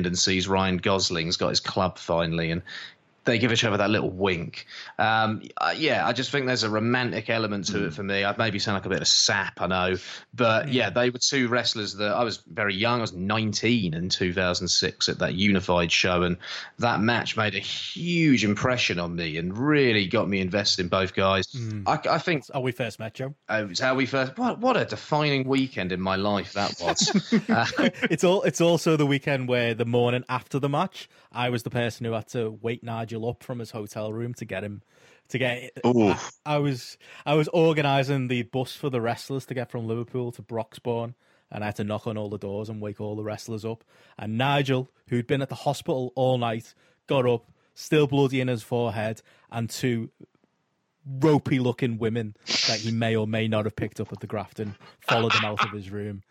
[0.05, 2.61] and sees Ryan Gosling's got his club finally, and
[3.23, 4.65] they give each other that little wink.
[4.97, 5.43] Um,
[5.75, 7.89] yeah, I just think there's a romantic element to it hmm.
[7.89, 8.25] for me.
[8.25, 9.95] I maybe sound like a bit of sap, I know,
[10.33, 12.99] but yeah, they were two wrestlers that I was very young.
[12.99, 16.37] I was 19 in 2006 at that Unified show, and
[16.79, 21.13] that match made a huge impression on me and really got me invested in both
[21.13, 21.47] guys.
[21.47, 21.83] Mm.
[21.87, 23.35] I, I, think how we first met, Joe.
[23.47, 24.37] Uh, it's how we first.
[24.37, 27.33] What what a defining weekend in my life that was.
[27.49, 27.65] uh,
[28.09, 28.41] it's all.
[28.43, 32.11] It's also the weekend where the morning after the match, I was the person who
[32.11, 34.81] had to wake Nigel up from his hotel room to get him
[35.29, 35.71] to get.
[35.83, 40.31] I, I, was I was organising the bus for the wrestlers to get from Liverpool
[40.33, 41.15] to Broxbourne,
[41.49, 43.83] and I had to knock on all the doors and wake all the wrestlers up.
[44.17, 46.73] And Nigel, who'd been at the hospital all night,
[47.07, 49.21] got up, still bloody in his forehead,
[49.51, 50.09] and two
[51.19, 52.35] ropey looking women
[52.67, 55.63] that he may or may not have picked up at the Grafton followed him out
[55.65, 56.21] of his room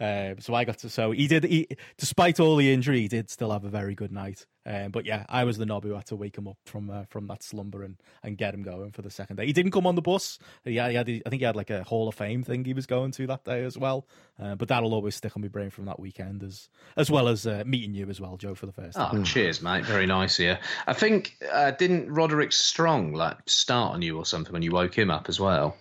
[0.00, 0.88] Um, so I got to.
[0.88, 1.44] So he did.
[1.44, 4.46] He, despite all the injury, he did still have a very good night.
[4.64, 7.04] Um, but yeah, I was the knob who had to wake him up from uh,
[7.08, 9.46] from that slumber and, and get him going for the second day.
[9.46, 10.38] He didn't come on the bus.
[10.64, 12.74] He had, he had I think he had like a Hall of Fame thing he
[12.74, 14.06] was going to that day as well.
[14.40, 17.46] Uh, but that'll always stick on my brain from that weekend as as well as
[17.46, 19.20] uh, meeting you as well, Joe, for the first time.
[19.20, 19.84] Oh, cheers, mate.
[19.84, 20.60] Very nice here.
[20.86, 24.96] I think uh, didn't Roderick Strong like start on you or something when you woke
[24.96, 25.76] him up as well?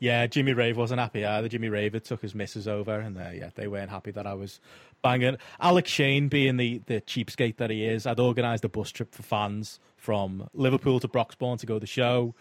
[0.00, 1.46] Yeah, Jimmy Rave wasn't happy either.
[1.46, 4.32] Jimmy Rave had took his missus over, and uh, yeah, they weren't happy that I
[4.32, 4.58] was
[5.02, 5.36] banging.
[5.60, 9.22] Alex Shane, being the, the cheapskate that he is, I'd organised a bus trip for
[9.22, 12.34] fans from Liverpool to Broxbourne to go to the show.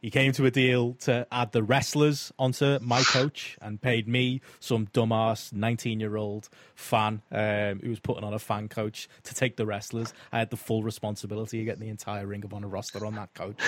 [0.00, 4.40] He came to a deal to add the wrestlers onto my coach and paid me
[4.60, 9.34] some dumbass 19 year old fan um, who was putting on a fan coach to
[9.34, 10.14] take the wrestlers.
[10.30, 13.34] I had the full responsibility of getting the entire Ring of Honor roster on that
[13.34, 13.60] coach.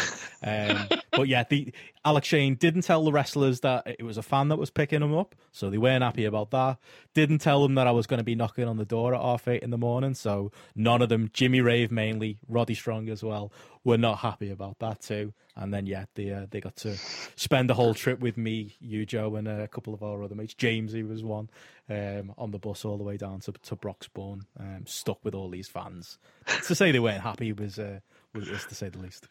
[0.43, 1.73] Um, but yeah, the
[2.05, 5.17] Alex Shane didn't tell the wrestlers that it was a fan that was picking them
[5.17, 6.79] up, so they weren't happy about that.
[7.13, 9.49] Didn't tell them that I was going to be knocking on the door at half
[9.49, 13.53] eight in the morning, so none of them, Jimmy Rave mainly, Roddy Strong as well,
[13.85, 15.33] were not happy about that too.
[15.57, 16.97] And then yeah, they uh, they got to
[17.37, 20.55] spend the whole trip with me, you Joe, and a couple of our other mates.
[20.55, 21.51] James, he was one,
[21.89, 25.49] um, on the bus all the way down to to Broxbourne, um, stuck with all
[25.49, 26.19] these fans.
[26.67, 28.01] to say they weren't happy was uh,
[28.35, 29.29] was, was to say the least.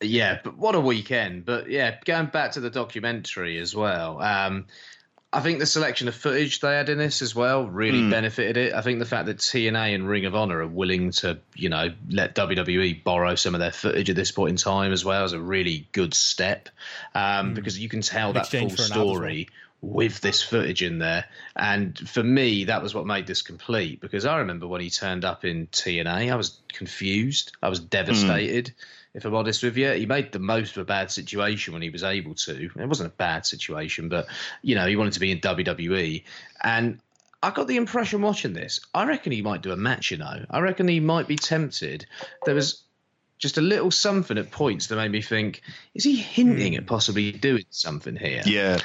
[0.00, 1.44] Yeah, but what a weekend!
[1.44, 4.20] But yeah, going back to the documentary as well.
[4.20, 4.66] Um,
[5.34, 8.10] I think the selection of footage they had in this as well really mm.
[8.10, 8.74] benefited it.
[8.74, 11.88] I think the fact that TNA and Ring of Honor are willing to, you know,
[12.10, 15.32] let WWE borrow some of their footage at this point in time as well is
[15.32, 16.68] a really good step
[17.14, 17.54] um, mm.
[17.54, 19.48] because you can tell that full story
[19.80, 21.24] with this footage in there.
[21.56, 25.24] And for me, that was what made this complete because I remember when he turned
[25.24, 28.66] up in TNA, I was confused, I was devastated.
[28.66, 28.74] Mm
[29.14, 29.90] if I'm honest with you.
[29.92, 32.70] He made the most of a bad situation when he was able to.
[32.76, 34.26] It wasn't a bad situation, but
[34.62, 36.24] you know, he wanted to be in WWE.
[36.62, 36.98] And
[37.42, 40.44] I got the impression watching this, I reckon he might do a match, you know.
[40.48, 42.06] I reckon he might be tempted.
[42.46, 42.82] There was
[43.38, 45.62] just a little something at points that made me think,
[45.94, 48.42] is he hinting at possibly doing something here?
[48.46, 48.78] Yeah.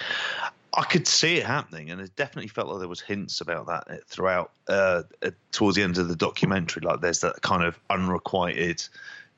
[0.73, 4.07] I could see it happening, and it definitely felt like there was hints about that
[4.07, 4.51] throughout.
[4.67, 5.03] Uh,
[5.51, 8.83] towards the end of the documentary, like there's that kind of unrequited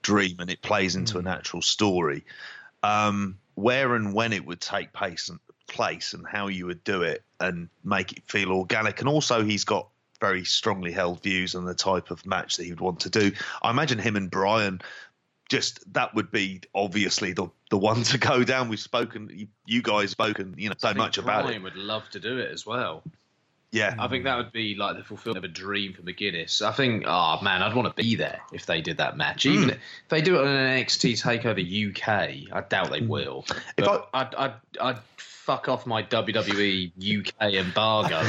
[0.01, 2.25] dream and it plays into a natural story.
[2.83, 7.03] Um, where and when it would take place and place and how you would do
[7.03, 8.99] it and make it feel organic.
[8.99, 9.87] And also, he's got
[10.19, 13.31] very strongly held views on the type of match that he would want to do.
[13.61, 14.81] I imagine him and Bryan.
[15.49, 18.69] Just that would be obviously the the one to go down.
[18.69, 21.63] We've spoken, you, you guys spoken, you know, so much Bryan about it.
[21.63, 23.03] Would love to do it as well.
[23.71, 26.63] Yeah, I think that would be like the fulfillment of a dream for McGuinness.
[26.63, 29.45] I think, oh man, I'd want to be there if they did that match.
[29.45, 29.73] Even mm.
[29.73, 29.79] if
[30.09, 33.07] they do it on an NXT Takeover UK, I doubt they hmm.
[33.07, 33.45] will.
[33.77, 38.23] If I, I'd, I'd, I'd fuck off my WWE UK embargo.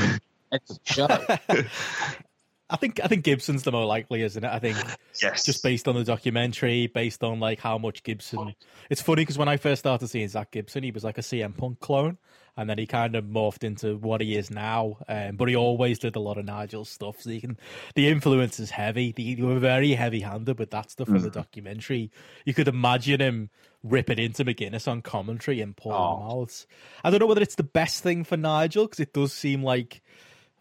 [0.84, 1.08] show.
[2.70, 4.48] I think I think Gibson's the more likely, isn't it?
[4.48, 4.76] I think
[5.20, 5.44] yes.
[5.44, 8.54] just based on the documentary, based on like how much Gibson.
[8.88, 11.56] It's funny because when I first started seeing Zack Gibson, he was like a CM
[11.56, 12.18] Punk clone,
[12.56, 14.98] and then he kind of morphed into what he is now.
[15.08, 17.58] Um, but he always did a lot of Nigel stuff, so you can
[17.96, 19.12] the influence is heavy.
[19.12, 21.16] The, you were very heavy handed with that stuff mm.
[21.16, 22.10] in the documentary.
[22.44, 23.50] You could imagine him
[23.82, 26.42] ripping into McGuinness on commentary and pulling oh.
[26.42, 26.66] out.
[27.02, 30.02] I don't know whether it's the best thing for Nigel because it does seem like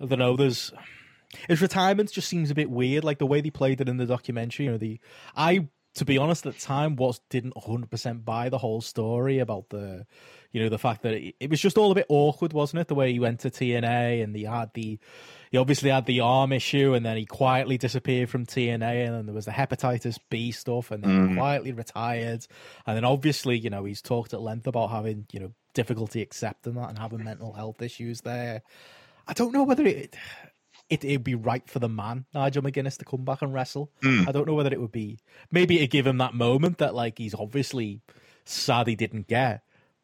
[0.01, 0.35] I don't know.
[0.35, 0.71] There's
[1.47, 4.05] his retirement just seems a bit weird, like the way they played it in the
[4.05, 4.65] documentary.
[4.65, 4.99] You know, the
[5.35, 9.69] I to be honest at the time was didn't 100% buy the whole story about
[9.69, 10.05] the
[10.51, 12.87] you know the fact that it, it, was just all a bit awkward wasn't it
[12.87, 14.99] the way he went to TNA and he had the
[15.51, 19.25] he obviously had the arm issue and then he quietly disappeared from TNA and then
[19.25, 21.29] there was the hepatitis B stuff and then mm.
[21.29, 22.45] he quietly retired
[22.85, 26.75] and then obviously you know he's talked at length about having you know difficulty accepting
[26.75, 28.61] that and having mental health issues there
[29.27, 30.15] I don't know whether it
[30.89, 33.91] it would be right for the man Nigel McGuinness to come back and wrestle.
[34.01, 34.27] Mm.
[34.27, 35.19] I don't know whether it would be
[35.51, 38.01] maybe to give him that moment that like he's obviously
[38.45, 39.61] sad he didn't get.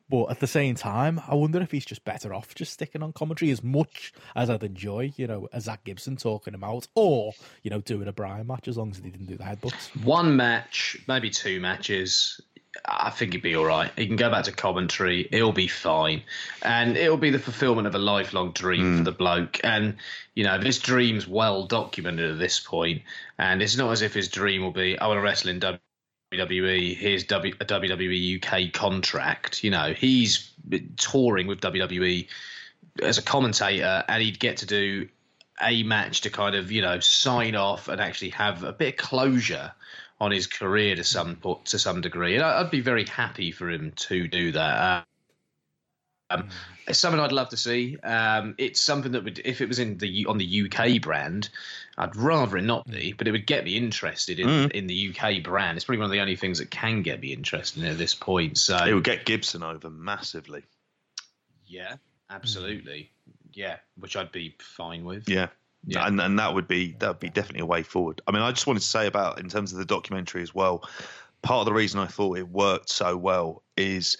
[0.07, 3.11] But at the same time, I wonder if he's just better off just sticking on
[3.11, 7.33] commentary as much as I'd enjoy, you know, a Zack Gibson talking him out, or
[7.63, 10.03] you know, doing a Bryan match as long as he didn't do the headbutts.
[10.03, 12.39] One match, maybe two matches.
[12.83, 13.91] I think he'd be all right.
[13.95, 15.27] He can go back to commentary.
[15.31, 16.23] It'll be fine,
[16.61, 18.91] and it'll be the fulfillment of a lifelong dream mm.
[18.93, 19.03] for hmm.
[19.03, 19.59] the bloke.
[19.63, 19.97] And
[20.33, 23.01] you know, this dream's well documented at this point,
[23.37, 26.95] and it's not as if his dream will be, "I want to wrestle in WWE.
[26.95, 30.51] Here's w, a WWE UK contract." You know, he's
[30.97, 32.27] touring with WWE
[33.01, 35.07] as a commentator, and he'd get to do
[35.61, 38.97] a match to kind of you know sign off and actually have a bit of
[38.97, 39.71] closure
[40.19, 43.91] on his career to some to some degree, and I'd be very happy for him
[43.95, 45.05] to do that.
[46.31, 46.49] Um,
[46.87, 47.97] it's something I'd love to see.
[47.99, 51.49] Um, it's something that would, if it was in the on the UK brand,
[51.97, 54.71] I'd rather it not be, but it would get me interested in Mm.
[54.71, 55.77] in the UK brand.
[55.77, 58.57] It's probably one of the only things that can get me interested at this point.
[58.57, 60.63] So It would get Gibson over massively.
[61.67, 61.97] yeah,
[62.29, 63.11] absolutely,
[63.53, 65.29] yeah, which I'd be fine with.
[65.29, 65.47] Yeah.
[65.87, 66.07] Yeah.
[66.07, 68.21] And and that would be that would be definitely a way forward.
[68.27, 70.87] I mean, I just wanted to say about in terms of the documentary as well.
[71.41, 74.17] Part of the reason I thought it worked so well is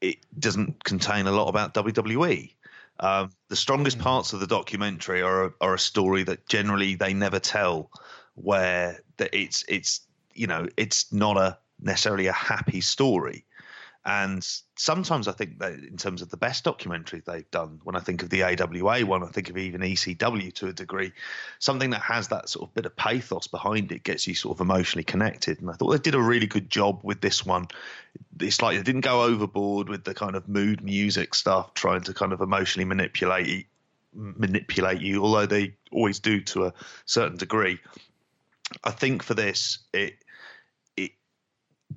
[0.00, 2.52] it doesn't contain a lot about WWE.
[2.98, 7.12] Um, the strongest parts of the documentary are a, are a story that generally they
[7.14, 7.90] never tell,
[8.34, 10.00] where that it's it's
[10.34, 13.44] you know it's not a necessarily a happy story.
[14.06, 14.46] And
[14.76, 18.22] sometimes I think that in terms of the best documentaries they've done, when I think
[18.22, 21.12] of the AWA one, I think of even ECW to a degree,
[21.58, 24.60] something that has that sort of bit of pathos behind it gets you sort of
[24.60, 25.60] emotionally connected.
[25.60, 27.66] And I thought they did a really good job with this one.
[28.38, 32.14] It's like they didn't go overboard with the kind of mood music stuff, trying to
[32.14, 33.66] kind of emotionally manipulate
[34.14, 36.72] manipulate you, although they always do to a
[37.04, 37.78] certain degree.
[38.82, 40.14] I think for this, it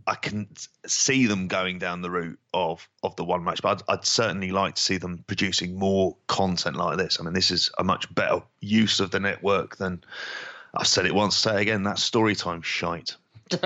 [0.08, 0.48] I can
[0.86, 4.52] see them going down the route of of the one match, but I'd, I'd certainly
[4.52, 7.18] like to see them producing more content like this.
[7.20, 10.04] I mean, this is a much better use of the network than
[10.74, 11.84] I've said it once, say it again.
[11.84, 13.16] That story time shite.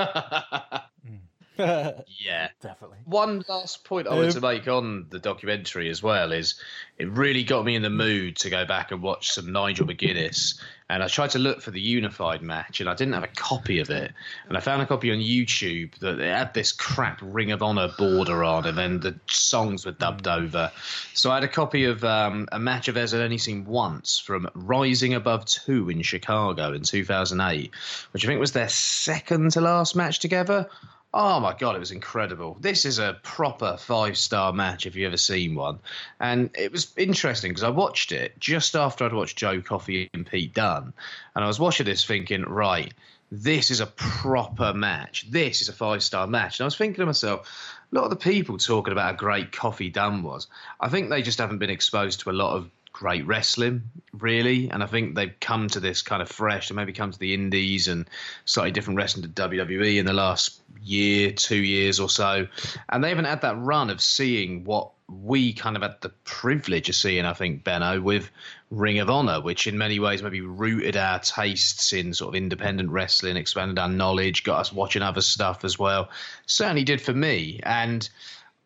[1.58, 2.50] yeah.
[2.62, 2.98] Definitely.
[3.06, 6.56] One last point I wanted Um, to make on the documentary as well is
[6.98, 10.60] it really got me in the mood to go back and watch some Nigel McGuinness.
[10.94, 13.80] And I tried to look for the unified match and I didn't have a copy
[13.80, 14.12] of it.
[14.48, 18.44] And I found a copy on YouTube that had this crap Ring of Honor border
[18.44, 20.72] on and then the songs were dubbed over.
[21.16, 24.20] So I had a copy of um, a match of theirs I'd only seen once
[24.20, 27.72] from Rising Above 2 in Chicago in 2008,
[28.12, 30.70] which I think was their second to last match together.
[31.16, 32.58] Oh my god, it was incredible.
[32.60, 35.78] This is a proper five star match if you've ever seen one.
[36.20, 40.26] And it was interesting because I watched it just after I'd watched Joe Coffey and
[40.26, 40.94] Pete Dunne.
[41.36, 42.92] And I was watching this thinking, right,
[43.32, 45.30] this is a proper match.
[45.30, 46.60] This is a five star match.
[46.60, 47.48] And I was thinking to myself,
[47.92, 50.48] a lot of the people talking about how great Coffey Dunne was,
[50.80, 53.82] I think they just haven't been exposed to a lot of great wrestling,
[54.14, 54.70] really.
[54.70, 57.34] And I think they've come to this kind of fresh and maybe come to the
[57.34, 58.08] indies and
[58.46, 62.48] slightly different wrestling to WWE in the last year, two years or so.
[62.90, 66.88] And they haven't had that run of seeing what we kind of had the privilege
[66.88, 68.30] of seeing, I think, Benno, with
[68.70, 72.90] Ring of Honor, which in many ways maybe rooted our tastes in sort of independent
[72.90, 76.10] wrestling, expanded our knowledge, got us watching other stuff as well.
[76.46, 77.60] Certainly did for me.
[77.64, 78.08] And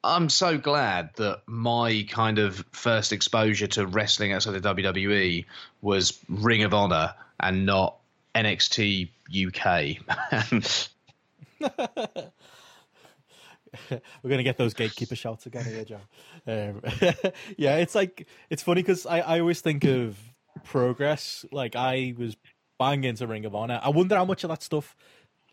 [0.03, 5.45] I'm so glad that my kind of first exposure to wrestling outside of WWE
[5.81, 7.97] was Ring of Honor and not
[8.35, 9.97] NXT UK.
[13.89, 15.99] We're gonna get those gatekeeper shouts again here, Joe.
[16.47, 16.81] Um,
[17.57, 20.17] yeah, it's like it's funny because I, I always think of
[20.63, 21.45] progress.
[21.51, 22.37] Like I was
[22.79, 23.79] banging into Ring of Honor.
[23.83, 24.95] I wonder how much of that stuff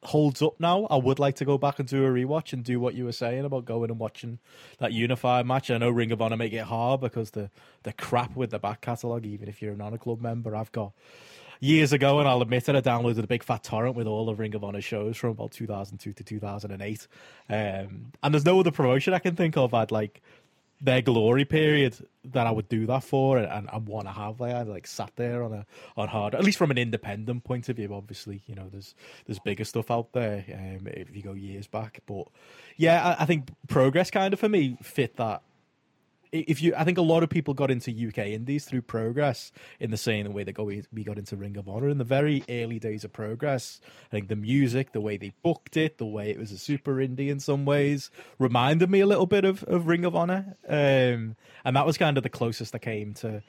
[0.05, 0.87] holds up now.
[0.87, 3.13] I would like to go back and do a rewatch and do what you were
[3.13, 4.39] saying about going and watching
[4.79, 5.71] that unified match.
[5.71, 7.51] I know Ring of Honor make it hard because the
[7.83, 9.27] the crap with the back catalogue.
[9.27, 10.93] Even if you're a non club member, I've got
[11.61, 14.35] years ago, and I'll admit it, I downloaded a big fat torrent with all the
[14.35, 17.09] Ring of Honor shows from about 2002 to 2008.
[17.49, 20.23] Um, and there's no other promotion I can think of I'd like
[20.81, 24.41] their glory period that I would do that for and, and want to have.
[24.41, 27.69] Like I like sat there on a on hard, at least from an independent point
[27.69, 27.95] of view.
[27.95, 28.95] Obviously, you know, there's
[29.27, 32.01] there's bigger stuff out there um, if you go years back.
[32.07, 32.29] But
[32.77, 35.43] yeah, I, I think progress kind of for me fit that
[36.35, 39.91] if you, I think a lot of people got into UK indies through Progress in
[39.91, 43.05] the same way that we got into Ring of Honor in the very early days
[43.05, 43.81] of Progress.
[44.07, 46.97] I think the music, the way they booked it, the way it was a super
[46.97, 51.37] indie in some ways, reminded me a little bit of, of Ring of Honor, um,
[51.65, 53.43] and that was kind of the closest I came to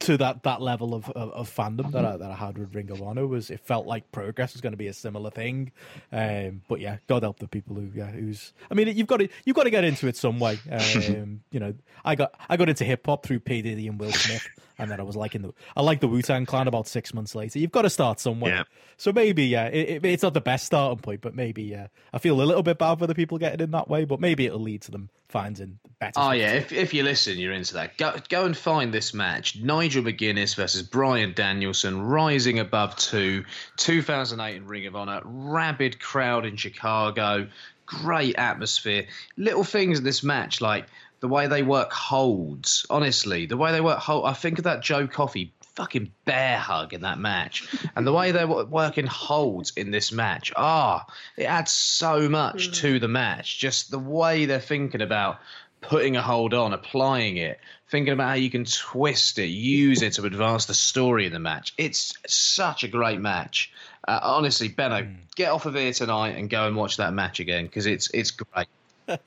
[0.00, 2.90] to that that level of, of, of fandom that I, that I had with Ring
[2.90, 5.72] of Honor was it felt like Progress was going to be a similar thing,
[6.12, 9.28] um, but yeah, God help the people who yeah who's I mean you've got to
[9.44, 10.58] you've got to get into it some way.
[10.76, 11.74] Um, you know,
[12.04, 13.62] I got I got into hip hop through P.
[13.62, 14.46] Diddy and Will Smith,
[14.78, 17.34] and then I was liking the I like the Wu Tang Clan about six months
[17.34, 17.58] later.
[17.58, 18.54] You've got to start somewhere.
[18.54, 18.64] Yeah.
[18.96, 22.18] So maybe yeah, it, it, it's not the best starting point, but maybe yeah, I
[22.18, 24.60] feel a little bit bad for the people getting in that way, but maybe it'll
[24.60, 26.12] lead to them finding better.
[26.16, 27.96] Oh yeah, if if you listen, you're into that.
[27.96, 33.44] Go go and find this match: Nigel McGuinness versus Bryan Danielson, rising above two,
[33.76, 37.48] 2008 in Ring of Honor, rabid crowd in Chicago,
[37.86, 39.06] great atmosphere.
[39.36, 40.86] Little things in this match like
[41.20, 42.86] the way they work holds.
[42.90, 44.26] Honestly, the way they work hold.
[44.26, 48.32] I think of that Joe Coffey fucking bear hug in that match, and the way
[48.32, 50.52] they're working holds in this match.
[50.56, 51.06] Ah,
[51.36, 53.58] it adds so much to the match.
[53.58, 55.38] Just the way they're thinking about
[55.82, 60.14] putting a hold on, applying it, thinking about how you can twist it, use it
[60.14, 61.74] to advance the story in the match.
[61.78, 63.72] It's such a great match.
[64.06, 65.16] Uh, honestly, Benno, mm.
[65.34, 68.30] get off of here tonight and go and watch that match again because it's it's
[68.30, 68.68] great.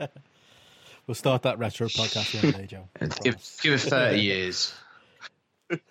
[1.10, 2.88] we'll start that retro podcast one day, Joe.
[3.23, 4.76] Give, give it 30 years.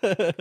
[0.01, 0.33] uh,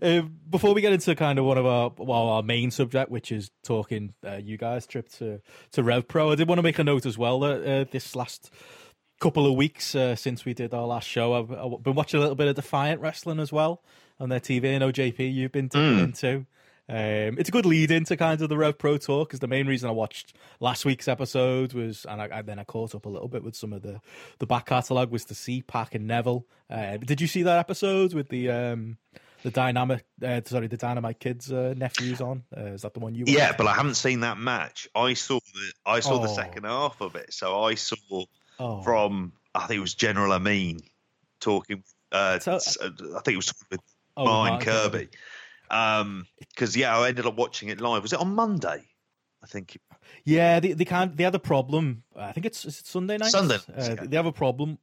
[0.50, 3.50] before we get into kind of one of our well our main subject, which is
[3.62, 5.40] talking uh, you guys trip to
[5.72, 8.16] to Rev Pro, I did want to make a note as well that uh, this
[8.16, 8.50] last
[9.20, 12.20] couple of weeks uh, since we did our last show, I've, I've, been watching a
[12.20, 13.82] little bit of Defiant Wrestling as well
[14.20, 14.74] on their TV.
[14.74, 16.04] I know JP, you've been tuning mm.
[16.04, 16.46] into.
[16.90, 19.66] Um, it's a good lead into kind of the Rev Pro talk because the main
[19.66, 23.10] reason I watched last week's episode was, and I, I, then I caught up a
[23.10, 24.00] little bit with some of the
[24.38, 26.46] the back catalogue was to see Pac and Neville.
[26.70, 28.96] Uh, did you see that episode with the um,
[29.42, 30.06] the dynamic?
[30.24, 32.44] Uh, sorry, the Dynamite Kids uh, nephews on?
[32.56, 33.24] Uh, is that the one you?
[33.26, 34.88] Yeah, but I haven't seen that match.
[34.94, 36.22] I saw the I saw oh.
[36.22, 38.24] the second half of it, so I saw
[38.58, 38.82] oh.
[38.82, 40.80] from I think it was General Amin
[41.38, 41.82] talking.
[42.10, 42.88] Uh, so, I
[43.20, 43.80] think it was with
[44.16, 44.98] oh, Mine Kirby.
[44.98, 45.08] Kirby
[45.70, 48.02] um, because yeah, I ended up watching it live.
[48.02, 48.84] Was it on Monday?
[49.42, 49.78] I think.
[50.24, 51.16] Yeah, they they can't.
[51.16, 52.02] They had a problem.
[52.16, 53.30] I think it's, it's Sunday night.
[53.30, 53.58] Sunday.
[53.76, 54.78] Uh, they have a problem.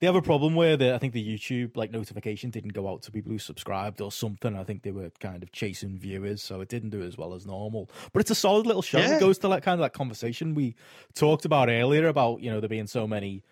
[0.00, 3.02] They have a problem where the, I think the YouTube like notification didn't go out
[3.02, 4.56] to people who subscribed or something.
[4.56, 7.46] I think they were kind of chasing viewers, so it didn't do as well as
[7.46, 7.88] normal.
[8.12, 8.98] But it's a solid little show.
[8.98, 9.16] Yeah.
[9.16, 10.74] It goes to like kind of that conversation we
[11.14, 13.44] talked about earlier about you know there being so many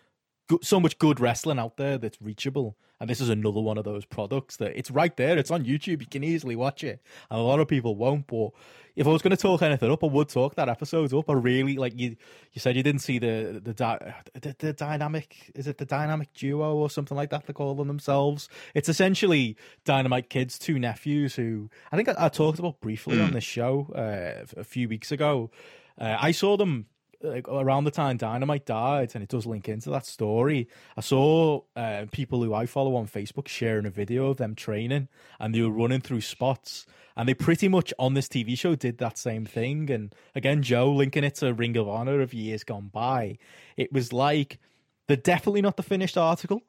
[0.63, 2.77] so much good wrestling out there that's reachable.
[3.01, 5.39] And this is another one of those products that it's right there.
[5.39, 6.01] It's on YouTube.
[6.01, 7.03] You can easily watch it.
[7.31, 8.27] And a lot of people won't.
[8.27, 8.51] But
[8.95, 11.31] if I was going to talk anything up, I would talk that episode up.
[11.31, 12.17] I really like you.
[12.53, 15.51] You said you didn't see the the, the the dynamic.
[15.55, 17.47] Is it the dynamic duo or something like that?
[17.47, 18.49] They call them themselves.
[18.75, 23.25] It's essentially Dynamite Kids, two nephews who I think I, I talked about briefly mm.
[23.25, 25.51] on this show uh, a few weeks ago.
[25.99, 26.87] Uh, I saw them
[27.23, 30.69] like around the time Dynamite died, and it does link into that story.
[30.97, 35.09] I saw uh, people who I follow on Facebook sharing a video of them training,
[35.39, 36.87] and they were running through spots,
[37.17, 39.91] and they pretty much on this TV show did that same thing.
[39.91, 43.39] And again, Joe linking it to Ring of Honor of years gone by,
[43.77, 44.59] it was like
[45.07, 46.63] they're definitely not the finished article,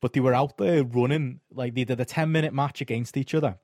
[0.00, 3.34] but they were out there running like they did a ten minute match against each
[3.34, 3.58] other.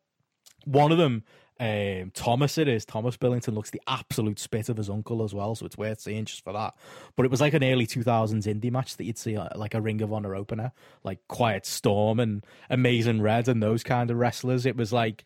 [0.64, 1.24] One of them
[1.60, 2.86] um, Thomas, it is.
[2.86, 6.24] Thomas Billington looks the absolute spit of his uncle as well, so it's worth seeing
[6.24, 6.74] just for that.
[7.16, 9.80] But it was like an early 2000s indie match that you'd see uh, like a
[9.80, 10.72] Ring of Honor opener,
[11.04, 14.64] like Quiet Storm and Amazing Red and those kind of wrestlers.
[14.64, 15.24] It was like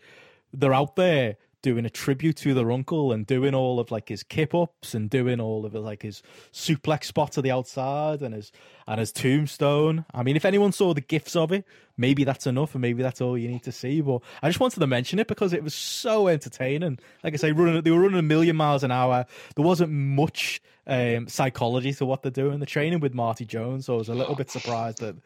[0.52, 4.23] they're out there doing a tribute to their uncle and doing all of like his
[4.23, 6.23] kip ups and doing all of like his
[6.53, 8.53] suplex spot to the outside and his
[8.86, 10.05] and his tombstone.
[10.12, 11.65] I mean, if anyone saw the gifs of it,
[11.97, 14.03] maybe that's enough and maybe that's all you need to see.
[14.03, 16.99] But I just wanted to mention it because it was so entertaining.
[17.24, 19.24] Like I say, running they were running a million miles an hour.
[19.57, 22.61] There wasn't much um, psychology to what they're doing.
[22.61, 25.16] The training with Marty Jones, so I was a little bit surprised that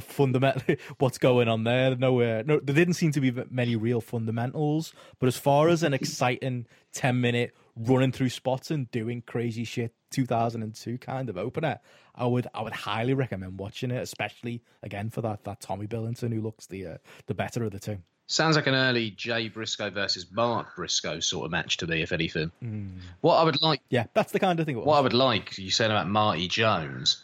[0.00, 1.96] fundamentally what's going on there.
[1.96, 4.92] Nowhere, no, there didn't seem to be many real fundamentals.
[5.18, 9.94] But as far as an exciting ten minute running through spots and doing crazy shit,
[10.10, 11.78] 2002 kind of opener,
[12.14, 16.32] I would I would highly recommend watching it, especially again for that that Tommy Billington
[16.32, 16.96] who looks the uh,
[17.26, 17.98] the better of the two.
[18.30, 22.12] Sounds like an early Jay Briscoe versus Mark Briscoe sort of match to me, if
[22.12, 22.52] anything.
[22.62, 22.98] Mm.
[23.22, 24.76] What I would like, yeah, that's the kind of thing.
[24.84, 27.22] What I would like, you said about Marty Jones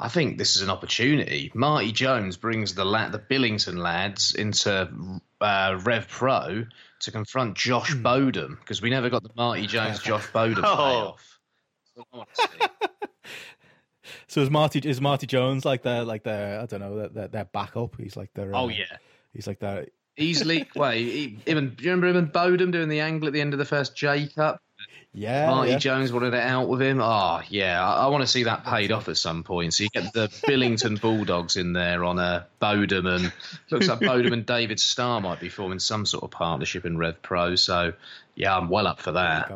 [0.00, 1.52] I think this is an opportunity.
[1.54, 6.66] Marty Jones brings the la- the Billington lads into uh, Rev Pro
[7.00, 8.02] to confront Josh mm.
[8.02, 11.16] Bodom because we never got the Marty Jones Josh Bodom oh.
[12.06, 12.38] payoff.
[14.26, 17.44] So, is Marty is Marty Jones like their like their I don't know their their,
[17.46, 17.96] backup?
[17.96, 18.96] He's like their oh uh, yeah.
[19.32, 20.68] He's like that easily.
[20.76, 23.54] Wait, he, even do you remember him and Bodom doing the angle at the end
[23.54, 24.62] of the first J Cup?
[25.12, 25.78] Yeah, Marty yeah.
[25.78, 27.00] Jones wanted it out with him.
[27.00, 29.74] Oh, yeah, I, I, want to see that paid off at some point.
[29.74, 33.32] So you get the Billington Bulldogs in there on a Bodom, and
[33.70, 37.20] looks like Bodom and David Starr might be forming some sort of partnership in Rev
[37.22, 37.56] Pro.
[37.56, 37.92] So
[38.36, 39.52] yeah, I'm well up for that.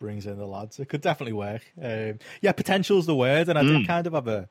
[0.00, 0.78] Brings in the lads.
[0.78, 1.62] It could definitely work.
[1.82, 3.78] Um, yeah, potential's the word, and I mm.
[3.78, 4.48] did kind of have a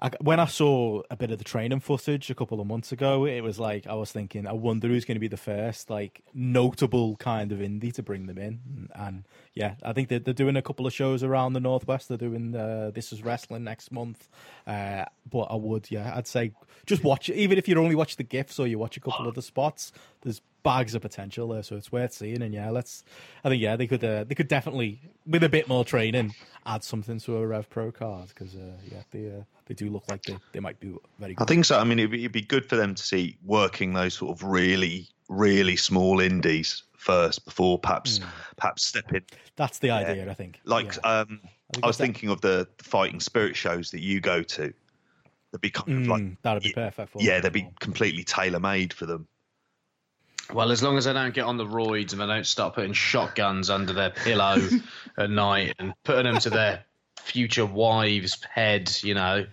[0.00, 3.24] I, when I saw a bit of the training footage a couple of months ago,
[3.24, 6.22] it was like I was thinking, I wonder who's going to be the first like
[6.34, 8.60] notable kind of indie to bring them in.
[8.66, 12.08] And, and yeah, I think they're, they're, doing a couple of shows around the northwest.
[12.08, 14.28] They're doing uh, this is wrestling next month.
[14.66, 16.52] Uh, but I would, yeah, I'd say
[16.84, 17.36] just watch it.
[17.36, 19.92] Even if you only watch the gifs or you watch a couple of the spots,
[20.20, 22.42] there's bags of potential there, so it's worth seeing.
[22.42, 23.02] And yeah, let's.
[23.44, 26.34] I think yeah, they could uh, they could definitely with a bit more training
[26.66, 30.04] add something to a Rev Pro card because uh, yeah, they uh, they do look
[30.10, 31.32] like they, they might be very.
[31.32, 31.42] good.
[31.42, 31.78] I think so.
[31.78, 34.46] I mean, it'd be, it'd be good for them to see working those sort of
[34.46, 38.26] really really small indies first before perhaps mm.
[38.56, 39.22] perhaps stepping.
[39.54, 40.60] That's the idea, I think.
[40.64, 41.20] Like yeah.
[41.20, 41.40] um,
[41.82, 44.74] I was thinking of the fighting spirit shows that you go to.
[45.52, 47.22] They'd be kind of like Mm, that'd be perfect for.
[47.22, 49.28] yeah, they'd be completely tailor made for them.
[50.52, 52.92] Well, as long as they don't get on the roids and they don't start putting
[52.92, 54.58] shotguns under their pillow
[55.18, 56.84] at night and putting them to their
[57.20, 59.46] future wives' heads, you know,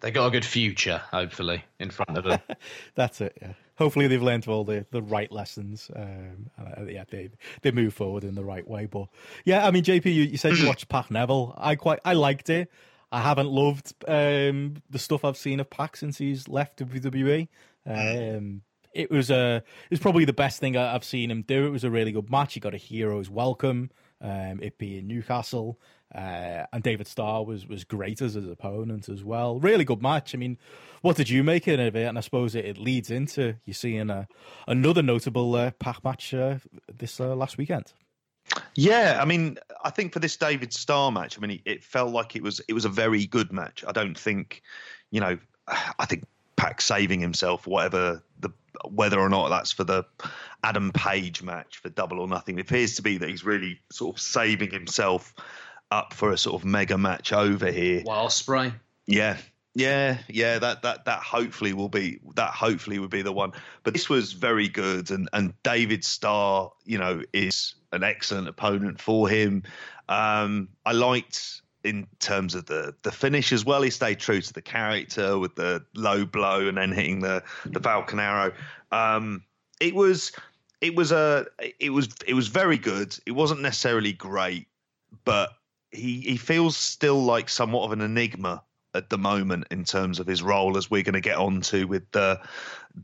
[0.00, 2.40] they got a good future, hopefully, in front of them.
[2.94, 3.36] That's it.
[3.40, 3.52] Yeah.
[3.76, 5.90] Hopefully they've learned all the, the right lessons.
[5.94, 7.30] Um, and, uh, yeah, they
[7.62, 8.86] they move forward in the right way.
[8.86, 9.08] But
[9.44, 11.54] yeah, I mean, JP, you, you said you watched Pac Neville.
[11.56, 12.70] I quite I liked it.
[13.10, 17.48] I haven't loved um, the stuff I've seen of Pac since he's left WWE.
[17.86, 21.66] Um, it was a it was probably the best thing I- I've seen him do.
[21.66, 22.54] It was a really good match.
[22.54, 23.90] He got a hero's welcome.
[24.20, 25.78] Um, it being Newcastle,
[26.14, 29.58] uh, and David Starr was was great as his opponent as well.
[29.58, 30.34] Really good match.
[30.34, 30.58] I mean,
[31.02, 31.96] what did you make of it?
[31.96, 34.28] And I suppose it, it leads into you seeing a,
[34.68, 36.58] another notable uh, Pac match uh,
[36.96, 37.92] this uh, last weekend.
[38.74, 42.36] Yeah, I mean, I think for this David Starr match, I mean, it felt like
[42.36, 43.84] it was it was a very good match.
[43.86, 44.62] I don't think,
[45.10, 45.38] you know,
[45.98, 46.24] I think
[46.56, 48.52] Pac saving himself, whatever the
[48.88, 50.04] whether or not that's for the
[50.62, 54.16] Adam Page match for Double or Nothing, it appears to be that he's really sort
[54.16, 55.34] of saving himself
[55.90, 58.02] up for a sort of mega match over here.
[58.04, 58.72] Will Ospreay.
[59.06, 59.36] Yeah.
[59.76, 63.52] Yeah, yeah, that that that hopefully will be that hopefully will be the one.
[63.82, 69.00] But this was very good and and David Starr, you know, is an excellent opponent
[69.00, 69.64] for him.
[70.08, 73.82] Um I liked in terms of the the finish as well.
[73.82, 77.80] He stayed true to the character with the low blow and then hitting the the
[77.80, 78.52] Falcon Arrow.
[78.92, 79.42] Um
[79.80, 80.30] it was
[80.80, 81.46] it was a
[81.80, 83.18] it was it was very good.
[83.26, 84.68] It wasn't necessarily great,
[85.24, 85.50] but
[85.94, 88.62] he he feels still like somewhat of an enigma
[88.94, 92.10] at the moment in terms of his role, as we're going to get onto with
[92.12, 92.40] the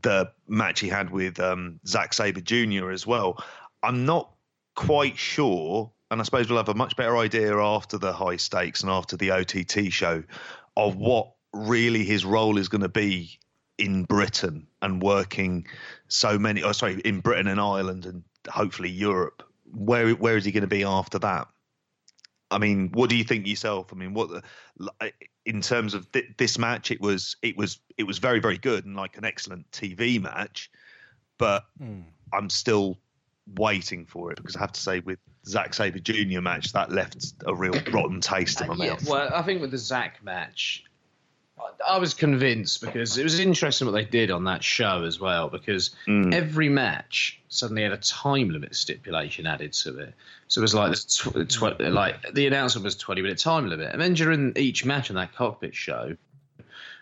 [0.01, 2.91] the match he had with um, Zack Sabre Jr.
[2.91, 3.43] as well.
[3.83, 4.31] I'm not
[4.75, 8.81] quite sure, and I suppose we'll have a much better idea after the high stakes
[8.81, 10.23] and after the OTT show
[10.77, 13.37] of what really his role is going to be
[13.77, 15.67] in Britain and working
[16.07, 16.63] so many.
[16.63, 19.43] Oh, sorry, in Britain and Ireland and hopefully Europe.
[19.73, 21.47] Where where is he going to be after that?
[22.51, 23.87] I mean, what do you think yourself?
[23.91, 24.43] I mean, what
[25.45, 26.91] in terms of th- this match?
[26.91, 30.69] It was it was it was very very good and like an excellent TV match,
[31.37, 32.01] but Hmm.
[32.33, 32.97] I'm still
[33.55, 36.41] waiting for it because I have to say with Zack Sabre Jr.
[36.41, 39.07] match that left a real rotten taste in my Uh, yeah, mouth.
[39.07, 40.83] well, I think with the Zack match,
[41.87, 45.49] I- was convinced because it was interesting what they did on that show as well.
[45.49, 46.33] Because Mm.
[46.33, 50.13] every match suddenly had a time limit stipulation added to it.
[50.47, 53.91] So it was like this tw- tw- like the announcement was twenty minute time limit,
[53.91, 56.15] and then during each match on that cockpit show,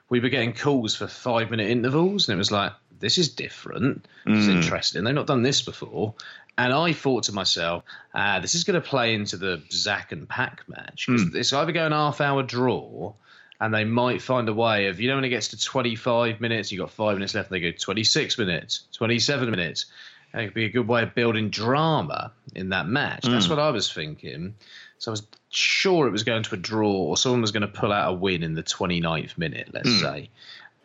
[0.09, 4.05] we were getting calls for five minute intervals, and it was like this is different.
[4.25, 4.61] This is Mm.
[4.61, 5.03] interesting.
[5.05, 6.13] They've not done this before.
[6.57, 7.83] And I thought to myself,
[8.13, 11.05] ah, this is going to play into the Zack and Pac match.
[11.07, 11.35] 'cause Mm.
[11.35, 13.13] It's either going half hour draw,
[13.61, 16.71] and they might find a way of, you know, when it gets to 25 minutes,
[16.71, 19.85] you've got five minutes left, and they go 26 minutes, 27 minutes.
[20.31, 23.23] And it could be a good way of building drama in that match.
[23.23, 23.49] That's Mm.
[23.49, 24.53] what I was thinking.
[24.99, 27.67] So I was sure it was going to a draw, or someone was going to
[27.67, 30.01] pull out a win in the 29th minute, let's Mm.
[30.01, 30.29] say.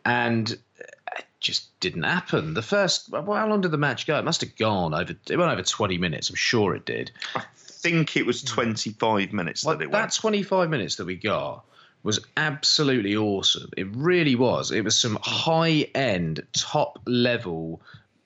[0.06, 2.54] And it just didn't happen.
[2.54, 4.18] The first, well, how long did the match go?
[4.18, 5.12] It must have gone over.
[5.12, 6.30] It went over twenty minutes.
[6.30, 7.10] I'm sure it did.
[7.36, 9.92] I think it was 25 minutes Well, that it was.
[9.92, 11.64] that 25 minutes that we got
[12.04, 13.70] was absolutely awesome.
[13.76, 14.70] It really was.
[14.70, 17.80] It was some high end, top level,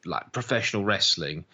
[0.05, 1.45] like professional wrestling.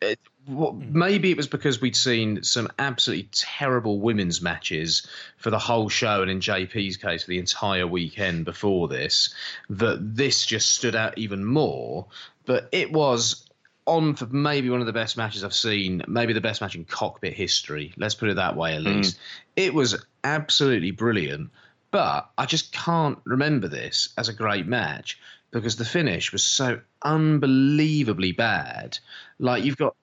[0.00, 0.98] It, what, hmm.
[0.98, 5.06] maybe it was because we'd seen some absolutely terrible women's matches
[5.36, 9.34] for the whole show, and in JP's case, for the entire weekend before this,
[9.68, 12.06] that this just stood out even more.
[12.46, 13.46] But it was
[13.86, 16.86] on for maybe one of the best matches I've seen, maybe the best match in
[16.86, 17.92] cockpit history.
[17.98, 18.88] Let's put it that way, at hmm.
[18.88, 19.18] least.
[19.56, 21.50] It was absolutely brilliant,
[21.94, 25.16] but I just can't remember this as a great match
[25.52, 28.98] because the finish was so unbelievably bad.
[29.38, 29.94] Like you've got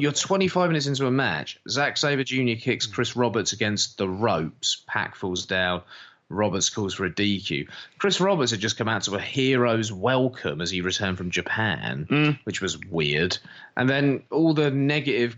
[0.00, 1.58] you're 25 minutes into a match.
[1.68, 2.54] Zack Sabre Jr.
[2.58, 4.82] kicks Chris Roberts against the ropes.
[4.86, 5.82] Pac falls down.
[6.30, 7.68] Roberts calls for a DQ.
[7.98, 12.06] Chris Roberts had just come out to a hero's welcome as he returned from Japan,
[12.10, 12.38] Mm.
[12.44, 13.36] which was weird.
[13.76, 15.36] And then all the negative,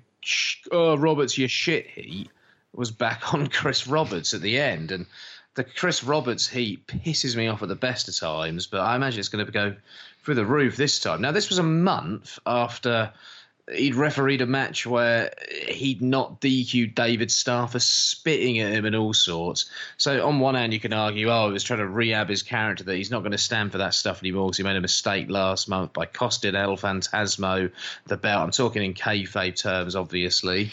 [0.70, 2.30] oh, Roberts, you shit heat,
[2.72, 4.92] was back on Chris Roberts at the end.
[4.92, 5.06] And
[5.54, 9.20] the Chris Roberts heat pisses me off at the best of times, but I imagine
[9.20, 9.74] it's going to go
[10.24, 11.20] through the roof this time.
[11.20, 13.12] Now, this was a month after
[13.72, 15.32] he'd refereed a match where
[15.68, 19.70] he'd not DQ'd David Starr for spitting at him and all sorts.
[19.96, 22.84] So on one hand, you can argue, oh, he was trying to rehab his character
[22.84, 25.30] that he's not going to stand for that stuff anymore because he made a mistake
[25.30, 27.70] last month by costing El Fantasmo
[28.06, 28.42] the belt.
[28.42, 30.70] I'm talking in kayfabe terms, obviously.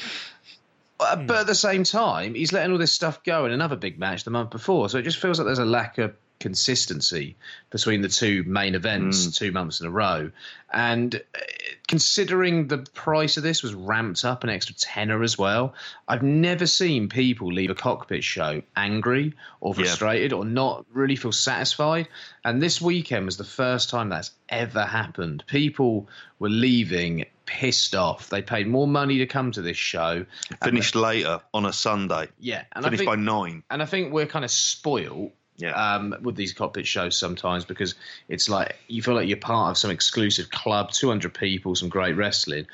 [1.02, 3.98] Uh, but at the same time, he's letting all this stuff go in another big
[4.00, 4.88] match the month before.
[4.90, 7.36] So it just feels like there's a lack of consistency
[7.70, 9.38] between the two main events Mm.
[9.38, 10.32] two months in a row.
[10.74, 11.40] And uh,
[11.88, 15.74] considering the price of this was ramped up an extra tenner as well,
[16.08, 19.84] I've never seen people leave a cockpit show angry or Yeah.
[19.84, 22.08] frustrated or not really feel satisfied.
[22.44, 25.44] And this weekend was the first time that's ever happened.
[25.48, 26.08] People
[26.40, 28.30] were leaving pissed off.
[28.30, 30.26] They paid more money to come to this show.
[30.64, 32.28] Finished later on a Sunday.
[32.40, 33.64] Yeah, and I Finished think, by nine.
[33.70, 35.72] and I think we're kind of spoiled Yeah.
[35.96, 37.96] um, with these cockpit shows sometimes because
[38.30, 42.16] it's like you feel like you're part of some exclusive club, 200 people, some great
[42.16, 42.68] wrestling.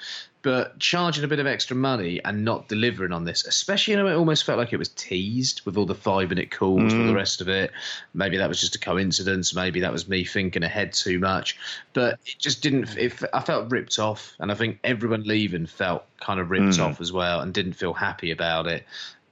[0.48, 4.08] But charging a bit of extra money and not delivering on this, especially you know,
[4.08, 7.14] it almost felt like it was teased with all the five minute calls for the
[7.14, 7.74] rest of it.
[8.14, 9.54] Maybe that was just a coincidence.
[9.54, 11.58] Maybe that was me thinking ahead too much.
[11.92, 12.96] But it just didn't.
[12.96, 17.02] It, I felt ripped off, and I think everyone leaving felt kind of ripped off
[17.02, 18.86] as well, and didn't feel happy about it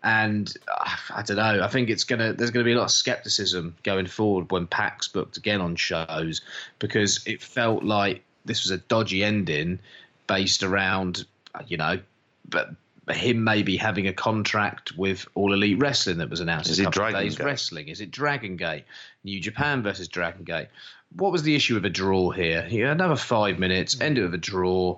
[0.03, 1.63] and uh, I don't know.
[1.63, 5.07] I think it's gonna there's gonna be a lot of skepticism going forward when Pac's
[5.07, 6.41] booked again on shows
[6.77, 9.79] because it felt like this was a dodgy ending
[10.27, 11.25] based around
[11.67, 11.99] you know,
[12.47, 12.69] but
[13.13, 16.85] him maybe having a contract with All Elite Wrestling that was announced Is a it
[16.85, 17.45] couple Dragon days Gate?
[17.45, 17.87] wrestling.
[17.87, 18.85] Is it Dragon Gate?
[19.23, 20.67] New Japan versus Dragon Gate.
[21.15, 22.67] What was the issue with a draw here?
[22.69, 24.01] You another five minutes, mm.
[24.01, 24.97] end of a draw,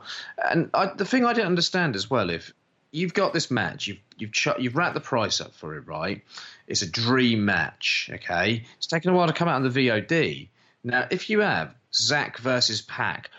[0.49, 2.53] and I, the thing I didn't understand as well, if
[2.91, 6.23] you've got this match, you've you've ch- you've wrapped the price up for it, right?
[6.65, 8.65] It's a dream match, okay?
[8.77, 10.47] It's taken a while to come out on the VOD.
[10.83, 13.29] Now, if you have Zack versus Pac,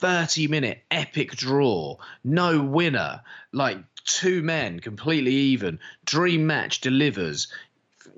[0.00, 3.20] 30 minute epic draw, no winner,
[3.52, 7.48] like two men completely even, dream match delivers.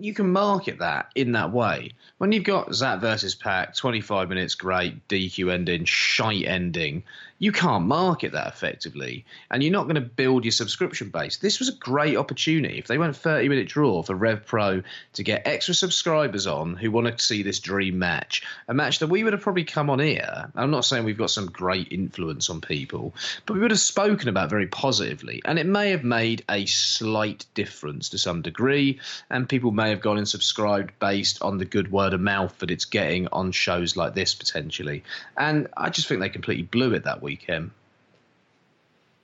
[0.01, 1.93] You can market that in that way.
[2.16, 7.05] When you've got Zack versus Pac, 25 minutes, great, DQ ending, shite ending,
[7.40, 9.24] you can't market that effectively.
[9.51, 11.39] And you're not going to build your subscription base.
[11.39, 12.78] This was a great opportunity.
[12.78, 14.82] If they went 30 minute draw for Rev Pro
[15.14, 19.06] to get extra subscribers on who want to see this dream match, a match that
[19.06, 20.52] we would have probably come on here.
[20.55, 23.14] I'm not saying we've got some great influence on people,
[23.47, 25.40] but we would have spoken about very positively.
[25.47, 29.01] And it may have made a slight difference to some degree.
[29.31, 32.71] And people may have gone and subscribed based on the good word of mouth that
[32.71, 35.05] it's getting on shows like this potentially.
[35.37, 37.71] And I just think they completely blew it that weekend.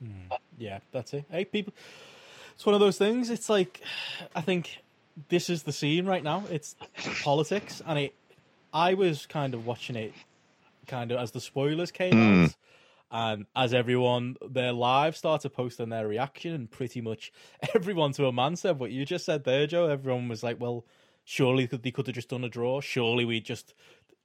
[0.02, 0.34] Hmm.
[0.58, 1.24] Yeah, that's it.
[1.30, 1.72] Hey, people,
[2.54, 3.30] it's one of those things.
[3.30, 3.80] It's like,
[4.34, 4.78] I think
[5.28, 6.44] this is the scene right now.
[6.50, 6.76] It's
[7.22, 8.14] politics, and it.
[8.72, 10.12] I was kind of watching it,
[10.86, 12.44] kind of as the spoilers came hmm.
[12.44, 12.56] out,
[13.10, 17.32] and as everyone their live started posting their reaction, and pretty much
[17.74, 19.88] everyone to a man said what you just said there, Joe.
[19.88, 20.84] Everyone was like, "Well,
[21.24, 22.80] surely they could have just done a draw.
[22.80, 23.74] Surely we just."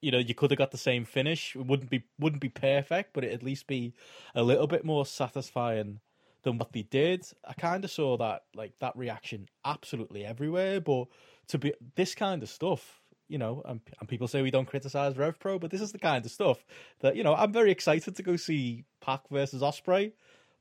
[0.03, 1.55] You know, you could have got the same finish.
[1.55, 3.93] It wouldn't be wouldn't be perfect, but it'd at least be
[4.33, 5.99] a little bit more satisfying
[6.43, 7.25] than what they did.
[7.45, 10.81] I kind of saw that like that reaction absolutely everywhere.
[10.81, 11.05] But
[11.49, 13.00] to be this kind of stuff,
[13.31, 15.99] you know, and, and people say we don't criticize Rev Pro, but this is the
[15.99, 16.65] kind of stuff
[16.99, 20.11] that you know I'm very excited to go see Pac versus Ospreay.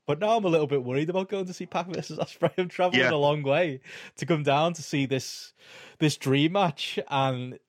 [0.07, 2.51] But now I'm a little bit worried about going to see Pac versus Ospreay.
[2.57, 3.11] I'm traveling Yeah.
[3.11, 3.81] a long way
[4.15, 5.53] to come down to see this
[5.99, 7.59] this dream match, and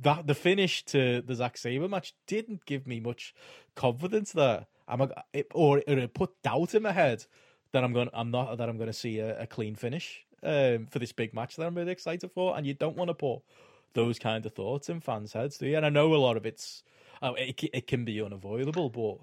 [0.00, 3.34] that the finish to the Zack Sabre match didn't give me much
[3.74, 4.66] confidence there.
[4.88, 7.24] I'm a, it, or it, it put doubt in my head
[7.72, 8.10] that I'm going.
[8.12, 11.32] I'm not that I'm going to see a, a clean finish um, for this big
[11.34, 12.56] match that I'm really excited for.
[12.56, 13.40] And you don't want to put
[13.94, 15.76] those kind of thoughts in fans' heads, do you?
[15.76, 16.82] And I know a lot of it's
[17.20, 19.18] oh, it it can be unavoidable, but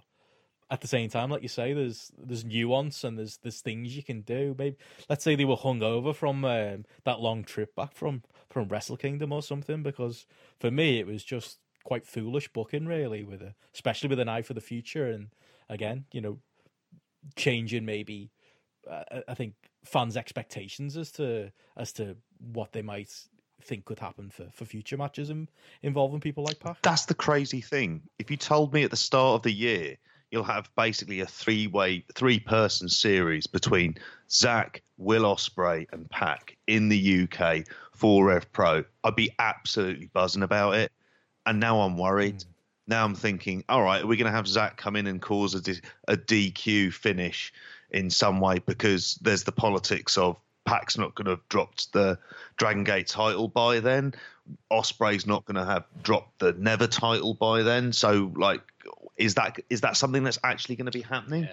[0.72, 4.04] at the same time, like you say, there's there's nuance and there's there's things you
[4.04, 4.56] can do.
[4.58, 4.78] Maybe
[5.10, 8.98] let's say they were hung over from um, that long trip back from from Wrestle
[8.98, 9.84] Kingdom or something.
[9.84, 10.26] Because
[10.60, 14.44] for me, it was just quite foolish booking, really, with a especially with an eye
[14.44, 15.08] for the future.
[15.08, 15.30] And
[15.70, 16.40] again, you know,
[17.36, 18.32] changing maybe
[18.90, 23.12] uh, I think fans' expectations as to as to what they might
[23.61, 25.48] think could happen for, for future matches in,
[25.84, 26.81] involving people like Pac.
[26.81, 28.02] That's the crazy thing.
[28.18, 29.98] If you told me at the start of the year
[30.31, 33.98] you'll have basically a three-way, three-person series between
[34.30, 40.44] Zack, Will Ospreay, and Pac in the UK for Rev Pro, I'd be absolutely buzzing
[40.44, 40.91] about it.
[41.45, 42.40] And now I'm worried.
[42.40, 42.45] Mm.
[42.88, 45.56] Now I'm thinking, all right, are we going to have Zack come in and cause
[45.56, 47.53] a, D- a DQ finish
[47.91, 50.38] in some way because there's the politics of
[50.70, 52.20] Pac's not going to have dropped the
[52.56, 54.14] Dragon Gate title by then.
[54.72, 57.91] Ospreay's not going to have dropped the Never title by then.
[57.91, 58.62] So, like,
[59.18, 61.48] is that is that something that's actually going to be happening?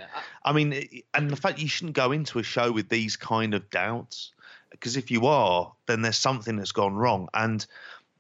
[0.45, 3.71] I mean, and the fact you shouldn't go into a show with these kind of
[3.71, 4.33] doubts,
[4.71, 7.29] because if you are, then there's something that's gone wrong.
[7.33, 7.65] And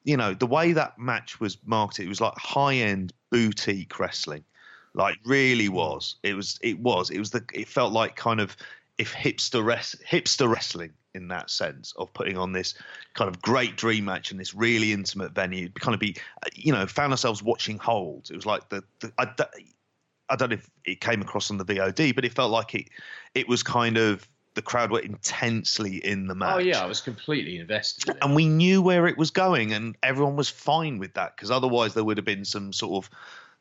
[0.04, 4.44] you know, the way that match was marketed, it was like high end boutique wrestling.
[4.94, 6.16] Like really was.
[6.22, 7.10] It was it was.
[7.10, 8.56] It was the it felt like kind of
[8.98, 12.74] if hipster res- hipster wrestling in that sense of putting on this
[13.14, 16.72] kind of great dream match in this really intimate venue, kind of be, uh, you
[16.72, 18.30] know, found ourselves watching Hold.
[18.30, 19.28] It was like the, the I,
[20.28, 22.88] I don't know if it came across on the VOD, but it felt like it
[23.34, 26.54] it was kind of the crowd were intensely in the oh, match.
[26.56, 28.08] Oh yeah, I was completely invested.
[28.08, 31.50] In and we knew where it was going, and everyone was fine with that because
[31.50, 33.10] otherwise there would have been some sort of,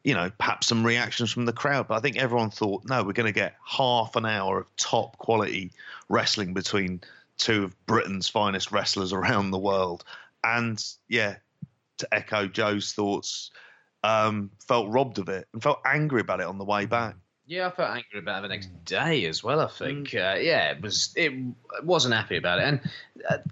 [0.06, 1.88] you know, perhaps some reactions from the crowd.
[1.88, 5.18] But I think everyone thought, no, we're going to get half an hour of top
[5.18, 5.72] quality
[6.10, 7.02] wrestling between
[7.38, 10.06] two of Britain's finest wrestlers around the world.
[10.44, 11.38] And yeah,
[11.98, 13.50] to echo Joe's thoughts,
[14.04, 17.16] um, felt robbed of it and felt angry about it on the way back.
[17.48, 19.60] Yeah, I felt angry about it the next day as well.
[19.60, 20.16] I think, mm.
[20.16, 21.14] uh, yeah, it was.
[21.16, 21.32] It
[21.84, 22.80] wasn't happy about it, and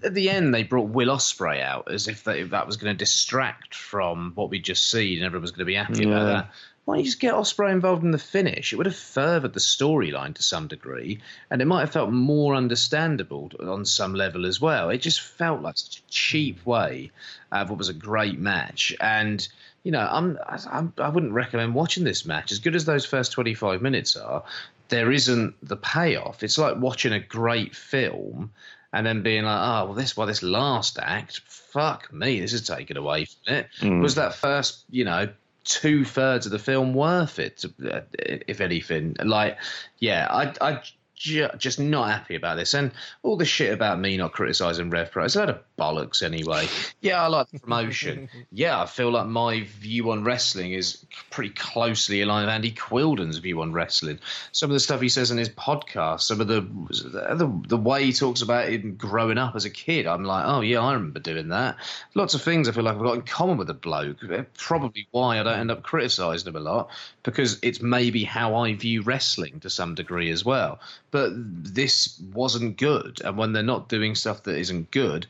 [0.02, 2.98] at the end they brought Will Ospreay out as if they, that was going to
[2.98, 6.08] distract from what we just seen, and everyone was going to be happy yeah.
[6.08, 6.50] about that.
[6.84, 8.72] Why don't you just get Ospreay involved in the finish?
[8.72, 12.56] It would have furthered the storyline to some degree, and it might have felt more
[12.56, 14.90] understandable on some level as well.
[14.90, 17.12] It just felt like such a cheap way
[17.52, 19.46] of what was a great match, and
[19.84, 20.38] you know, I'm,
[20.70, 22.50] I'm I wouldn't recommend watching this match.
[22.50, 24.42] As good as those first 25 minutes are,
[24.88, 26.42] there isn't the payoff.
[26.42, 28.50] It's like watching a great film
[28.92, 32.66] and then being like, oh, well, this, well, this last act, fuck me, this is
[32.66, 33.68] taken away from it.
[33.80, 34.00] Mm.
[34.00, 35.28] Was that first, you know,
[35.64, 39.16] two thirds of the film worth it, if anything?
[39.22, 39.58] Like,
[39.98, 40.82] yeah, I, I
[41.16, 42.74] just not happy about this.
[42.74, 42.92] And
[43.22, 46.66] all the shit about me not criticising Rev Pro, it's a lot of bollocks anyway.
[47.00, 48.28] Yeah, I like the promotion.
[48.52, 53.38] yeah, I feel like my view on wrestling is pretty closely aligned with Andy Quildan's
[53.38, 54.18] view on wrestling.
[54.52, 58.04] Some of the stuff he says in his podcast, some of the the, the way
[58.04, 61.20] he talks about him growing up as a kid, I'm like, oh yeah, I remember
[61.20, 61.76] doing that.
[62.14, 64.18] Lots of things I feel like I've got in common with the bloke.
[64.30, 66.90] Eh, probably why I don't end up criticising him a lot
[67.22, 70.80] because it's maybe how I view wrestling to some degree as well
[71.14, 73.20] but this wasn't good.
[73.24, 75.28] And when they're not doing stuff that isn't good,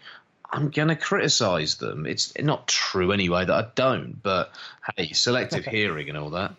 [0.50, 2.06] I'm going to criticize them.
[2.06, 4.50] It's not true anyway that I don't, but
[4.96, 6.54] hey, selective hearing and all that.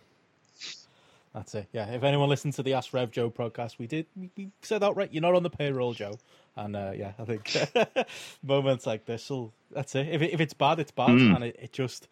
[1.33, 1.65] That's it.
[1.73, 1.87] Yeah.
[1.87, 5.23] If anyone listened to the Ask Rev Joe podcast, we did we, said outright, you're
[5.23, 6.19] not on the payroll, Joe.
[6.55, 8.07] And uh, yeah, I think
[8.43, 9.53] moments like this will.
[9.71, 10.07] That's it.
[10.07, 11.35] If it, if it's bad, it's bad, mm.
[11.35, 12.07] and it, it just.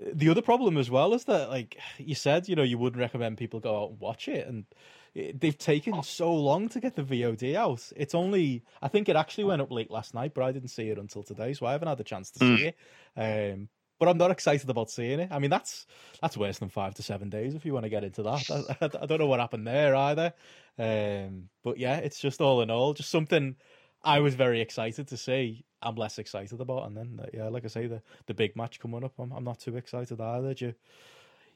[0.00, 3.36] The other problem as well is that, like you said, you know, you wouldn't recommend
[3.36, 4.64] people go out and watch it, and
[5.14, 7.90] they've taken so long to get the VOD out.
[7.96, 10.88] It's only I think it actually went up late last night, but I didn't see
[10.88, 12.56] it until today, so I haven't had the chance to mm.
[12.56, 12.76] see it.
[13.16, 13.68] Um,
[13.98, 15.28] but I'm not excited about seeing it.
[15.30, 15.86] I mean, that's
[16.22, 18.50] that's worse than five to seven days if you want to get into that.
[18.80, 20.32] I, I, I don't know what happened there either.
[20.78, 23.56] Um, but yeah, it's just all in all, just something
[24.02, 25.64] I was very excited to see.
[25.82, 29.04] I'm less excited about, and then yeah, like I say, the the big match coming
[29.04, 30.54] up, I'm, I'm not too excited either.
[30.54, 30.74] Do you,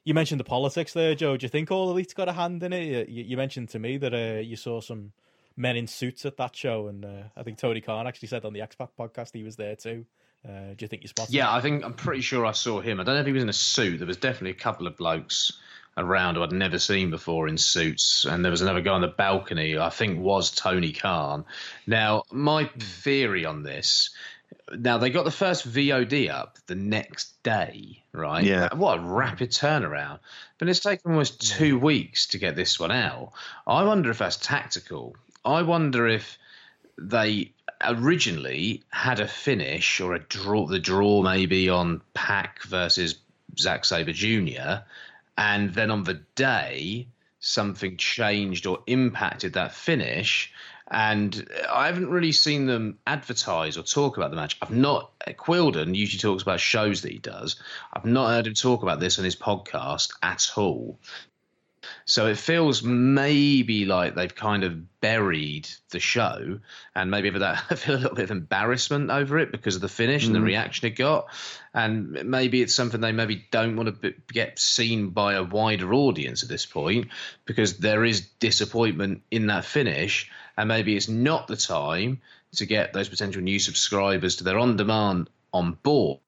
[0.05, 1.37] you mentioned the politics there, Joe.
[1.37, 3.09] Do you think All Elite's got a hand in it?
[3.09, 5.13] You, you mentioned to me that uh, you saw some
[5.57, 8.53] men in suits at that show, and uh, I think Tony Khan actually said on
[8.53, 10.05] the X Pac podcast he was there too.
[10.47, 11.35] Uh, do you think you spotted?
[11.35, 11.55] Yeah, him?
[11.55, 13.01] I think I'm pretty sure I saw him.
[13.01, 13.99] I don't know if he was in a suit.
[13.99, 15.53] There was definitely a couple of blokes
[15.97, 19.09] around who I'd never seen before in suits, and there was another guy on the
[19.09, 19.79] balcony.
[19.79, 21.45] I think was Tony Khan.
[21.87, 24.11] Now, my theory on this
[24.77, 28.45] now they got the first VOD up the next day, right?
[28.45, 28.75] Yeah.
[28.75, 30.21] What a rapid turnaround!
[30.59, 33.33] But it's taken almost two weeks to get this one out.
[33.67, 35.17] I wonder if that's tactical.
[35.45, 36.39] I wonder if
[36.99, 37.53] they
[37.83, 43.17] originally had a finish or a draw, the draw maybe on Pac versus
[43.59, 44.85] Zack Sabre Jr.,
[45.37, 47.09] and then on the day
[47.41, 50.53] something changed or impacted that finish
[50.91, 54.59] and I haven't really seen them advertise or talk about the match.
[54.61, 55.13] I've not.
[55.27, 57.57] Quildan usually talks about shows that he does.
[57.93, 60.99] I've not heard him talk about this on his podcast at all.
[62.05, 66.61] So it feels maybe like they've kind of buried the show,
[66.95, 69.81] and maybe for that I feel a little bit of embarrassment over it because of
[69.81, 70.27] the finish mm.
[70.27, 70.47] and the mm.
[70.47, 71.27] reaction it got,
[71.73, 76.43] and maybe it's something they maybe don't want to get seen by a wider audience
[76.43, 77.09] at this point
[77.45, 82.21] because there is disappointment in that finish, and maybe it's not the time
[82.57, 86.21] to get those potential new subscribers to their on-demand on board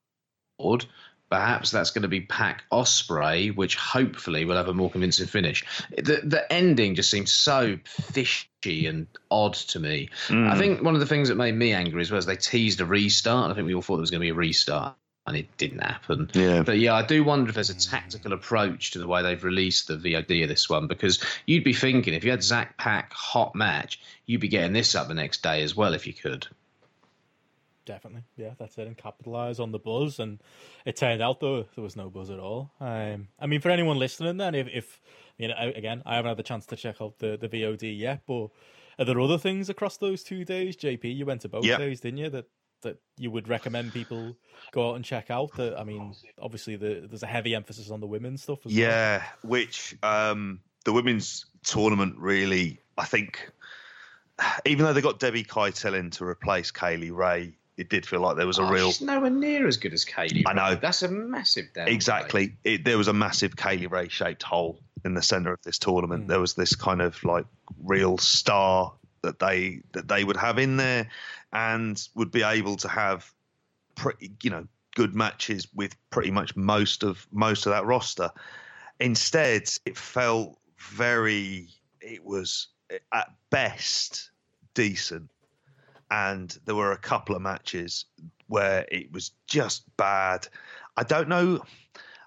[1.28, 5.64] Perhaps that's going to be Pac Ospreay, which hopefully will have a more convincing finish.
[5.96, 10.10] The the ending just seems so fishy and odd to me.
[10.28, 10.48] Mm.
[10.48, 12.80] I think one of the things that made me angry as well is they teased
[12.80, 13.50] a restart.
[13.50, 14.94] I think we all thought there was going to be a restart,
[15.26, 16.30] and it didn't happen.
[16.32, 16.62] Yeah.
[16.62, 19.88] But yeah, I do wonder if there's a tactical approach to the way they've released
[19.88, 23.56] the VOD of this one because you'd be thinking if you had Zack Pac hot
[23.56, 26.46] match, you'd be getting this up the next day as well if you could.
[27.86, 30.18] Definitely, yeah, that's it, and capitalize on the buzz.
[30.18, 30.42] And
[30.84, 32.72] it turned out though there was no buzz at all.
[32.80, 35.00] Um, I mean, for anyone listening, then if, if
[35.38, 38.22] you know, again, I haven't had the chance to check out the the VOD yet,
[38.26, 38.48] but
[38.98, 41.04] Are there other things across those two days, JP?
[41.16, 41.78] You went to both Yep.
[41.78, 42.30] days, didn't you?
[42.30, 42.46] That
[42.82, 44.36] that you would recommend people
[44.72, 45.54] go out and check out.
[45.56, 48.80] That I mean, obviously the, there's a heavy emphasis on the women's stuff as well.
[48.80, 53.50] Yeah, which um, the women's tournament really, I think,
[54.66, 58.36] even though they got Debbie Keitel in to replace Kaylee Ray, it did feel like
[58.36, 58.90] there was a Oh, real.
[58.90, 60.44] She's nowhere near as good as Kaylee.
[60.46, 60.70] I know.
[60.70, 60.78] Ray.
[60.80, 61.94] That's a massive downgrade.
[61.94, 62.56] Exactly.
[62.64, 66.24] It, there was a massive Kaylee Ray shaped hole in the center of this tournament.
[66.24, 66.28] Mm.
[66.28, 67.44] There was this kind of like
[67.82, 68.92] real star
[69.22, 71.08] that they that they would have in there
[71.52, 73.30] and would be able to have
[73.94, 78.30] pretty you know good matches with pretty much most of most of that roster.
[78.98, 81.68] Instead, it felt very
[82.00, 82.68] it was
[83.12, 84.30] at best
[84.74, 85.30] decent
[86.10, 88.04] and there were a couple of matches
[88.48, 90.46] where it was just bad.
[90.96, 91.62] I don't know.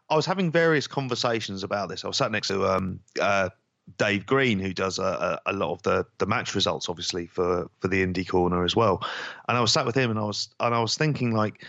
[0.09, 2.03] I was having various conversations about this.
[2.03, 3.49] I was sat next to um, uh,
[3.97, 7.69] Dave Green, who does a, a, a lot of the, the match results, obviously for,
[7.79, 9.01] for the indie corner as well.
[9.47, 11.65] And I was sat with him, and I was and I was thinking like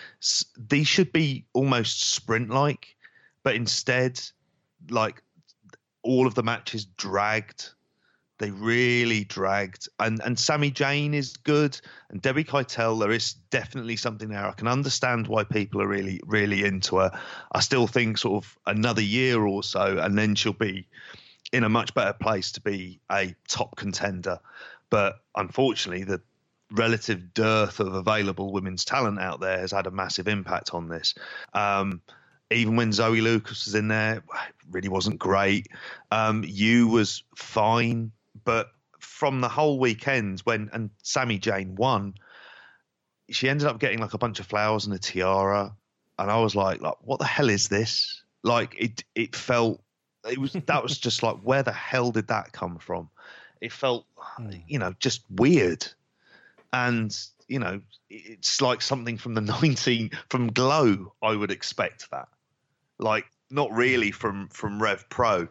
[0.57, 2.97] these should be almost sprint like,
[3.43, 4.21] but instead,
[4.91, 5.23] like
[6.03, 7.71] all of the matches dragged.
[8.41, 12.99] They really dragged, and and Sammy Jane is good, and Debbie Keitel.
[12.99, 14.47] There is definitely something there.
[14.47, 17.11] I can understand why people are really really into her.
[17.53, 20.89] I still think sort of another year or so, and then she'll be
[21.53, 24.39] in a much better place to be a top contender.
[24.89, 26.23] But unfortunately, the
[26.73, 31.15] relative dearth of available women's talent out there has had a massive impact on this.
[31.53, 32.01] Um,
[32.51, 35.69] even when Zoe Lucas was in there, it really wasn't great.
[36.11, 38.13] Um, you was fine,
[38.45, 42.15] but from the whole weekend when and Sammy Jane won,
[43.31, 45.75] she ended up getting like a bunch of flowers and a tiara,
[46.19, 48.23] and I was like, like what the hell is this?
[48.43, 49.83] Like it, it felt
[50.29, 53.11] it was that was just like where the hell did that come from?
[53.61, 54.07] It felt,
[54.39, 54.63] Mm.
[54.69, 55.87] you know, just weird,
[56.73, 57.17] and
[57.49, 61.13] you know, it's like something from the 19 from Glow.
[61.23, 62.29] I would expect that,
[62.99, 65.49] like not really from from Rev Pro,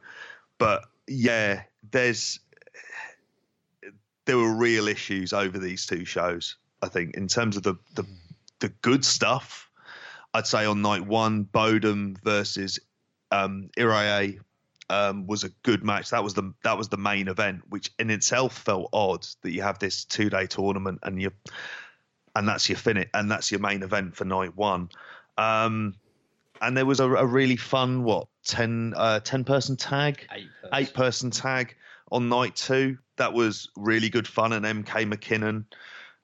[0.57, 2.39] but yeah, there's
[4.29, 6.55] there were real issues over these two shows.
[6.83, 8.05] I think in terms of the the,
[8.59, 9.71] the good stuff,
[10.35, 12.77] I'd say on night one, Bodum versus
[13.31, 13.71] um,
[14.91, 16.11] um, was a good match.
[16.11, 19.63] That was the that was the main event, which in itself felt odd that you
[19.63, 21.31] have this two day tournament and you
[22.35, 24.89] and that's your finish and that's your main event for night one.
[25.39, 25.95] Um,
[26.61, 30.49] and there was a, a really fun what 10, uh, 10 person tag Eight.
[30.73, 31.75] eight person tag
[32.11, 32.97] on night two.
[33.17, 34.53] That was really good fun.
[34.53, 35.65] And MK McKinnon,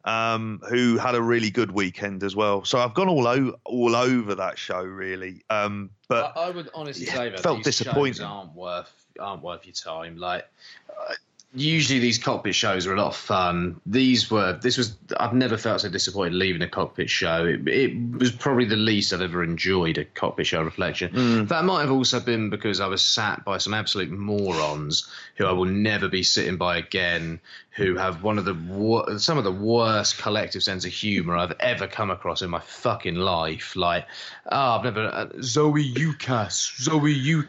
[0.06, 2.64] um, who had a really good weekend as well.
[2.64, 5.44] So I've gone all o- all over that show really.
[5.50, 8.14] Um, but I, I would honestly yeah, say that felt these disappointing.
[8.14, 10.18] shows aren't worth aren't worth your time.
[10.18, 10.48] Like
[10.90, 11.14] uh,
[11.56, 13.80] usually these cockpit shows are a lot of fun.
[13.86, 17.46] These were this was I've never felt so disappointed leaving a cockpit show.
[17.46, 21.12] It, it was probably the least I've ever enjoyed a cockpit show reflection.
[21.12, 21.48] Mm.
[21.48, 25.08] That might have also been because I was sat by some absolute morons
[25.38, 27.40] who I will never be sitting by again.
[27.72, 31.88] Who have one of the some of the worst collective sense of humor I've ever
[31.88, 33.76] come across in my fucking life.
[33.76, 34.08] Like,
[34.50, 37.48] oh, I've never uh, Zoe Ucas, Zoe Ucas.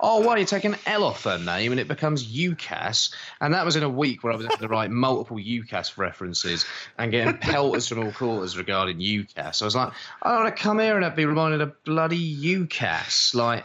[0.00, 3.14] Oh, why you take an L off her name and it becomes UCAS?
[3.40, 6.66] And that was in a week where I was having to write multiple UCAS references
[6.98, 9.62] and getting pelters from all quarters regarding UCAS.
[9.62, 9.92] I was like,
[10.22, 13.34] I don't want to come here and I'd be reminded of bloody UCAS.
[13.34, 13.64] Like,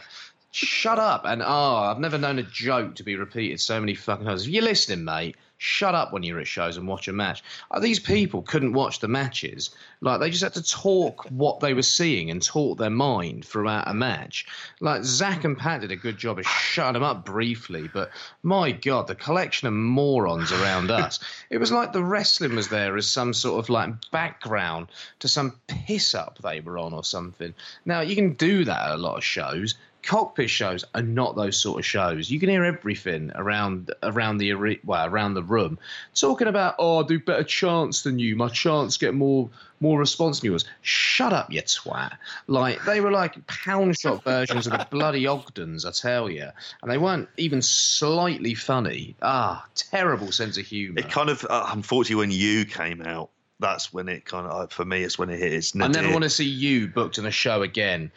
[0.52, 1.24] shut up.
[1.24, 4.46] And oh, I've never known a joke to be repeated so many fucking times.
[4.46, 7.42] If you're listening, mate, shut up when you're at shows and watch a match.
[7.70, 9.70] Uh, These people couldn't watch the matches.
[10.00, 13.88] Like, they just had to talk what they were seeing and talk their mind throughout
[13.88, 14.46] a match.
[14.80, 18.10] Like, Zack and Pac did a good job of shutting them up briefly, but
[18.42, 21.20] my God, the collection of morons around us.
[21.50, 24.88] It was like the wrestling was there as some sort of like background
[25.20, 27.54] to some piss up they were on or something.
[27.84, 29.74] Now, you can do that at a lot of shows
[30.04, 32.30] cockpit shows are not those sort of shows.
[32.30, 34.52] You can hear everything around around the
[34.84, 35.78] well around the room
[36.14, 38.36] talking about oh I do better chance than you.
[38.36, 39.50] My chance get more
[39.80, 40.64] more response than yours.
[40.82, 42.16] Shut up, you twat!
[42.46, 46.48] Like they were like pound shot versions of the bloody Ogdens, I tell you,
[46.82, 49.16] and they weren't even slightly funny.
[49.22, 51.00] Ah, terrible sense of humour.
[51.00, 54.84] it kind of uh, unfortunately when you came out, that's when it kind of for
[54.84, 57.30] me it's when it hits its I never want to see you booked in a
[57.30, 58.10] show again.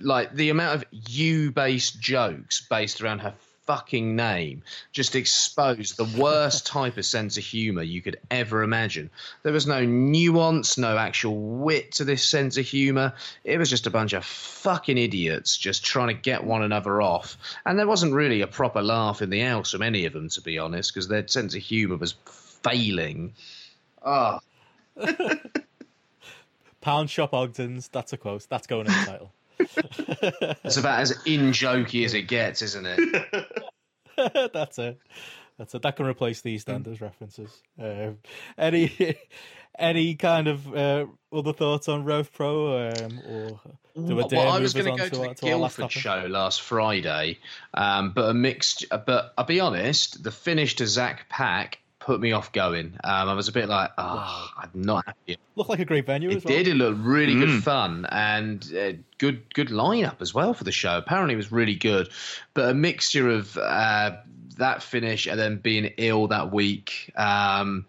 [0.00, 3.34] Like the amount of you based jokes based around her
[3.66, 9.10] fucking name just exposed the worst type of sense of humor you could ever imagine.
[9.42, 13.14] There was no nuance, no actual wit to this sense of humor.
[13.44, 17.36] It was just a bunch of fucking idiots just trying to get one another off.
[17.64, 20.40] And there wasn't really a proper laugh in the house from any of them, to
[20.40, 22.14] be honest, because their sense of humor was
[22.62, 23.32] failing.
[24.04, 24.40] Oh,
[26.80, 27.88] Pound Shop Ogden's.
[27.88, 28.46] That's a quote.
[28.48, 29.32] That's going in the title.
[30.64, 33.52] it's about as in jokey as it gets, isn't it?
[34.52, 34.98] That's it.
[35.58, 35.82] That's it.
[35.82, 37.62] That can replace these standards references.
[37.78, 38.18] Um,
[38.58, 39.16] any
[39.78, 43.60] any kind of uh, other thoughts on Rev Pro, um, or
[43.94, 47.38] do we well, I was going to go to the Guildford show last Friday,
[47.74, 48.86] um, but a mixed.
[48.90, 52.98] But I'll be honest, the finish to Zack Pac put me off going.
[53.04, 54.48] Um, I was a bit like, oh, wow.
[54.58, 55.38] I'm not happy.
[55.54, 56.30] Looked like a great venue.
[56.30, 56.54] It well.
[56.54, 56.68] did.
[56.68, 57.46] It looked really mm.
[57.46, 60.98] good fun and uh, good good lineup as well for the show.
[60.98, 62.08] Apparently, it was really good,
[62.54, 64.16] but a mixture of uh,
[64.56, 67.12] that finish and then being ill that week.
[67.16, 67.86] Um,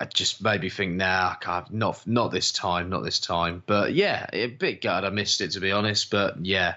[0.00, 1.34] I just made me think, nah,
[1.70, 3.62] not not this time, not this time.
[3.66, 6.10] But yeah, a bit gutted I missed it to be honest.
[6.10, 6.74] But yeah,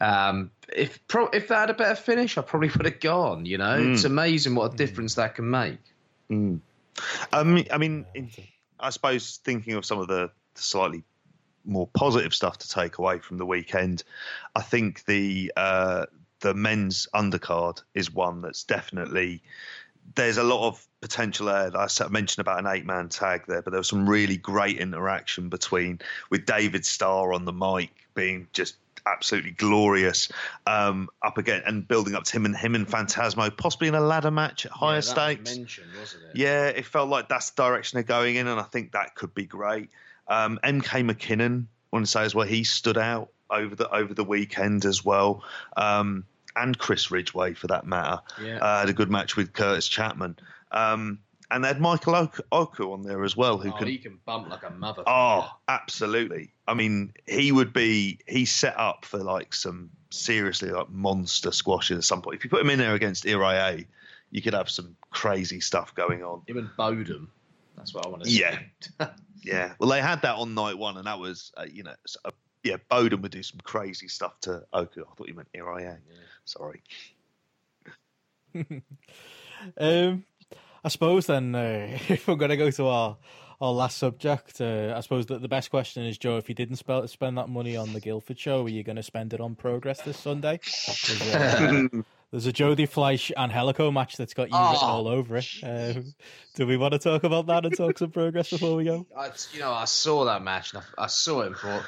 [0.00, 3.44] um, if pro- if that had a better finish, I probably would have gone.
[3.44, 3.94] You know, mm.
[3.94, 5.16] it's amazing what a difference mm.
[5.16, 5.78] that can make.
[6.30, 6.60] Mm.
[7.32, 8.06] Um, I mean,
[8.78, 11.02] I suppose thinking of some of the slightly
[11.64, 14.04] more positive stuff to take away from the weekend,
[14.54, 16.06] I think the uh,
[16.40, 19.42] the men's undercard is one that's definitely
[20.14, 21.70] there's a lot of potential there.
[21.76, 25.48] I mentioned about an eight man tag there, but there was some really great interaction
[25.48, 26.00] between
[26.30, 28.76] with David Starr on the mic being just
[29.06, 30.28] absolutely glorious
[30.66, 34.00] um, up again and building up to him and him and Phantasmo, possibly in a
[34.00, 35.58] ladder match at higher yeah, stakes.
[35.58, 36.36] wasn't it?
[36.36, 39.34] Yeah, it felt like that's the direction they're going in, and I think that could
[39.34, 39.90] be great.
[40.28, 44.14] Um, MK McKinnon, I want to say as well, he stood out over the over
[44.14, 45.44] the weekend as well.
[45.76, 46.24] Um,
[46.54, 48.20] and Chris Ridgeway for that matter.
[48.42, 48.58] Yeah.
[48.58, 50.36] Uh, had a good match with Curtis Chapman.
[50.70, 51.20] Um,
[51.52, 54.48] and they had Michael Oku on there as well, who oh, can he can bump
[54.48, 55.02] like a mother.
[55.06, 56.52] Oh, absolutely.
[56.66, 61.98] I mean, he would be he's set up for like some seriously like monster squashes
[61.98, 62.36] at some point.
[62.36, 63.86] If you put him in there against Irae,
[64.30, 66.42] you could have some crazy stuff going on.
[66.48, 67.28] Even Bodum.
[67.76, 68.58] That's what I want to yeah.
[69.42, 69.74] yeah.
[69.78, 72.30] Well, they had that on night one, and that was, uh, you know, uh,
[72.64, 75.02] yeah, Bodum would do some crazy stuff to Oku.
[75.02, 75.82] I thought you meant Irae.
[75.82, 75.96] Yeah.
[76.44, 76.82] Sorry.
[79.78, 80.24] um,
[80.84, 83.16] I suppose then, uh, if we're going to go to our
[83.60, 86.76] our last subject, uh, I suppose that the best question is, Joe, if you didn't
[86.76, 89.54] spend spend that money on the Guildford show, are you going to spend it on
[89.54, 90.58] Progress this Sunday?
[91.06, 91.86] There's, uh,
[92.32, 95.48] there's a Jody Fleisch and Angelico match that's got you oh, all over it.
[95.62, 96.00] Uh,
[96.56, 99.06] do we want to talk about that and talk some Progress before we go?
[99.16, 101.84] I, you know, I saw that match and I, I saw it thought,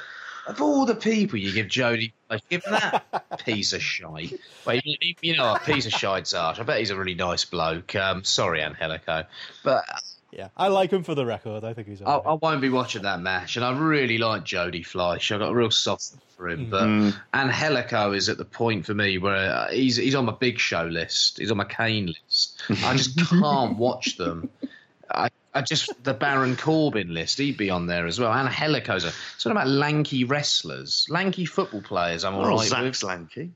[0.47, 4.39] of all the people you give Jody, like, give that piece of shite.
[4.65, 6.59] Well, you, you know what, piece of shite's Arch.
[6.59, 7.95] I bet he's a really nice bloke.
[7.95, 9.25] Um, sorry, Angelico,
[9.63, 9.85] but
[10.31, 11.63] yeah, I like him for the record.
[11.63, 12.01] I think he's.
[12.01, 15.31] I, I, won't be watching that match, and I really like Jody Fleisch.
[15.31, 17.15] I got a real soft for him, but mm.
[17.33, 20.83] Angelico is at the point for me where uh, he's he's on my big show
[20.83, 21.39] list.
[21.39, 22.61] He's on my Kane list.
[22.83, 24.49] I just can't watch them.
[25.09, 28.31] I uh, just the Baron Corbin list, he'd be on there as well.
[28.31, 29.03] And Angelico's
[29.37, 32.23] sort of about lanky wrestlers, lanky football players.
[32.23, 33.09] I'm all oh, right Zack's with.
[33.09, 33.51] lanky.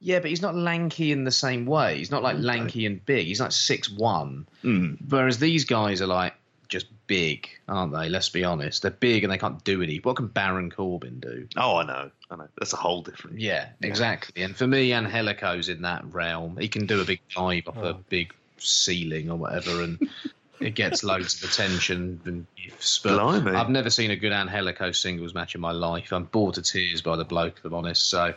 [0.00, 1.98] Yeah, but he's not lanky in the same way.
[1.98, 2.44] He's not like okay.
[2.44, 3.26] lanky and big.
[3.26, 4.46] He's like six one.
[4.62, 4.98] Mm.
[5.08, 6.34] Whereas these guys are like
[6.68, 8.08] just big, aren't they?
[8.08, 8.82] Let's be honest.
[8.82, 10.02] They're big and they can't do anything.
[10.02, 11.48] What can Baron Corbin do?
[11.56, 12.10] Oh, I know.
[12.30, 12.48] I know.
[12.58, 13.40] That's a whole different.
[13.40, 14.42] Yeah, exactly.
[14.42, 16.58] And for me, Angelico's in that realm.
[16.58, 17.86] He can do a big dive off oh.
[17.88, 19.98] a big ceiling or whatever, and
[20.60, 22.98] it gets loads of attention and gifts.
[22.98, 23.52] But Blimey.
[23.52, 26.12] I've never seen a good Angelico singles match in my life.
[26.12, 28.08] I'm bored to tears by the bloke, if I'm honest.
[28.08, 28.34] So,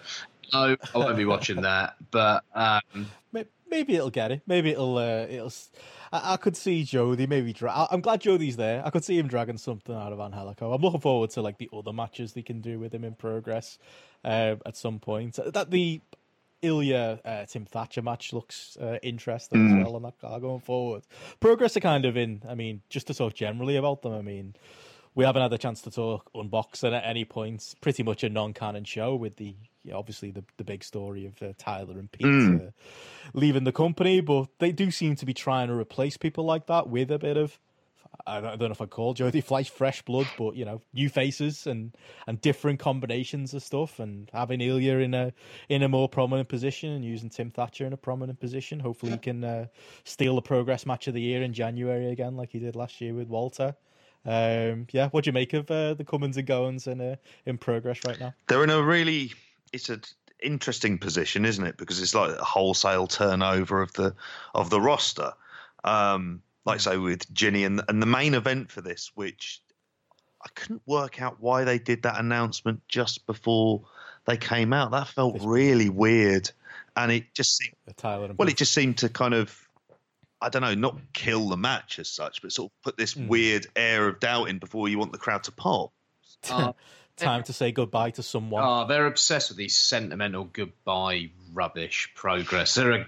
[0.53, 1.95] no, I won't be watching that.
[2.11, 3.07] But um,
[3.71, 4.41] maybe it'll get it.
[4.45, 4.97] Maybe it'll.
[4.97, 5.53] Uh, it'll.
[6.11, 7.53] I, I, could see Jody maybe.
[7.53, 8.85] Dra- I'm glad Jody's there.
[8.85, 10.73] I could see him dragging something out of Angelico.
[10.73, 13.79] I'm looking forward to like the other matches they can do with him in progress
[14.23, 15.39] uh, at some point.
[15.53, 16.01] That the
[16.61, 19.79] Ilja uh, Tim Thatcher match looks uh, interesting mm.
[19.79, 21.03] as well on that car going forward.
[21.39, 22.43] Progress are kind of in.
[22.47, 24.13] I mean, just to talk generally about them.
[24.13, 24.55] I mean,
[25.15, 27.75] we haven't had a chance to talk unboxing at any point.
[27.81, 29.55] Pretty much a non-canon show with the
[29.93, 32.73] obviously the the big story of uh, Tyler and Pete mm.
[33.33, 36.87] leaving the company, but they do seem to be trying to replace people like that
[36.87, 37.59] with a bit of
[38.27, 41.65] I don't, know if I call Jody Fleisch fresh blood, but you know, new faces
[41.65, 41.95] and
[42.27, 45.33] and different combinations of stuff, and having Ilja in a
[45.69, 48.79] in a more prominent position and using Tim Thatcher in a prominent position.
[48.79, 49.65] Hopefully, he can uh,
[50.03, 53.13] steal the progress match of the year in January again, like he did last year
[53.13, 53.75] with Walter.
[54.25, 57.15] Um, yeah, what do you make of uh, the comings and goings in uh,
[57.45, 58.33] in progress right now?
[58.47, 59.31] They're in a really
[59.73, 59.99] it's a
[60.41, 61.77] interesting position, isn't it?
[61.77, 64.15] Because it's like a wholesale turnover of the
[64.53, 65.33] of the roster.
[65.83, 69.61] Um, like say with Jinny and and the main event for this, which
[70.43, 73.83] I couldn't work out why they did that announcement just before
[74.25, 74.91] they came out.
[74.91, 76.51] That felt really weird,
[76.95, 77.75] and it just seemed
[78.37, 78.49] well.
[78.49, 79.57] It just seemed to kind of
[80.41, 83.27] I don't know, not kill the match as such, but sort of put this mm.
[83.27, 85.93] weird air of doubt in before you want the crowd to pop.
[86.49, 86.73] Uh,
[87.17, 88.63] Time to say goodbye to someone.
[88.65, 92.73] Oh, they're obsessed with these sentimental goodbye rubbish progress.
[92.73, 93.07] They're a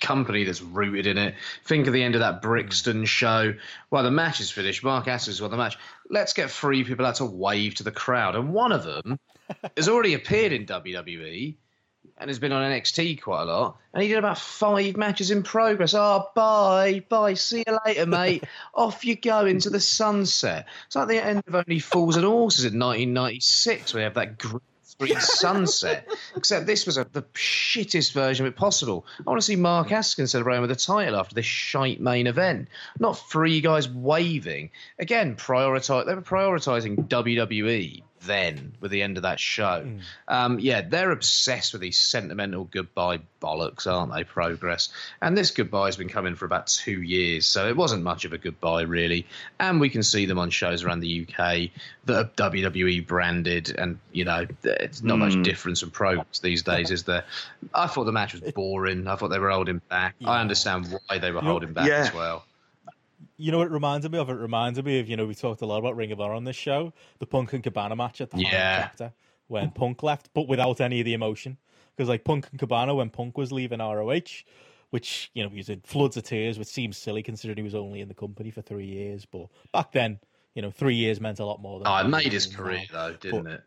[0.00, 1.34] company that's rooted in it.
[1.64, 3.06] Think of the end of that Brixton mm.
[3.06, 3.54] show.
[3.90, 4.82] Well, the match is finished.
[4.82, 5.78] Mark Haskins won the match.
[6.08, 8.36] Let's get three people out to wave to the crowd.
[8.36, 9.18] And one of them
[9.76, 11.56] has already appeared in WWE
[12.20, 13.78] and has been on NXT quite a lot.
[13.94, 15.94] And he did about five matches in progress.
[15.94, 18.44] Oh, bye, bye, see you later, mate.
[18.74, 20.66] Off you go into the sunset.
[20.86, 24.38] It's like the end of Only Fools and Horses in 1996, where you have that
[25.00, 26.08] green sunset.
[26.36, 29.06] Except this was a, the shittest version of it possible.
[29.18, 32.68] I want to see Mark Haskins celebrating with a title after this shite main event,
[32.98, 34.70] not three guys waving.
[34.98, 36.06] Again, prioritize.
[36.06, 39.84] They were prioritizing WWE then with the end of that show.
[39.84, 40.00] Mm.
[40.28, 44.24] Um, yeah, they're obsessed with these sentimental goodbye bollocks, aren't they?
[44.24, 44.90] Progress.
[45.22, 48.32] And this goodbye has been coming for about two years, so it wasn't much of
[48.32, 49.26] a goodbye, really.
[49.58, 51.70] And we can see them on shows around the UK
[52.06, 55.20] that are WWE branded, and, you know, it's not mm.
[55.20, 57.24] much difference from progress these days, is there?
[57.74, 59.06] I thought the match was boring.
[59.06, 60.14] I thought they were holding back.
[60.18, 60.30] Yeah.
[60.30, 62.00] I understand why they were holding back yeah.
[62.00, 62.44] as well
[63.36, 64.28] you know what it reminds me of?
[64.30, 66.44] It reminds me of, you know, we talked a lot about Ring of Honor on
[66.44, 68.82] this show, the Punk and Cabana match at the yeah.
[68.82, 69.12] chapter
[69.48, 71.56] when Punk left, but without any of the emotion.
[71.96, 74.44] Because, like, Punk and Cabana, when Punk was leaving ROH,
[74.90, 77.74] which, you know, he was in floods of tears, which seems silly considering he was
[77.74, 79.26] only in the company for three years.
[79.26, 80.18] But back then,
[80.54, 81.78] you know, three years meant a lot more.
[81.78, 83.64] Than oh, it made his career, though, didn't but, it?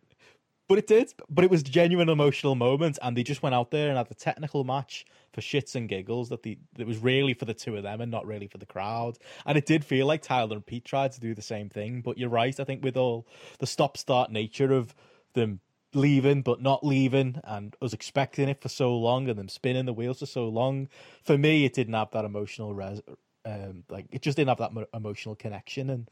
[0.67, 1.13] But it did.
[1.29, 4.15] But it was genuine emotional moments, and they just went out there and had the
[4.15, 7.83] technical match for shits and giggles that the it was really for the two of
[7.83, 9.17] them and not really for the crowd.
[9.45, 12.01] And it did feel like Tyler and Pete tried to do the same thing.
[12.01, 12.57] But you're right.
[12.59, 13.27] I think with all
[13.59, 14.95] the stop start nature of
[15.33, 15.59] them
[15.93, 19.93] leaving but not leaving and us expecting it for so long and them spinning the
[19.93, 20.87] wheels for so long
[21.23, 22.99] for me it didn't have that emotional res
[23.45, 26.09] um like it just didn't have that mo- emotional connection and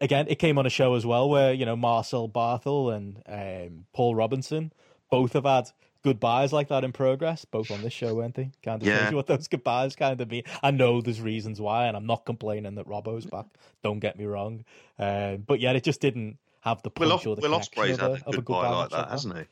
[0.00, 3.84] again it came on a show as well where you know marcel barthel and um,
[3.92, 4.72] paul robinson
[5.10, 5.70] both have had
[6.04, 8.50] goodbyes like that in progress, both on this show, weren't they?
[8.62, 9.10] Kind of yeah.
[9.10, 10.44] what those goodbyes kind of mean.
[10.62, 13.46] I know there's reasons why, and I'm not complaining that Robbo's back.
[13.82, 14.64] Don't get me wrong,
[14.98, 18.10] uh, but yeah, it just didn't have the punch Will, or the Will Ospreay's had
[18.10, 19.44] a, a goodbye like that, hasn't he?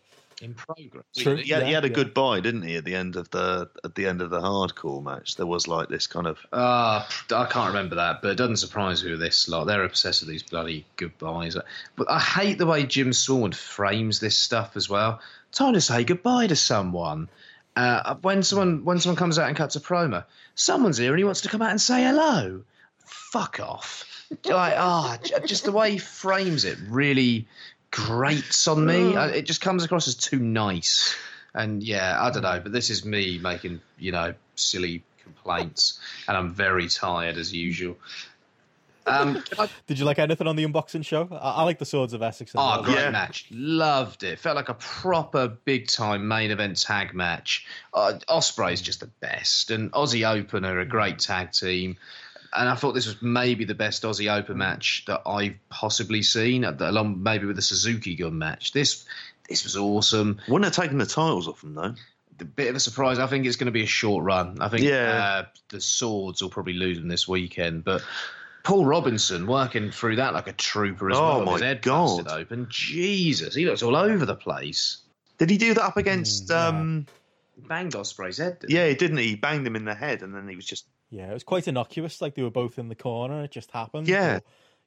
[0.43, 1.37] In progress, True.
[1.37, 1.95] He, yeah, he had a yeah.
[1.95, 2.77] goodbye, didn't he?
[2.77, 5.89] At the end of the at the end of the hardcore match, there was like
[5.89, 6.39] this kind of.
[6.53, 9.65] Uh, I can't remember that, but it doesn't surprise me with this lot.
[9.67, 11.57] They're obsessed with these bloody goodbyes.
[11.97, 15.21] But I hate the way Jim Sword frames this stuff as well
[15.53, 17.29] time to say goodbye to someone.
[17.77, 20.25] Uh, when someone when someone comes out and cuts a promo,
[20.55, 22.63] someone's here and he wants to come out and say hello.
[23.05, 24.05] Fuck off!
[24.45, 27.47] like ah, oh, just the way he frames it really
[27.93, 29.15] grates on me.
[29.15, 31.15] Uh, it just comes across as too nice.
[31.55, 36.37] And yeah, I don't know, but this is me making you know silly complaints, and
[36.37, 37.97] I'm very tired as usual.
[39.07, 39.69] Um, I...
[39.87, 41.29] Did you like anything on the unboxing show?
[41.31, 42.53] I, I like the Swords of Essex.
[42.55, 42.83] Oh, well.
[42.83, 43.11] great yeah.
[43.11, 43.47] match!
[43.51, 44.39] Loved it.
[44.39, 47.67] Felt like a proper big time main event tag match.
[47.93, 51.99] Uh, Ospreay's just the best, and Aussie Open are a great tag team.
[52.55, 56.65] And I thought this was maybe the best Aussie Open match that I've possibly seen,
[56.65, 58.73] along maybe with the Suzuki Gun match.
[58.73, 59.05] This
[59.49, 60.41] this was awesome.
[60.49, 61.95] Wouldn't have taken the titles off them though
[62.43, 63.19] a bit of a surprise.
[63.19, 64.59] I think it's going to be a short run.
[64.61, 65.23] I think yeah.
[65.23, 68.03] uh, the swords will probably lose them this weekend, but
[68.63, 71.45] Paul Robinson working through that like a trooper as oh well.
[71.45, 72.29] My his head God.
[72.29, 72.67] open.
[72.69, 74.99] Jesus, he looks all over the place.
[75.39, 76.49] Did he do that up against?
[76.49, 76.67] Mm, yeah.
[76.67, 77.07] um,
[77.69, 78.65] banged Ospreay's head.
[78.69, 79.17] Yeah, he didn't.
[79.19, 80.87] He banged him in the head, and then he was just.
[81.13, 82.23] Yeah, it was quite innocuous.
[82.23, 83.45] Like they were both in the corner.
[83.45, 84.09] It just happened.
[84.09, 84.41] Yeah,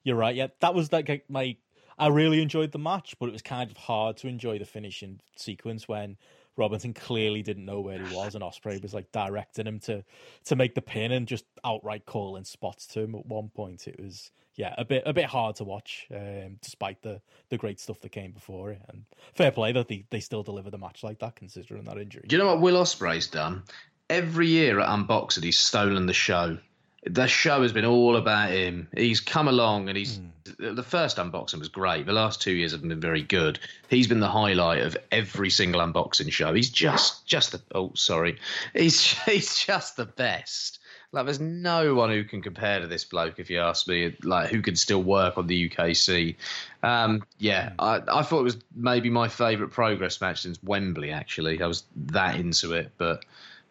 [0.04, 0.36] you're right.
[0.36, 1.56] Yeah, that was like my.
[1.98, 5.22] I really enjoyed the match, but it was kind of hard to enjoy the finishing
[5.38, 6.18] sequence when
[6.58, 10.04] Robinson clearly didn't know where he was, and Ospreay was like directing him to
[10.46, 13.88] to make the pin and just outright calling spots to him at one point.
[13.88, 17.80] It was yeah a bit a bit hard to watch, um, despite the the great
[17.80, 18.82] stuff that came before it.
[18.90, 22.26] And fair play that they they still delivered a match like that considering that injury.
[22.28, 23.64] Do you know what Will Ospreay's done?
[24.10, 26.57] Every year at Unboxed, he's stolen the show
[27.06, 28.88] the show has been all about him.
[28.95, 30.76] He's come along and he's mm.
[30.76, 32.06] the first unboxing was great.
[32.06, 33.60] The last two years have been very good.
[33.90, 36.53] He's been the highlight of every single unboxing show.
[36.53, 38.40] He's just just the oh sorry,
[38.73, 40.80] he's he's just the best.
[41.11, 44.18] Like, there's no one who can compare to this bloke, if you ask me.
[44.23, 46.36] Like, who can still work on the UKC?
[46.84, 51.11] Um, yeah, I, I thought it was maybe my favourite progress match since Wembley.
[51.11, 53.23] Actually, I was that into it, but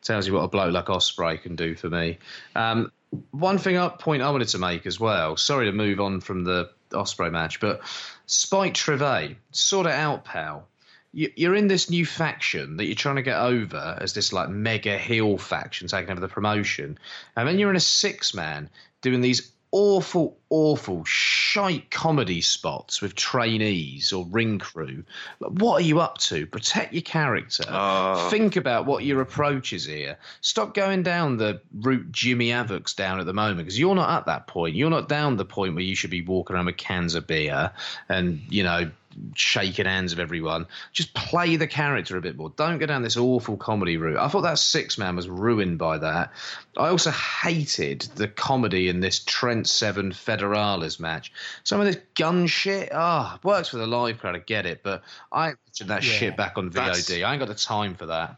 [0.05, 2.19] tells you what a bloke like Ospreay can do for me.
[2.55, 2.93] Um,
[3.31, 5.37] one thing up point I wanted to make as well.
[5.37, 7.81] Sorry to move on from the Ospreay match, but
[8.27, 10.69] Spike Trivet, sort it out, pal.
[11.13, 14.99] You're in this new faction that you're trying to get over as this like mega
[14.99, 16.99] heel faction taking over the promotion,
[17.37, 18.69] and then you're in a six man
[19.01, 25.03] doing these awful, awful, shite comedy spots with trainees or ring crew.
[25.41, 26.47] What are you up to?
[26.47, 27.65] Protect your character.
[27.67, 28.29] Oh.
[28.31, 30.17] Think about what your approach is here.
[30.41, 34.27] Stop going down the route Jimmy Havoc's down at the moment because you're not at
[34.27, 34.77] that point.
[34.77, 37.73] You're not down the point where you should be walking around with cans of beer
[38.09, 38.93] and, you know,
[39.35, 40.67] shaking hands of everyone.
[40.93, 42.51] Just play the character a bit more.
[42.57, 44.19] Don't go down this awful comedy route.
[44.19, 46.33] I thought that six man was ruined by that.
[46.77, 51.33] I also hated the comedy in this Trent Seven Federales match.
[51.63, 54.37] Some of this gun shit, ah, oh, works for the live crowd.
[54.37, 57.25] I get it, but I watching that Yeah, shit back on VOD.
[57.25, 58.37] I ain't got the time for that.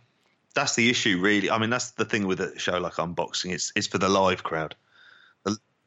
[0.54, 1.50] That's the issue, really.
[1.50, 3.52] I mean, that's the thing with a show like unboxing.
[3.52, 4.74] It's it's for the live crowd.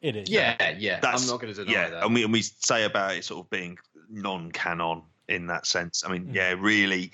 [0.01, 0.29] It is.
[0.29, 0.99] Yeah, yeah.
[1.01, 2.03] That's I'm not going to deny yeah, that.
[2.05, 3.77] and we and we say about it sort of being
[4.09, 6.03] non-canon in that sense.
[6.05, 6.33] I mean, Mm.
[6.35, 7.11] yeah, really,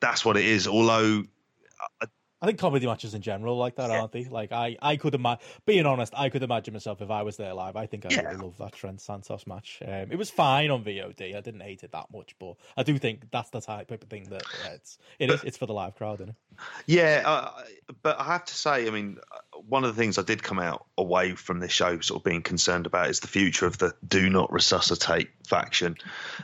[0.00, 0.66] that's what it is.
[0.68, 1.24] Although
[2.42, 4.00] I think comedy matches in general are like that, Yeah.
[4.00, 4.24] aren't they?
[4.24, 5.42] Like I, I could imagine.
[5.64, 7.76] Being honest, I could imagine myself if I was there live.
[7.76, 8.30] I think I Yeah.
[8.30, 9.82] would love that Trent Santos match.
[9.82, 11.34] Um, it was fine on VOD.
[11.34, 14.24] I didn't hate it that much, but I do think that's the type of thing
[14.24, 15.44] that yeah, it's it is.
[15.44, 16.36] It's for the live crowd, isn't it?
[16.86, 17.62] Yeah, uh,
[18.02, 19.38] but I have to say, I mean, uh,
[19.68, 22.42] one of the things I did come out away from this show sort of being
[22.42, 25.96] concerned about is the future of the "Do Not Resuscitate" faction.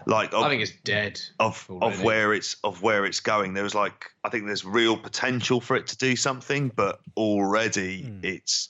[0.07, 1.21] Like, of, I think it's dead.
[1.39, 3.55] of of where it's of where it's going.
[3.55, 8.03] There was like, I think there's real potential for it to do something, but already
[8.03, 8.21] Hmm.
[8.25, 8.69] it's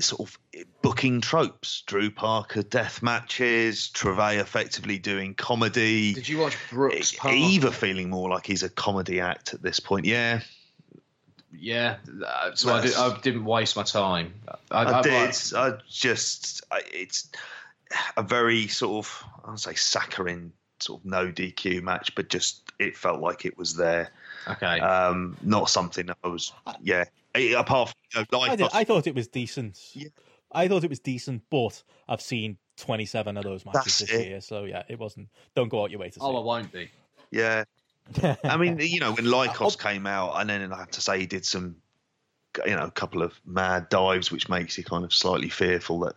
[0.00, 0.38] sort of
[0.80, 1.82] booking tropes.
[1.86, 6.14] Drew Parker death matches, Treve effectively doing comedy.
[6.14, 7.36] Did you watch Brooks Parker?
[7.36, 10.06] Eva feeling more like he's a comedy act at this point.
[10.06, 10.40] Yeah,
[11.52, 11.96] Yeah,
[12.26, 14.34] uh, so I, did, I didn't waste my time.
[14.70, 15.34] I, I, I- did.
[15.56, 17.30] I just, I, it's
[18.16, 22.70] a very sort of, I would say, saccharine sort of no DQ match, but just
[22.78, 24.10] it felt like it was there.
[24.46, 24.78] Okay.
[24.80, 26.52] Um, not something that I was,
[26.82, 27.04] yeah.
[27.56, 29.78] Apart from you know, I, did, I thought it was decent.
[29.92, 30.08] Yeah.
[30.52, 34.26] I thought it was decent, but I've seen 27 of those matches That's this it.
[34.28, 35.28] year, so yeah, it wasn't.
[35.54, 36.20] Don't go out your way to see.
[36.22, 36.90] oh, I won't be.
[37.30, 37.64] yeah.
[38.44, 39.24] I mean, you know, when.
[39.24, 41.76] Lykos came out, and then I have to say he did some,
[42.66, 46.14] you know, a couple of mad dives, which makes you kind of slightly fearful that.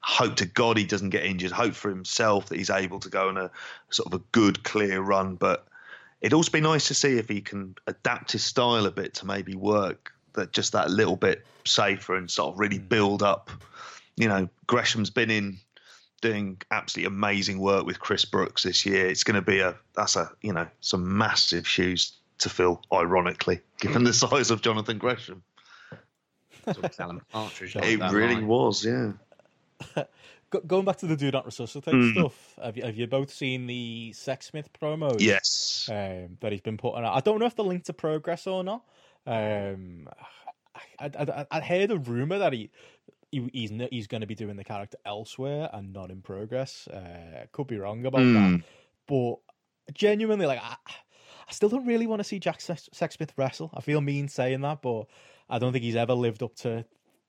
[0.00, 1.50] Hope to God he doesn't get injured.
[1.50, 3.50] Hope for himself that he's able to go on a
[3.90, 5.34] sort of a good, clear run.
[5.34, 5.66] But
[6.20, 9.26] it'd also be nice to see if he can adapt his style a bit to
[9.26, 12.86] maybe work that just that little bit safer and sort of really hmm.
[12.86, 13.50] build up.
[14.16, 15.58] You know, Gresham's been in
[16.20, 19.06] doing absolutely amazing work with Chris Brooks this year.
[19.06, 22.82] It's going to be a that's a you know some massive shoes to fill.
[22.92, 25.42] Ironically, given the size of Jonathan Gresham,
[26.98, 27.76] Alan Partridge.
[27.76, 28.46] It really line.
[28.46, 28.84] was.
[28.84, 29.12] Yeah.
[30.66, 32.12] Going back to the Do Not Resuscitate Mm.
[32.12, 35.20] stuff, have you, have you both seen the Sexsmith promos?
[35.20, 35.90] Yes.
[35.92, 37.14] um, that he's been putting out.
[37.14, 38.82] I don't know if the link to progress or not.
[39.26, 40.08] Um,
[40.98, 42.70] I, I, I, I heard a rumor that he,
[43.30, 46.86] he he's he's going to be doing the character elsewhere and not in progress.
[46.88, 48.34] Uh, could be wrong about Hmm.
[48.34, 48.62] that,
[49.06, 49.36] but
[49.94, 50.76] genuinely, like I,
[51.48, 53.70] I still don't really want to see Jack Sex- Sexsmith wrestle.
[53.74, 55.06] I feel mean saying that, but
[55.48, 56.84] I don't think he's ever lived up to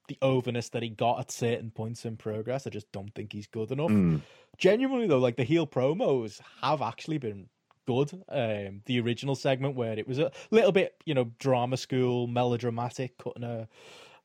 [0.08, 2.66] the overness that he got at certain points in progress.
[2.66, 4.22] I just don't think he's good enough Mm.
[4.58, 7.48] genuinely though, like the heel promos have actually been
[7.86, 8.12] good.
[8.28, 13.18] Um, the original segment where it was a little bit, you know, drama school, melodramatic,
[13.20, 13.68] cutting a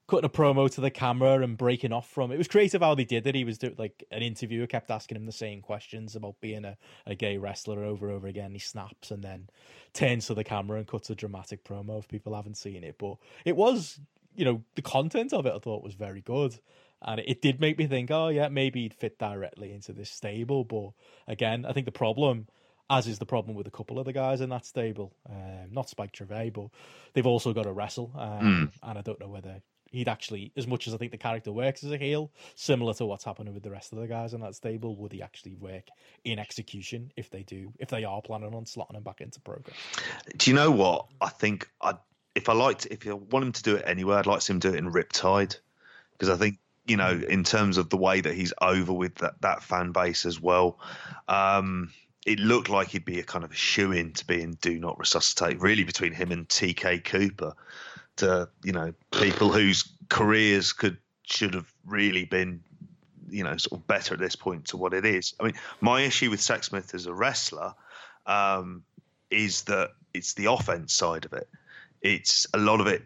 [0.07, 3.05] cutting a promo to the camera and breaking off from it was creative how they
[3.05, 3.35] did it.
[3.35, 6.77] He was doing like an interviewer kept asking him the same questions about being a,
[7.07, 8.53] a gay wrestler over and over again.
[8.53, 9.49] He snaps and then
[9.95, 12.97] turns to the camera and cuts a dramatic promo if people haven't seen it.
[12.99, 13.99] But it was,
[14.35, 16.59] you know, the content of it I thought was very good.
[17.01, 20.65] And it did make me think, oh yeah, maybe he'd fit directly into this stable.
[20.65, 20.91] But
[21.27, 22.47] again, I think the problem,
[22.89, 25.89] as is the problem with a couple of the guys in that stable, um, not
[25.89, 26.69] Spike Trivet, but
[27.13, 28.13] they've also got to wrestle.
[28.17, 29.63] Um, And I don't know whether
[29.95, 33.07] he'd actually, as much as I think the character works as a heel, similar to
[33.07, 35.85] what's happening with the rest of the guys in that stable, would he actually work
[36.25, 39.77] in execution if they do, if they are planning on slotting him back into program?
[40.37, 41.07] Do you know what?
[41.21, 41.95] I think I
[42.35, 44.53] if I liked if you want him to do it anywhere, I'd like to see
[44.53, 45.57] him do it in Riptide
[46.13, 49.41] because I think you know in terms of the way that he's over with that
[49.43, 50.79] that fan base as well.
[51.29, 51.93] Um,
[52.27, 54.79] it looked like he'd be a kind of a shoe in to be in Do
[54.79, 57.53] Not Resuscitate, really between him and TK Cooper,
[58.17, 62.63] to you know people whose careers could should have really been,
[63.29, 65.35] you know, sort of better at this point to what it is.
[65.41, 67.75] I mean, my issue with Sexsmith as a wrestler
[68.27, 68.83] um,
[69.31, 71.49] is that it's the offense side of it.
[72.03, 73.03] It's a lot of it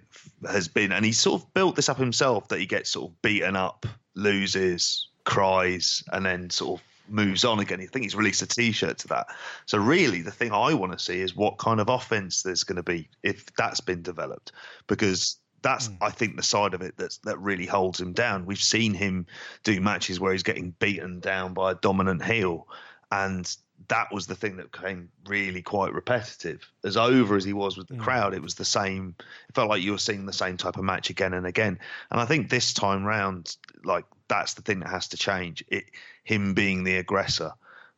[0.50, 3.22] has been, and he sort of built this up himself that he gets sort of
[3.22, 7.80] beaten up, loses, cries, and then sort of moves on again.
[7.80, 9.26] I think he's released a T-shirt to that.
[9.66, 12.76] So really, the thing I want to see is what kind of offense there's going
[12.76, 14.52] to be if that's been developed,
[14.86, 15.96] because that's mm.
[16.00, 18.46] I think the side of it that's that really holds him down.
[18.46, 19.26] We've seen him
[19.64, 22.68] do matches where he's getting beaten down by a dominant heel,
[23.10, 23.54] and
[23.86, 26.68] that was the thing that became really quite repetitive.
[26.84, 28.00] As over as he was with the mm.
[28.00, 29.14] crowd, it was the same.
[29.48, 31.78] It felt like you were seeing the same type of match again and again.
[32.10, 35.64] And I think this time round, like that's the thing that has to change.
[35.68, 35.84] It
[36.24, 37.52] him being the aggressor.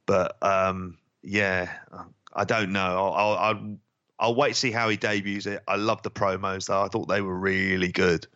[0.06, 1.72] But um, yeah,
[2.32, 2.80] I don't know.
[2.80, 3.76] I'll, I'll, I'll
[4.20, 5.62] I'll wait to see how he debuts it.
[5.66, 6.82] I love the promos though.
[6.82, 8.26] I thought they were really good.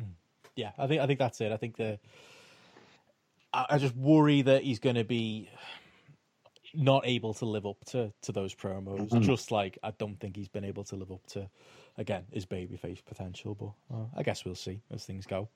[0.00, 0.12] Mm.
[0.56, 1.52] Yeah, I think I think that's it.
[1.52, 1.98] I think the
[3.68, 5.48] I, just worry that he's going to be
[6.74, 9.08] not able to live up to to those promos.
[9.08, 9.22] Mm-hmm.
[9.22, 11.48] Just like I don't think he's been able to live up to
[11.96, 13.54] again his babyface potential.
[13.54, 15.48] But uh, I guess we'll see as things go.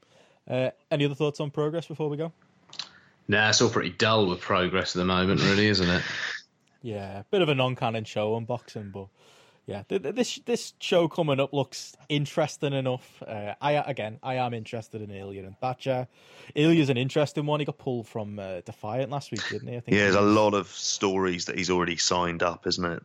[0.48, 2.32] Uh, any other thoughts on progress before we go?
[3.28, 6.02] Nah, it's all pretty dull with progress at the moment, really, isn't it?
[6.82, 9.06] yeah, a bit of a non-canon show unboxing, but
[9.70, 13.22] yeah, this this show coming up looks interesting enough.
[13.26, 16.08] Uh, I again, I am interested in Ilja and Thatcher.
[16.56, 17.60] Ilja's an interesting one.
[17.60, 19.76] He got pulled from uh, Defiant last week, didn't he?
[19.76, 19.96] I think.
[19.96, 23.02] Yeah, there's a lot of stories that he's already signed up, isn't it?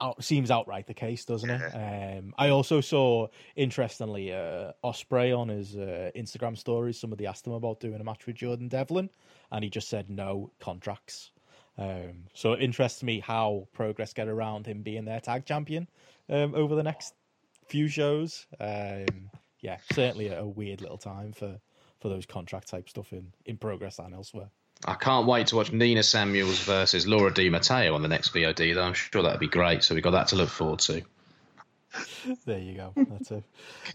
[0.00, 2.14] Out, seems outright the case, doesn't yeah.
[2.14, 2.18] it?
[2.18, 6.98] Um, I also saw, interestingly, uh, Ospreay on his uh, Instagram stories.
[6.98, 9.08] Somebody asked him about doing a match with Jordan Devlin,
[9.52, 11.30] and he just said no contracts.
[11.76, 15.88] Um, so it interests me how progress get around him being their tag champion
[16.28, 17.14] um, over the next
[17.66, 18.46] few shows.
[18.60, 19.30] Um,
[19.60, 21.58] yeah, certainly a, a, weird little time for,
[22.00, 24.50] for those contract type stuff in, in progress and elsewhere.
[24.86, 28.74] I can't wait to watch Nina Samuels versus Laura Di Matteo on the next VOD,
[28.74, 28.82] though.
[28.82, 29.82] I'm sure that'd be great.
[29.82, 31.02] So we've got that to look forward to.
[32.44, 32.92] there you go.
[32.96, 33.44] That's it.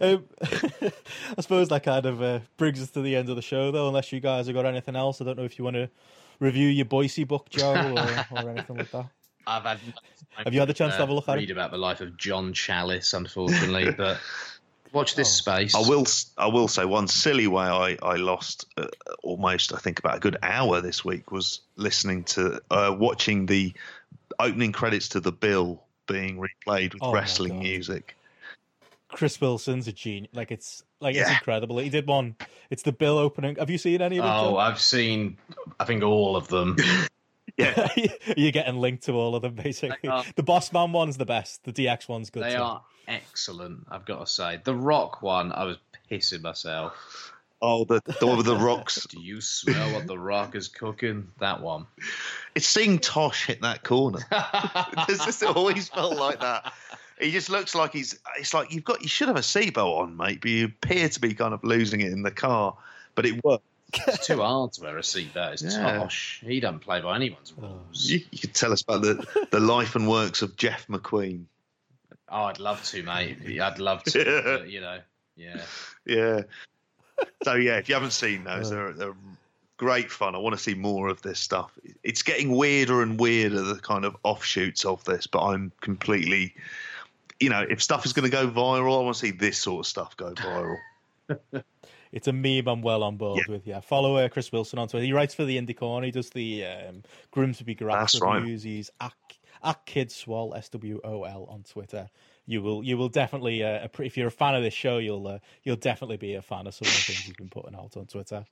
[0.00, 0.24] Um,
[1.38, 3.88] I suppose that kind of uh, brings us to the end of the show, though.
[3.88, 5.90] Unless you guys have got anything else, I don't know if you want to
[6.40, 9.06] review your Boise book, Joe, or, or anything like that?
[9.46, 9.78] I've had.
[10.44, 11.46] Have you had the chance uh, to have a look at read it?
[11.46, 14.18] Read about the life of John Chalice, unfortunately, but
[14.92, 15.52] watch this oh.
[15.52, 15.74] space.
[15.74, 16.06] I will.
[16.38, 18.86] I will say one silly way I I lost uh,
[19.22, 23.72] almost I think about a good hour this week was listening to uh, watching the
[24.38, 28.16] opening credits to the bill being replayed with oh wrestling music.
[29.08, 30.30] Chris Wilson's a genius.
[30.34, 31.22] Like it's like yeah.
[31.22, 31.78] it's incredible.
[31.78, 32.36] He did one.
[32.70, 33.56] It's the bill opening.
[33.56, 34.32] Have you seen any of them?
[34.32, 35.38] Oh, I've seen.
[35.78, 36.76] I think all of them.
[37.56, 37.88] yeah,
[38.36, 40.10] you're getting linked to all of them basically.
[40.36, 41.64] The Boss Man one's the best.
[41.64, 42.44] The DX one's good.
[42.44, 42.62] They too.
[42.62, 43.86] are excellent.
[43.90, 45.76] I've got to say, the Rock one, I was
[46.10, 47.32] pissing myself.
[47.62, 49.06] Oh, the the one with the rocks.
[49.06, 51.28] Do you smell what the Rock is cooking?
[51.40, 51.86] That one.
[52.54, 54.20] It's seeing Tosh hit that corner.
[55.06, 56.72] Does this always felt like that?
[57.20, 58.18] He just looks like he's.
[58.38, 59.02] It's like you've got.
[59.02, 62.00] You should have a seatbelt on, mate, but you appear to be kind of losing
[62.00, 62.76] it in the car.
[63.14, 63.64] But it works.
[64.06, 65.52] It's too hard to wear a seatbelt.
[65.54, 65.98] It's yeah.
[65.98, 66.42] Tosh.
[66.46, 67.62] He doesn't play by anyone's oh.
[67.66, 68.08] rules.
[68.08, 71.44] You, you could tell us about the the life and works of Jeff McQueen.
[72.28, 73.38] Oh, I'd love to, mate.
[73.60, 74.18] I'd love to.
[74.18, 74.58] Yeah.
[74.58, 74.98] But, you know,
[75.36, 75.62] yeah.
[76.06, 76.42] Yeah.
[77.42, 79.14] So yeah, if you haven't seen those, they're, they're
[79.76, 80.34] great fun.
[80.34, 81.72] I want to see more of this stuff.
[82.02, 86.54] It's getting weirder and weirder, the kind of offshoots of this, but I'm completely
[87.40, 89.80] you know, if stuff is going to go viral, I want to see this sort
[89.80, 90.76] of stuff go viral.
[92.12, 93.52] it's a meme I'm well on board yeah.
[93.52, 93.66] with.
[93.66, 95.06] Yeah, follow uh, Chris Wilson on Twitter.
[95.06, 96.06] He writes for the Indie Corner.
[96.06, 98.64] He does the um, Grimsby Garage That's reviews.
[98.64, 98.70] Right.
[98.70, 99.12] He's at,
[99.64, 102.10] at Kidswol S W O L on Twitter.
[102.46, 105.38] You will you will definitely uh, if you're a fan of this show, you'll uh,
[105.62, 108.06] you'll definitely be a fan of some of the things he's been putting out on
[108.06, 108.44] Twitter.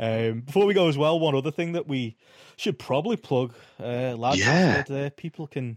[0.00, 2.16] Um, before we go as well, one other thing that we
[2.56, 4.82] should probably plug, uh, lads, yeah.
[4.82, 5.76] that uh, people can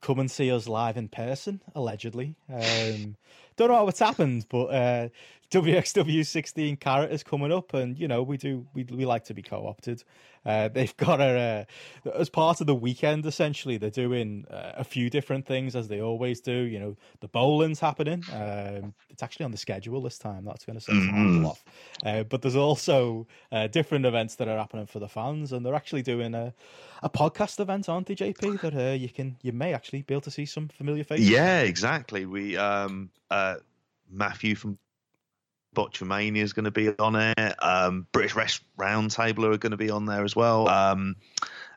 [0.00, 2.34] come and see us live in person, allegedly.
[2.52, 3.16] Um,
[3.56, 5.08] don't know what's happened, but uh,
[5.50, 9.34] WXW 16 carat is coming up, and you know we do we we like to
[9.34, 10.04] be co-opted.
[10.46, 11.66] Uh, they've got a
[12.06, 13.26] uh, as part of the weekend.
[13.26, 16.52] Essentially, they're doing uh, a few different things as they always do.
[16.52, 18.22] You know, the bowling's happening.
[18.32, 20.44] Um, it's actually on the schedule this time.
[20.44, 21.44] That's going to set mm-hmm.
[21.44, 21.64] off.
[22.04, 25.74] Uh, but there's also uh, different events that are happening for the fans, and they're
[25.74, 26.54] actually doing a
[27.02, 28.60] a podcast event, aren't they, JP?
[28.60, 31.28] That uh, you can you may actually be able to see some familiar faces.
[31.28, 32.24] Yeah, exactly.
[32.24, 33.56] We um uh
[34.08, 34.78] Matthew from
[35.74, 37.54] Botchamania is going to be on it.
[37.62, 40.68] Um, British Rest Roundtable are going to be on there as well.
[40.68, 41.16] Um,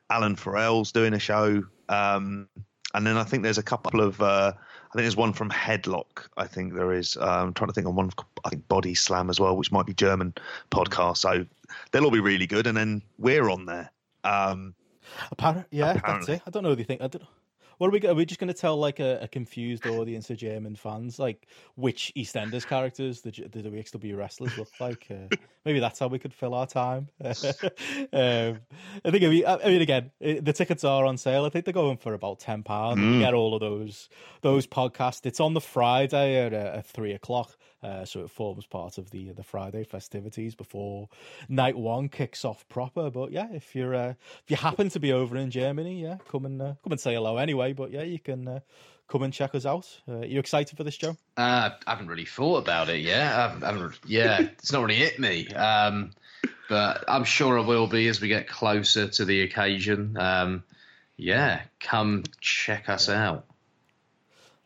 [0.10, 1.64] Alan Farrell's doing a show.
[1.90, 2.48] Um,
[2.94, 4.22] and then I think there's a couple of.
[4.22, 6.28] Uh, I think there's one from Headlock.
[6.38, 7.18] I think there is.
[7.18, 8.12] Uh, I'm trying to think of one.
[8.46, 10.34] I think Body Slam as well, which might be German
[10.70, 11.18] podcast.
[11.18, 11.46] So
[11.92, 12.68] they'll all be really good.
[12.68, 13.92] And then we're on there.
[14.24, 14.76] Um,
[15.36, 16.36] Appar- yeah, apparently.
[16.36, 16.48] that's it.
[16.48, 17.02] I don't know what you think.
[17.02, 17.24] I don't.
[17.84, 18.08] What are we?
[18.08, 21.48] Are we just going to tell like a, a confused audience of German fans like
[21.76, 25.06] which EastEnders characters the the WXW wrestlers look like?
[25.12, 27.10] Uh, maybe that's how we could fill our time.
[27.22, 27.34] um,
[28.14, 29.26] I think.
[29.26, 31.44] I mean, I I mean, again, the tickets are on sale.
[31.44, 33.02] I think they're going for about ten pounds.
[33.02, 34.08] You get all of those
[34.44, 35.26] those podcasts.
[35.26, 37.58] It's on the Friday at, uh, at three o'clock.
[37.84, 41.10] Uh, so it forms part of the the Friday festivities before
[41.50, 43.10] night one kicks off proper.
[43.10, 44.10] But yeah, if you're uh,
[44.44, 47.14] if you happen to be over in Germany, yeah, come and uh, come and say
[47.14, 47.74] hello anyway.
[47.74, 48.60] But yeah, you can uh,
[49.08, 49.88] come and check us out.
[50.08, 51.12] Uh, you excited for this show?
[51.38, 53.22] Uh, I haven't really thought about it yet.
[53.22, 55.48] I haven't, I haven't, yeah, it's not really hit me.
[55.50, 56.12] Um,
[56.70, 60.18] but I'm sure I will be as we get closer to the occasion.
[60.18, 60.64] Um,
[61.18, 63.46] yeah, come check us out.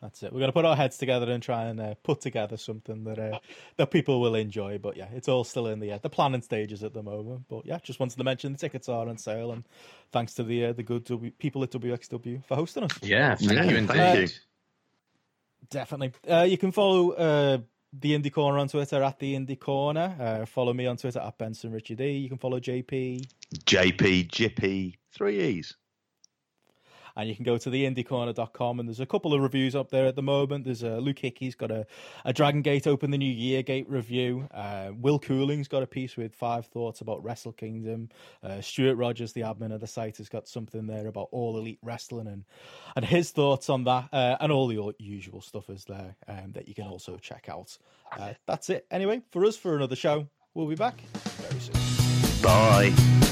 [0.00, 0.32] That's it.
[0.32, 3.38] We're gonna put our heads together and try and uh, put together something that uh,
[3.78, 4.78] that people will enjoy.
[4.78, 7.46] But yeah, it's all still in the uh, the planning stages at the moment.
[7.48, 9.64] But yeah, just wanted to mention the tickets are on sale, and
[10.12, 12.92] thanks to the uh, the good w- people at WXW for hosting us.
[13.02, 14.30] Yeah, thank Yeah, you thank indeed.
[14.30, 14.36] you.
[15.70, 16.12] Definitely.
[16.30, 17.58] Uh, you can follow uh,
[17.92, 20.14] the Indie Corner on Twitter at the Indie Corner.
[20.18, 22.12] Uh, follow me on Twitter at Benson Richard E.
[22.12, 23.26] You can follow JP,
[23.64, 25.74] JP, Jippy, three E's.
[27.18, 28.78] And you can go to theindycorner.com.
[28.78, 30.64] And there's a couple of reviews up there at the moment.
[30.64, 31.84] There's uh, Luke Hickey's got a,
[32.24, 34.48] a Dragon Gate Open the New Year Gate review.
[34.54, 38.08] Uh, Will Cooling's got a piece with five thoughts about Wrestle Kingdom.
[38.42, 41.80] Uh, Stuart Rogers, the admin of the site, has got something there about all elite
[41.82, 42.44] wrestling and
[42.94, 44.08] and his thoughts on that.
[44.12, 47.76] Uh, and all the usual stuff is there um, that you can also check out.
[48.16, 48.86] Uh, that's it.
[48.92, 50.28] Anyway, for us for another show.
[50.54, 52.42] We'll be back very soon.
[52.42, 53.27] Bye.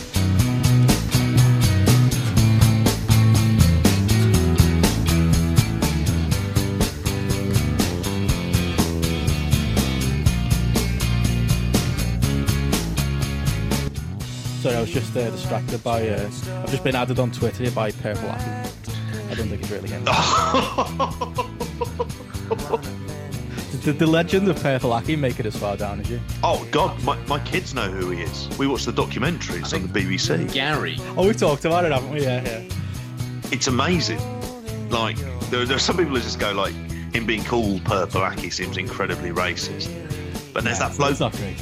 [14.66, 16.08] Sorry, I was just uh, distracted by.
[16.08, 18.50] Uh, I've just been added on Twitter by Purple Aki.
[19.30, 20.02] I don't think it's really him.
[23.84, 26.18] Did the legend of Purple Aki make it as far down as you?
[26.42, 28.48] Oh God, my, my kids know who he is.
[28.58, 30.52] We watch the documentaries on the BBC.
[30.52, 30.96] Gary.
[31.16, 32.24] Oh, we've talked about it, haven't we?
[32.24, 32.64] Yeah, yeah.
[33.52, 34.18] It's amazing.
[34.90, 35.16] Like
[35.48, 36.74] there, there are some people who just go like
[37.14, 39.94] him being called Purple Aki seems incredibly racist.
[40.52, 41.12] But there's that bloke.
[41.12, 41.56] It's not great.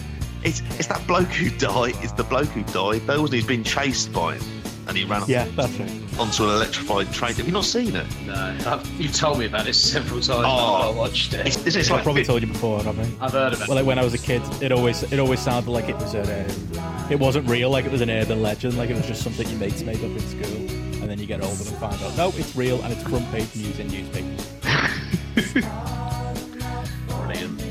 [0.45, 1.95] It's, it's that bloke who died.
[2.03, 3.07] It's the bloke who died.
[3.07, 4.43] Those he's been chased by him,
[4.87, 5.91] and he ran up Yeah, that's right.
[6.19, 7.35] onto an electrified train.
[7.35, 8.07] Have you not seen it?
[8.27, 8.35] No,
[8.67, 10.45] I've, you've told me about this several times.
[10.47, 10.79] Oh.
[10.83, 11.47] but I watched it.
[11.47, 13.25] It's, it's, it's I've probably fi- told you before, haven't I?
[13.25, 13.69] I've heard of it.
[13.69, 16.15] Well, like when I was a kid, it always it always sounded like it was
[16.15, 19.23] a, uh, it wasn't real, like it was an urban legend, like it was just
[19.23, 20.57] something your mates made up in school,
[21.01, 23.55] and then you get older and find out no, it's real and it's front page
[23.57, 25.65] news in newspapers.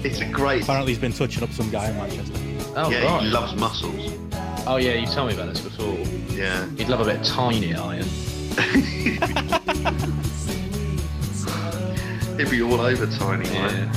[0.05, 0.63] It's a great.
[0.63, 2.37] Apparently, he's been touching up some guy in Manchester.
[2.75, 3.21] Oh, yeah, right.
[3.21, 4.11] he loves muscles.
[4.65, 5.93] Oh yeah, you told me about this before.
[6.35, 6.67] Yeah.
[6.77, 8.03] He'd love a bit tiny iron.
[12.37, 13.67] He'd be all over tiny yeah.
[13.67, 13.91] iron.